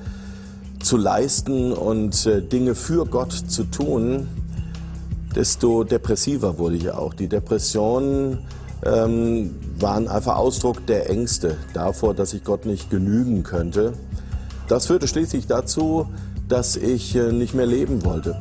zu 0.83 0.97
leisten 0.97 1.73
und 1.73 2.27
äh, 2.27 2.43
Dinge 2.43 2.75
für 2.75 3.07
Gott 3.07 3.31
zu 3.31 3.63
tun, 3.63 4.27
desto 5.37 5.85
depressiver 5.85 6.59
wurde 6.59 6.75
ich 6.75 6.91
auch. 6.91 7.15
Die 7.15 7.29
Depression 7.29 8.41
ähm, 8.85 9.55
waren 9.79 10.09
einfach 10.09 10.37
Ausdruck 10.37 10.87
der 10.87 11.11
Ängste 11.11 11.57
davor, 11.75 12.15
dass 12.15 12.33
ich 12.33 12.45
Gott 12.45 12.67
nicht 12.67 12.91
genügen 12.91 13.43
könnte. 13.43 13.93
Das 14.69 14.87
führte 14.87 15.07
schließlich 15.07 15.47
dazu, 15.47 16.09
dass 16.49 16.77
ich 16.77 17.15
äh, 17.15 17.33
nicht 17.33 17.55
mehr 17.55 17.67
leben 17.67 18.05
wollte. 18.05 18.41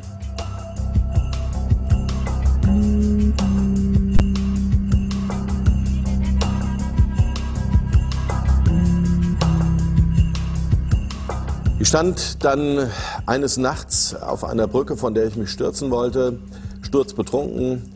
Ich 11.77 11.89
stand 11.89 12.43
dann 12.43 12.89
eines 13.25 13.57
Nachts 13.57 14.15
auf 14.15 14.43
einer 14.43 14.67
Brücke, 14.67 14.97
von 14.97 15.13
der 15.13 15.27
ich 15.27 15.35
mich 15.35 15.51
stürzen 15.51 15.91
wollte, 15.91 16.39
sturzbetrunken 16.81 17.93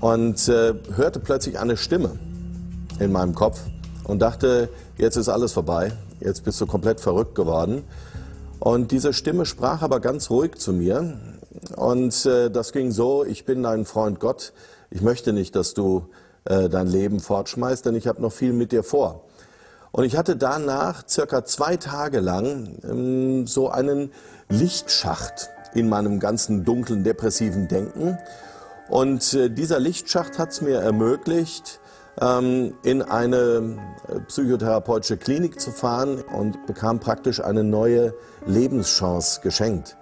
und 0.00 0.48
äh, 0.48 0.74
hörte 0.94 1.18
plötzlich 1.18 1.58
eine 1.58 1.76
Stimme 1.76 2.18
in 3.02 3.12
meinem 3.12 3.34
Kopf 3.34 3.60
und 4.04 4.20
dachte, 4.20 4.68
jetzt 4.96 5.16
ist 5.16 5.28
alles 5.28 5.52
vorbei, 5.52 5.92
jetzt 6.20 6.44
bist 6.44 6.60
du 6.60 6.66
komplett 6.66 7.00
verrückt 7.00 7.34
geworden. 7.34 7.84
Und 8.58 8.92
diese 8.92 9.12
Stimme 9.12 9.44
sprach 9.44 9.82
aber 9.82 10.00
ganz 10.00 10.30
ruhig 10.30 10.56
zu 10.56 10.72
mir 10.72 11.18
und 11.76 12.26
äh, 12.26 12.50
das 12.50 12.72
ging 12.72 12.92
so, 12.92 13.24
ich 13.24 13.44
bin 13.44 13.62
dein 13.62 13.84
Freund 13.84 14.20
Gott, 14.20 14.52
ich 14.90 15.02
möchte 15.02 15.32
nicht, 15.32 15.56
dass 15.56 15.74
du 15.74 16.06
äh, 16.44 16.68
dein 16.68 16.86
Leben 16.86 17.20
fortschmeißt, 17.20 17.86
denn 17.86 17.94
ich 17.94 18.06
habe 18.06 18.22
noch 18.22 18.32
viel 18.32 18.52
mit 18.52 18.72
dir 18.72 18.82
vor. 18.82 19.24
Und 19.90 20.04
ich 20.04 20.16
hatte 20.16 20.36
danach 20.36 21.06
circa 21.06 21.44
zwei 21.44 21.76
Tage 21.76 22.20
lang 22.20 22.78
ähm, 22.84 23.46
so 23.46 23.68
einen 23.68 24.10
Lichtschacht 24.48 25.50
in 25.74 25.88
meinem 25.88 26.18
ganzen 26.18 26.64
dunklen, 26.64 27.04
depressiven 27.04 27.68
Denken. 27.68 28.18
Und 28.88 29.34
äh, 29.34 29.50
dieser 29.50 29.78
Lichtschacht 29.78 30.38
hat 30.38 30.50
es 30.50 30.62
mir 30.62 30.78
ermöglicht, 30.78 31.80
in 32.16 33.02
eine 33.02 33.78
äh, 34.06 34.20
psychotherapeutische 34.28 35.16
Klinik 35.16 35.58
zu 35.58 35.70
fahren 35.70 36.20
und 36.20 36.66
bekam 36.66 37.00
praktisch 37.00 37.42
eine 37.42 37.64
neue 37.64 38.14
Lebenschance 38.46 39.40
geschenkt. 39.40 39.96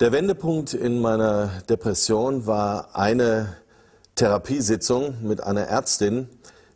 Der 0.00 0.12
Wendepunkt 0.12 0.74
in 0.74 1.00
meiner 1.00 1.50
Depression 1.68 2.46
war 2.46 2.94
eine 2.94 3.56
Therapiesitzung 4.14 5.16
mit 5.22 5.42
einer 5.42 5.62
Ärztin, 5.62 6.28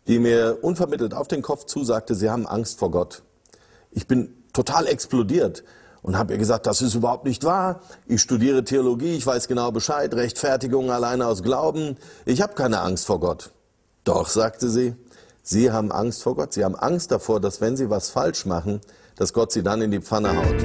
die 0.07 0.19
mir 0.19 0.59
unvermittelt 0.63 1.15
auf 1.15 1.29
den 1.29 1.43
Kopf 1.43 1.67
zusagte, 1.67 2.15
sie 2.15 2.31
haben 2.31 2.47
Angst 2.47 2.79
vor 2.79 2.91
Gott. 2.91 3.23
Ich 3.91 4.07
bin 4.07 4.35
total 4.53 4.87
explodiert 4.87 5.65
und 6.03 6.19
habe 6.19 6.33
ihr 6.33 6.39
gesagt, 6.39 6.67
das 6.67 6.83
ist 6.83 6.95
überhaupt 6.95 7.25
nicht 7.25 7.45
wahr. 7.45 7.81
Ich 8.07 8.23
studiere 8.23 8.65
Theologie, 8.65 9.15
ich 9.17 9.27
weiß 9.27 9.49
genau 9.49 9.71
Bescheid, 9.71 10.13
Rechtfertigung 10.15 10.91
alleine 10.91 11.27
aus 11.27 11.43
Glauben. 11.43 11.97
Ich 12.25 12.43
habe 12.43 12.55
keine 12.55 12.81
Angst 12.81 13.07
vor 13.07 13.21
Gott. 13.21 13.53
Doch, 14.05 14.29
sagte 14.29 14.69
sie, 14.69 14.97
Sie 15.45 15.71
haben 15.71 15.93
Angst 15.93 16.25
vor 16.25 16.35
Gott. 16.35 16.53
Sie 16.53 16.65
haben 16.65 16.75
Angst 16.75 17.13
davor, 17.13 17.39
dass 17.41 17.61
wenn 17.61 17.77
Sie 17.77 17.89
was 17.89 18.11
falsch 18.11 18.47
machen, 18.47 18.81
dass 19.17 19.33
Gott 19.33 19.53
Sie 19.53 19.63
dann 19.63 19.81
in 19.81 19.93
die 19.93 20.01
Pfanne 20.01 20.31
haut. 20.37 20.61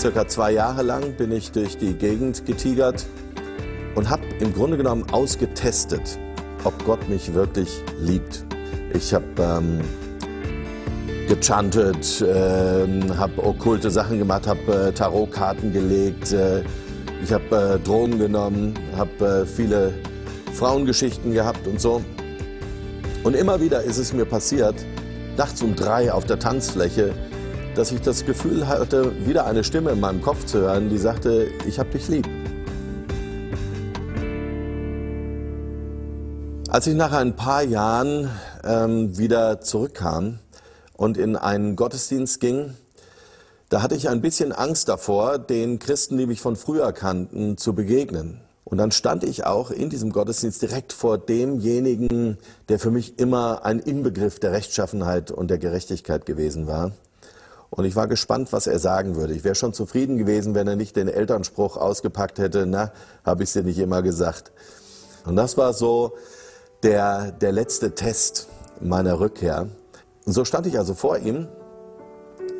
Circa 0.00 0.26
zwei 0.26 0.52
Jahre 0.52 0.82
lang 0.82 1.18
bin 1.18 1.32
ich 1.32 1.52
durch 1.52 1.76
die 1.76 1.92
Gegend 1.92 2.46
getigert 2.46 3.06
und 3.94 4.08
habe 4.08 4.22
im 4.40 4.54
Grunde 4.54 4.78
genommen 4.78 5.04
ausgetestet, 5.12 6.18
ob 6.64 6.82
Gott 6.86 7.10
mich 7.10 7.34
wirklich 7.34 7.82
liebt. 7.98 8.46
Ich 8.94 9.12
habe 9.12 9.26
ähm, 9.38 9.80
gechantet, 11.28 12.22
äh, 12.22 12.86
habe 13.16 13.44
okkulte 13.44 13.90
Sachen 13.90 14.18
gemacht, 14.18 14.46
habe 14.46 14.88
äh, 14.88 14.92
Tarotkarten 14.92 15.74
gelegt, 15.74 16.32
äh, 16.32 16.62
ich 17.22 17.32
habe 17.32 17.74
äh, 17.74 17.78
Drogen 17.78 18.18
genommen, 18.18 18.74
habe 18.96 19.42
äh, 19.42 19.46
viele 19.46 19.92
Frauengeschichten 20.52 21.32
gehabt 21.32 21.66
und 21.66 21.80
so. 21.80 22.02
Und 23.24 23.34
immer 23.34 23.60
wieder 23.60 23.82
ist 23.82 23.98
es 23.98 24.12
mir 24.12 24.24
passiert, 24.24 24.74
nachts 25.36 25.62
um 25.62 25.76
drei 25.76 26.12
auf 26.12 26.24
der 26.24 26.38
Tanzfläche, 26.38 27.14
dass 27.74 27.92
ich 27.92 28.00
das 28.00 28.24
Gefühl 28.24 28.68
hatte, 28.68 29.12
wieder 29.26 29.46
eine 29.46 29.64
Stimme 29.64 29.90
in 29.90 30.00
meinem 30.00 30.22
Kopf 30.22 30.44
zu 30.44 30.58
hören, 30.60 30.90
die 30.90 30.98
sagte, 30.98 31.48
ich 31.66 31.78
hab 31.78 31.90
dich 31.90 32.08
lieb. 32.08 32.28
Als 36.68 36.86
ich 36.86 36.94
nach 36.94 37.12
ein 37.12 37.36
paar 37.36 37.62
Jahren 37.62 38.30
ähm, 38.64 39.16
wieder 39.18 39.60
zurückkam, 39.60 40.38
und 41.02 41.18
in 41.18 41.34
einen 41.34 41.74
Gottesdienst 41.74 42.38
ging, 42.38 42.74
da 43.68 43.82
hatte 43.82 43.96
ich 43.96 44.08
ein 44.08 44.20
bisschen 44.20 44.52
Angst 44.52 44.88
davor, 44.88 45.36
den 45.36 45.80
Christen, 45.80 46.16
die 46.16 46.26
mich 46.26 46.40
von 46.40 46.54
früher 46.54 46.92
kannten, 46.92 47.58
zu 47.58 47.74
begegnen. 47.74 48.40
Und 48.72 48.78
dann 48.78 48.90
stand 48.90 49.22
ich 49.22 49.44
auch 49.44 49.70
in 49.70 49.90
diesem 49.90 50.12
Gottesdienst 50.12 50.62
direkt 50.62 50.94
vor 50.94 51.18
demjenigen, 51.18 52.38
der 52.70 52.78
für 52.78 52.90
mich 52.90 53.18
immer 53.18 53.66
ein 53.66 53.78
Inbegriff 53.78 54.40
der 54.40 54.52
Rechtschaffenheit 54.52 55.30
und 55.30 55.50
der 55.50 55.58
Gerechtigkeit 55.58 56.24
gewesen 56.24 56.66
war. 56.66 56.92
Und 57.68 57.84
ich 57.84 57.96
war 57.96 58.08
gespannt, 58.08 58.50
was 58.50 58.66
er 58.66 58.78
sagen 58.78 59.14
würde. 59.14 59.34
Ich 59.34 59.44
wäre 59.44 59.56
schon 59.56 59.74
zufrieden 59.74 60.16
gewesen, 60.16 60.54
wenn 60.54 60.66
er 60.66 60.76
nicht 60.76 60.96
den 60.96 61.08
Elternspruch 61.08 61.76
ausgepackt 61.76 62.38
hätte, 62.38 62.64
na, 62.64 62.92
habe 63.26 63.42
ich 63.42 63.52
dir 63.52 63.62
nicht 63.62 63.78
immer 63.78 64.00
gesagt. 64.00 64.52
Und 65.26 65.36
das 65.36 65.58
war 65.58 65.74
so 65.74 66.14
der, 66.82 67.30
der 67.30 67.52
letzte 67.52 67.94
Test 67.94 68.48
meiner 68.80 69.20
Rückkehr. 69.20 69.68
Und 70.24 70.32
so 70.32 70.46
stand 70.46 70.66
ich 70.66 70.78
also 70.78 70.94
vor 70.94 71.18
ihm 71.18 71.46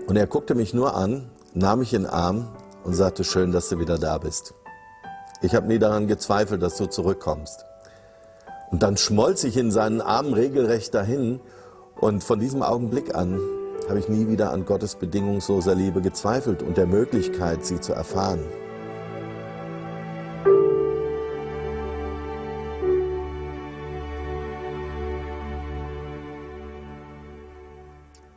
und 0.08 0.16
er 0.16 0.26
guckte 0.26 0.54
mich 0.54 0.74
nur 0.74 0.94
an, 0.94 1.30
nahm 1.54 1.78
mich 1.78 1.94
in 1.94 2.02
den 2.02 2.10
Arm 2.10 2.48
und 2.84 2.92
sagte, 2.92 3.24
schön, 3.24 3.50
dass 3.50 3.70
du 3.70 3.78
wieder 3.78 3.96
da 3.96 4.18
bist. 4.18 4.52
Ich 5.44 5.56
habe 5.56 5.66
nie 5.66 5.80
daran 5.80 6.06
gezweifelt, 6.06 6.62
dass 6.62 6.76
du 6.76 6.86
zurückkommst. 6.86 7.66
Und 8.70 8.84
dann 8.84 8.96
schmolz 8.96 9.42
ich 9.42 9.56
in 9.56 9.72
seinen 9.72 10.00
Armen 10.00 10.34
regelrecht 10.34 10.94
dahin. 10.94 11.40
Und 11.96 12.22
von 12.22 12.38
diesem 12.38 12.62
Augenblick 12.62 13.16
an 13.16 13.40
habe 13.88 13.98
ich 13.98 14.08
nie 14.08 14.28
wieder 14.28 14.52
an 14.52 14.64
Gottes 14.64 14.94
bedingungsloser 14.94 15.74
Liebe 15.74 16.00
gezweifelt 16.00 16.62
und 16.62 16.76
der 16.76 16.86
Möglichkeit, 16.86 17.66
sie 17.66 17.80
zu 17.80 17.92
erfahren. 17.92 18.38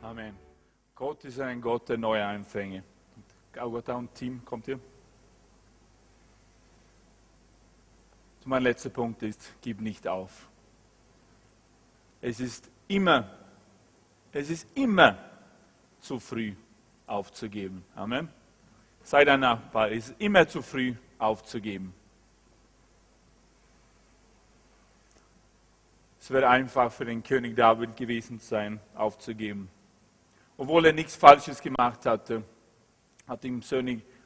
Amen. 0.02 0.34
Gott 0.96 1.24
ist 1.24 1.38
ein 1.38 1.60
Gott 1.60 1.88
der 1.88 1.98
Neuanfänge. 1.98 2.82
Augata 3.56 3.94
und 3.94 4.12
Team, 4.12 4.42
kommt 4.44 4.66
ihr? 8.46 8.50
Mein 8.50 8.62
letzter 8.62 8.90
Punkt 8.90 9.22
ist, 9.22 9.54
gib 9.60 9.80
nicht 9.80 10.06
auf. 10.06 10.48
Es 12.20 12.40
ist 12.40 12.70
immer, 12.88 13.30
es 14.32 14.50
ist 14.50 14.68
immer 14.74 15.18
zu 16.00 16.18
früh 16.18 16.54
aufzugeben. 17.06 17.84
Amen. 17.94 18.28
Sei 19.02 19.24
dein 19.24 19.40
Nachbar, 19.40 19.90
es 19.90 20.08
ist 20.08 20.20
immer 20.20 20.48
zu 20.48 20.62
früh 20.62 20.94
aufzugeben. 21.18 21.94
Es 26.18 26.30
wäre 26.30 26.48
einfach 26.48 26.90
für 26.90 27.04
den 27.04 27.22
König 27.22 27.54
David 27.54 27.96
gewesen 27.96 28.40
sein, 28.40 28.80
aufzugeben. 28.96 29.68
Obwohl 30.56 30.86
er 30.86 30.92
nichts 30.92 31.14
Falsches 31.14 31.60
gemacht 31.60 32.04
hatte, 32.04 32.42
hat 33.28 33.44
ihm 33.44 33.60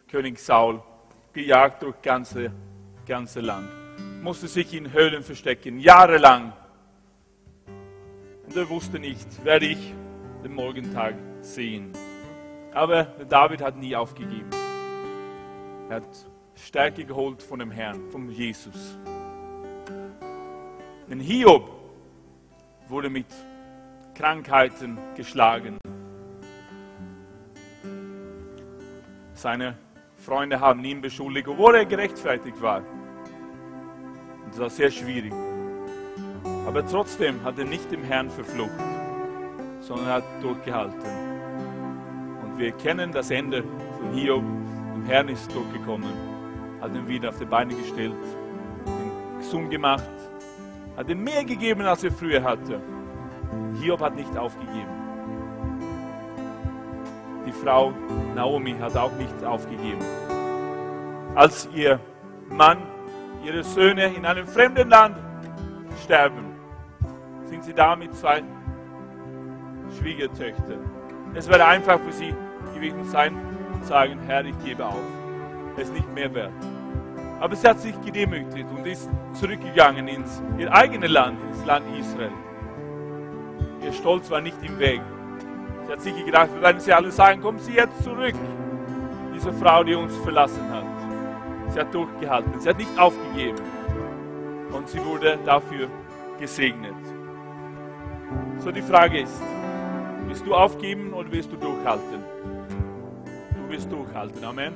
König 0.08 0.38
Saul 0.38 0.82
gejagt 1.34 1.82
durch 1.82 2.00
ganze, 2.00 2.52
ganze 3.04 3.40
Land 3.40 3.79
musste 4.20 4.48
sich 4.48 4.74
in 4.74 4.92
Höhlen 4.92 5.22
verstecken, 5.22 5.78
jahrelang. 5.78 6.52
Und 8.46 8.56
er 8.56 8.68
wusste 8.68 8.98
nicht, 8.98 9.44
werde 9.44 9.66
ich 9.66 9.94
den 10.44 10.54
Morgentag 10.54 11.14
sehen. 11.40 11.92
Aber 12.72 13.04
David 13.28 13.62
hat 13.62 13.76
nie 13.76 13.96
aufgegeben. 13.96 14.50
Er 15.88 15.96
hat 15.96 16.08
Stärke 16.54 17.04
geholt 17.04 17.42
von 17.42 17.58
dem 17.58 17.70
Herrn, 17.70 18.10
von 18.10 18.30
Jesus. 18.30 18.98
Denn 21.08 21.20
Hiob 21.20 21.68
wurde 22.88 23.10
mit 23.10 23.26
Krankheiten 24.14 24.98
geschlagen. 25.16 25.78
Seine 29.32 29.78
Freunde 30.16 30.60
haben 30.60 30.84
ihn 30.84 31.00
beschuldigt, 31.00 31.48
obwohl 31.48 31.76
er 31.76 31.86
gerechtfertigt 31.86 32.60
war. 32.60 32.82
Das 34.50 34.58
war 34.58 34.70
sehr 34.70 34.90
schwierig. 34.90 35.32
Aber 36.66 36.86
trotzdem 36.86 37.42
hat 37.44 37.58
er 37.58 37.64
nicht 37.64 37.90
dem 37.90 38.02
Herrn 38.04 38.30
verflucht, 38.30 38.70
sondern 39.80 40.06
hat 40.06 40.24
durchgehalten. 40.42 41.00
Und 42.42 42.58
wir 42.58 42.72
kennen 42.72 43.12
das 43.12 43.30
Ende 43.30 43.62
von 43.62 44.12
Hiob. 44.12 44.42
Dem 44.94 45.04
Herrn 45.06 45.28
ist 45.28 45.54
durchgekommen, 45.54 46.12
hat 46.80 46.94
ihn 46.94 47.08
wieder 47.08 47.30
auf 47.30 47.38
die 47.38 47.44
Beine 47.44 47.74
gestellt, 47.74 48.12
ihn 48.86 49.38
gesund 49.38 49.70
gemacht, 49.70 50.04
hat 50.96 51.08
ihm 51.08 51.24
mehr 51.24 51.44
gegeben, 51.44 51.82
als 51.82 52.04
er 52.04 52.12
früher 52.12 52.42
hatte. 52.42 52.80
Hiob 53.80 54.00
hat 54.00 54.16
nicht 54.16 54.36
aufgegeben. 54.36 55.00
Die 57.46 57.52
Frau 57.52 57.92
Naomi 58.34 58.74
hat 58.80 58.96
auch 58.96 59.12
nicht 59.12 59.44
aufgegeben. 59.44 60.04
Als 61.34 61.68
ihr 61.74 61.98
Mann 62.48 62.78
ihre 63.44 63.62
Söhne 63.62 64.06
in 64.06 64.26
einem 64.26 64.46
fremden 64.46 64.88
Land 64.88 65.16
sterben, 66.02 66.54
sind 67.44 67.64
sie 67.64 67.74
da 67.74 67.96
mit 67.96 68.14
zwei 68.14 68.42
Schwiegertöchtern. 69.98 70.80
Es 71.34 71.48
wäre 71.48 71.64
einfach 71.64 71.98
für 72.00 72.12
sie 72.12 72.34
gewesen 72.74 73.04
sein, 73.04 73.36
zu 73.80 73.88
sagen, 73.88 74.18
Herr, 74.26 74.44
ich 74.44 74.58
gebe 74.64 74.84
auf. 74.84 75.00
Es 75.76 75.84
ist 75.84 75.94
nicht 75.94 76.12
mehr 76.14 76.32
wert. 76.34 76.52
Aber 77.40 77.56
sie 77.56 77.66
hat 77.66 77.80
sich 77.80 77.98
gedemütigt 78.02 78.66
und 78.70 78.86
ist 78.86 79.08
zurückgegangen 79.32 80.08
ins 80.08 80.42
ihr 80.58 80.72
eigenes 80.72 81.10
Land, 81.10 81.38
ins 81.50 81.64
Land 81.64 81.86
Israel. 81.98 82.32
Ihr 83.82 83.92
Stolz 83.92 84.30
war 84.30 84.40
nicht 84.40 84.62
im 84.62 84.78
Weg. 84.78 85.00
Sie 85.86 85.92
hat 85.92 86.02
sich 86.02 86.24
gedacht, 86.24 86.50
wenn 86.60 86.78
sie 86.78 86.92
alle 86.92 87.10
sagen, 87.10 87.40
kommen 87.40 87.58
Sie 87.58 87.72
jetzt 87.72 88.02
zurück. 88.04 88.34
Diese 89.34 89.52
Frau, 89.54 89.82
die 89.82 89.94
uns 89.94 90.14
verlassen 90.18 90.68
hat. 90.70 90.84
Sie 91.70 91.80
hat 91.80 91.94
durchgehalten. 91.94 92.60
Sie 92.60 92.68
hat 92.68 92.78
nicht 92.78 92.98
aufgegeben. 92.98 93.58
Und 94.72 94.88
sie 94.88 95.04
wurde 95.04 95.38
dafür 95.44 95.88
gesegnet. 96.38 96.94
So 98.58 98.70
die 98.70 98.82
Frage 98.82 99.20
ist, 99.20 99.40
willst 100.26 100.46
du 100.46 100.54
aufgeben 100.54 101.12
oder 101.12 101.30
willst 101.30 101.50
du 101.52 101.56
durchhalten? 101.56 102.22
Du 103.54 103.68
willst 103.68 103.90
durchhalten. 103.90 104.44
Amen. 104.44 104.74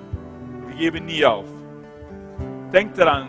Wir 0.68 0.76
geben 0.76 1.06
nie 1.06 1.24
auf. 1.24 1.46
Denk 2.72 2.94
daran, 2.94 3.28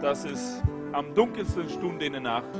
dass 0.00 0.24
es 0.24 0.62
am 0.92 1.14
dunkelsten 1.14 1.68
Stunde 1.68 2.06
in 2.06 2.12
der 2.12 2.22
Nacht 2.22 2.50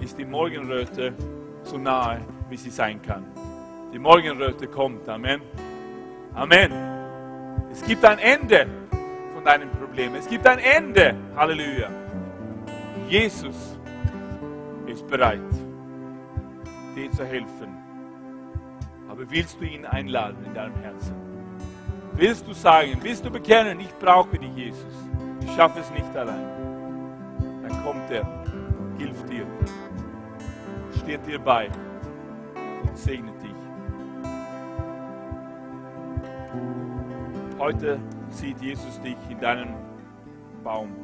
ist 0.00 0.18
die 0.18 0.24
Morgenröte 0.24 1.14
so 1.62 1.78
nahe, 1.78 2.20
wie 2.48 2.56
sie 2.56 2.70
sein 2.70 3.00
kann. 3.00 3.24
Die 3.92 3.98
Morgenröte 3.98 4.66
kommt. 4.66 5.08
Amen. 5.08 5.40
Amen. 6.34 6.91
Es 7.72 7.82
gibt 7.82 8.04
ein 8.04 8.18
Ende 8.18 8.66
von 9.32 9.44
deinem 9.44 9.70
Problem. 9.70 10.14
Es 10.14 10.28
gibt 10.28 10.46
ein 10.46 10.58
Ende. 10.58 11.14
Halleluja. 11.34 11.88
Jesus 13.08 13.78
ist 14.86 15.06
bereit, 15.06 15.40
dir 16.94 17.10
zu 17.10 17.24
helfen. 17.24 17.76
Aber 19.08 19.30
willst 19.30 19.60
du 19.60 19.64
ihn 19.64 19.86
einladen 19.86 20.44
in 20.44 20.54
deinem 20.54 20.76
Herzen? 20.76 21.14
Willst 22.14 22.46
du 22.46 22.52
sagen, 22.52 22.98
willst 23.00 23.24
du 23.24 23.30
bekennen, 23.30 23.80
ich 23.80 23.92
brauche 23.98 24.38
dich, 24.38 24.54
Jesus. 24.54 24.94
Ich 25.40 25.54
schaffe 25.54 25.80
es 25.80 25.90
nicht 25.90 26.14
allein. 26.14 26.46
Dann 27.62 27.82
kommt 27.82 28.10
er, 28.10 28.26
hilft 28.98 29.28
dir, 29.30 29.46
steht 30.98 31.26
dir 31.26 31.38
bei 31.38 31.68
und 32.82 32.96
segnet 32.96 33.31
Heute 37.62 38.00
sieht 38.28 38.60
Jesus 38.60 39.00
dich 39.02 39.16
in 39.30 39.38
deinem 39.38 39.68
Baum. 40.64 40.96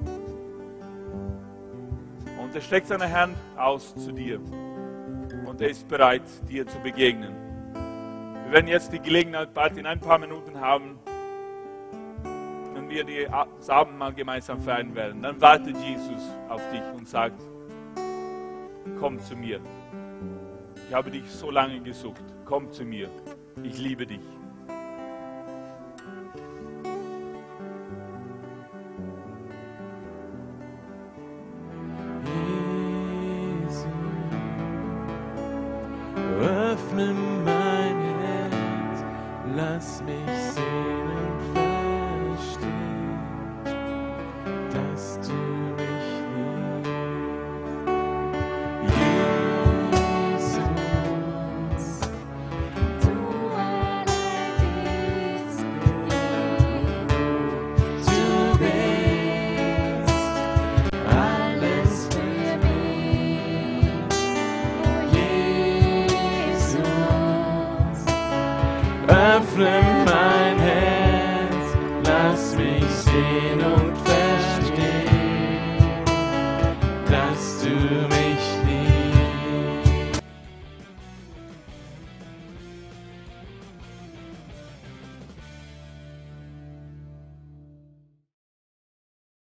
Und 2.43 2.53
er 2.53 2.61
streckt 2.61 2.89
seine 2.89 3.09
Hand 3.13 3.37
aus 3.57 3.95
zu 3.95 4.11
dir. 4.11 4.41
Und 5.47 5.61
er 5.61 5.69
ist 5.71 5.87
bereit, 5.87 6.25
dir 6.49 6.67
zu 6.67 6.81
begegnen. 6.81 7.33
Wir 8.43 8.53
werden 8.55 8.67
jetzt 8.67 8.93
die 8.93 8.99
Gelegenheit 8.99 9.55
bald 9.55 9.77
in 9.77 9.87
ein 9.87 10.01
paar 10.01 10.19
Minuten 10.19 10.61
haben, 10.61 10.99
wenn 12.75 12.91
wir 12.91 13.05
die, 13.05 13.29
Abendmahl 13.29 14.13
gemeinsam 14.13 14.61
feiern 14.61 14.93
werden. 14.97 15.23
Dann 15.23 15.41
wartet 15.41 15.77
Jesus 15.77 16.29
auf 16.49 16.63
dich 16.73 16.83
und 16.93 17.09
sagt, 17.09 17.41
komm 18.99 19.21
zu 19.21 19.37
mir. 19.37 19.61
Ich 20.89 20.93
habe 20.93 21.09
dich 21.09 21.31
so 21.31 21.53
lange 21.53 21.79
gesucht. 21.79 22.25
Komm 22.45 22.73
zu 22.73 22.85
mir. 22.85 23.09
Ich 23.63 23.79
liebe 23.79 24.05
dich. 24.05 24.38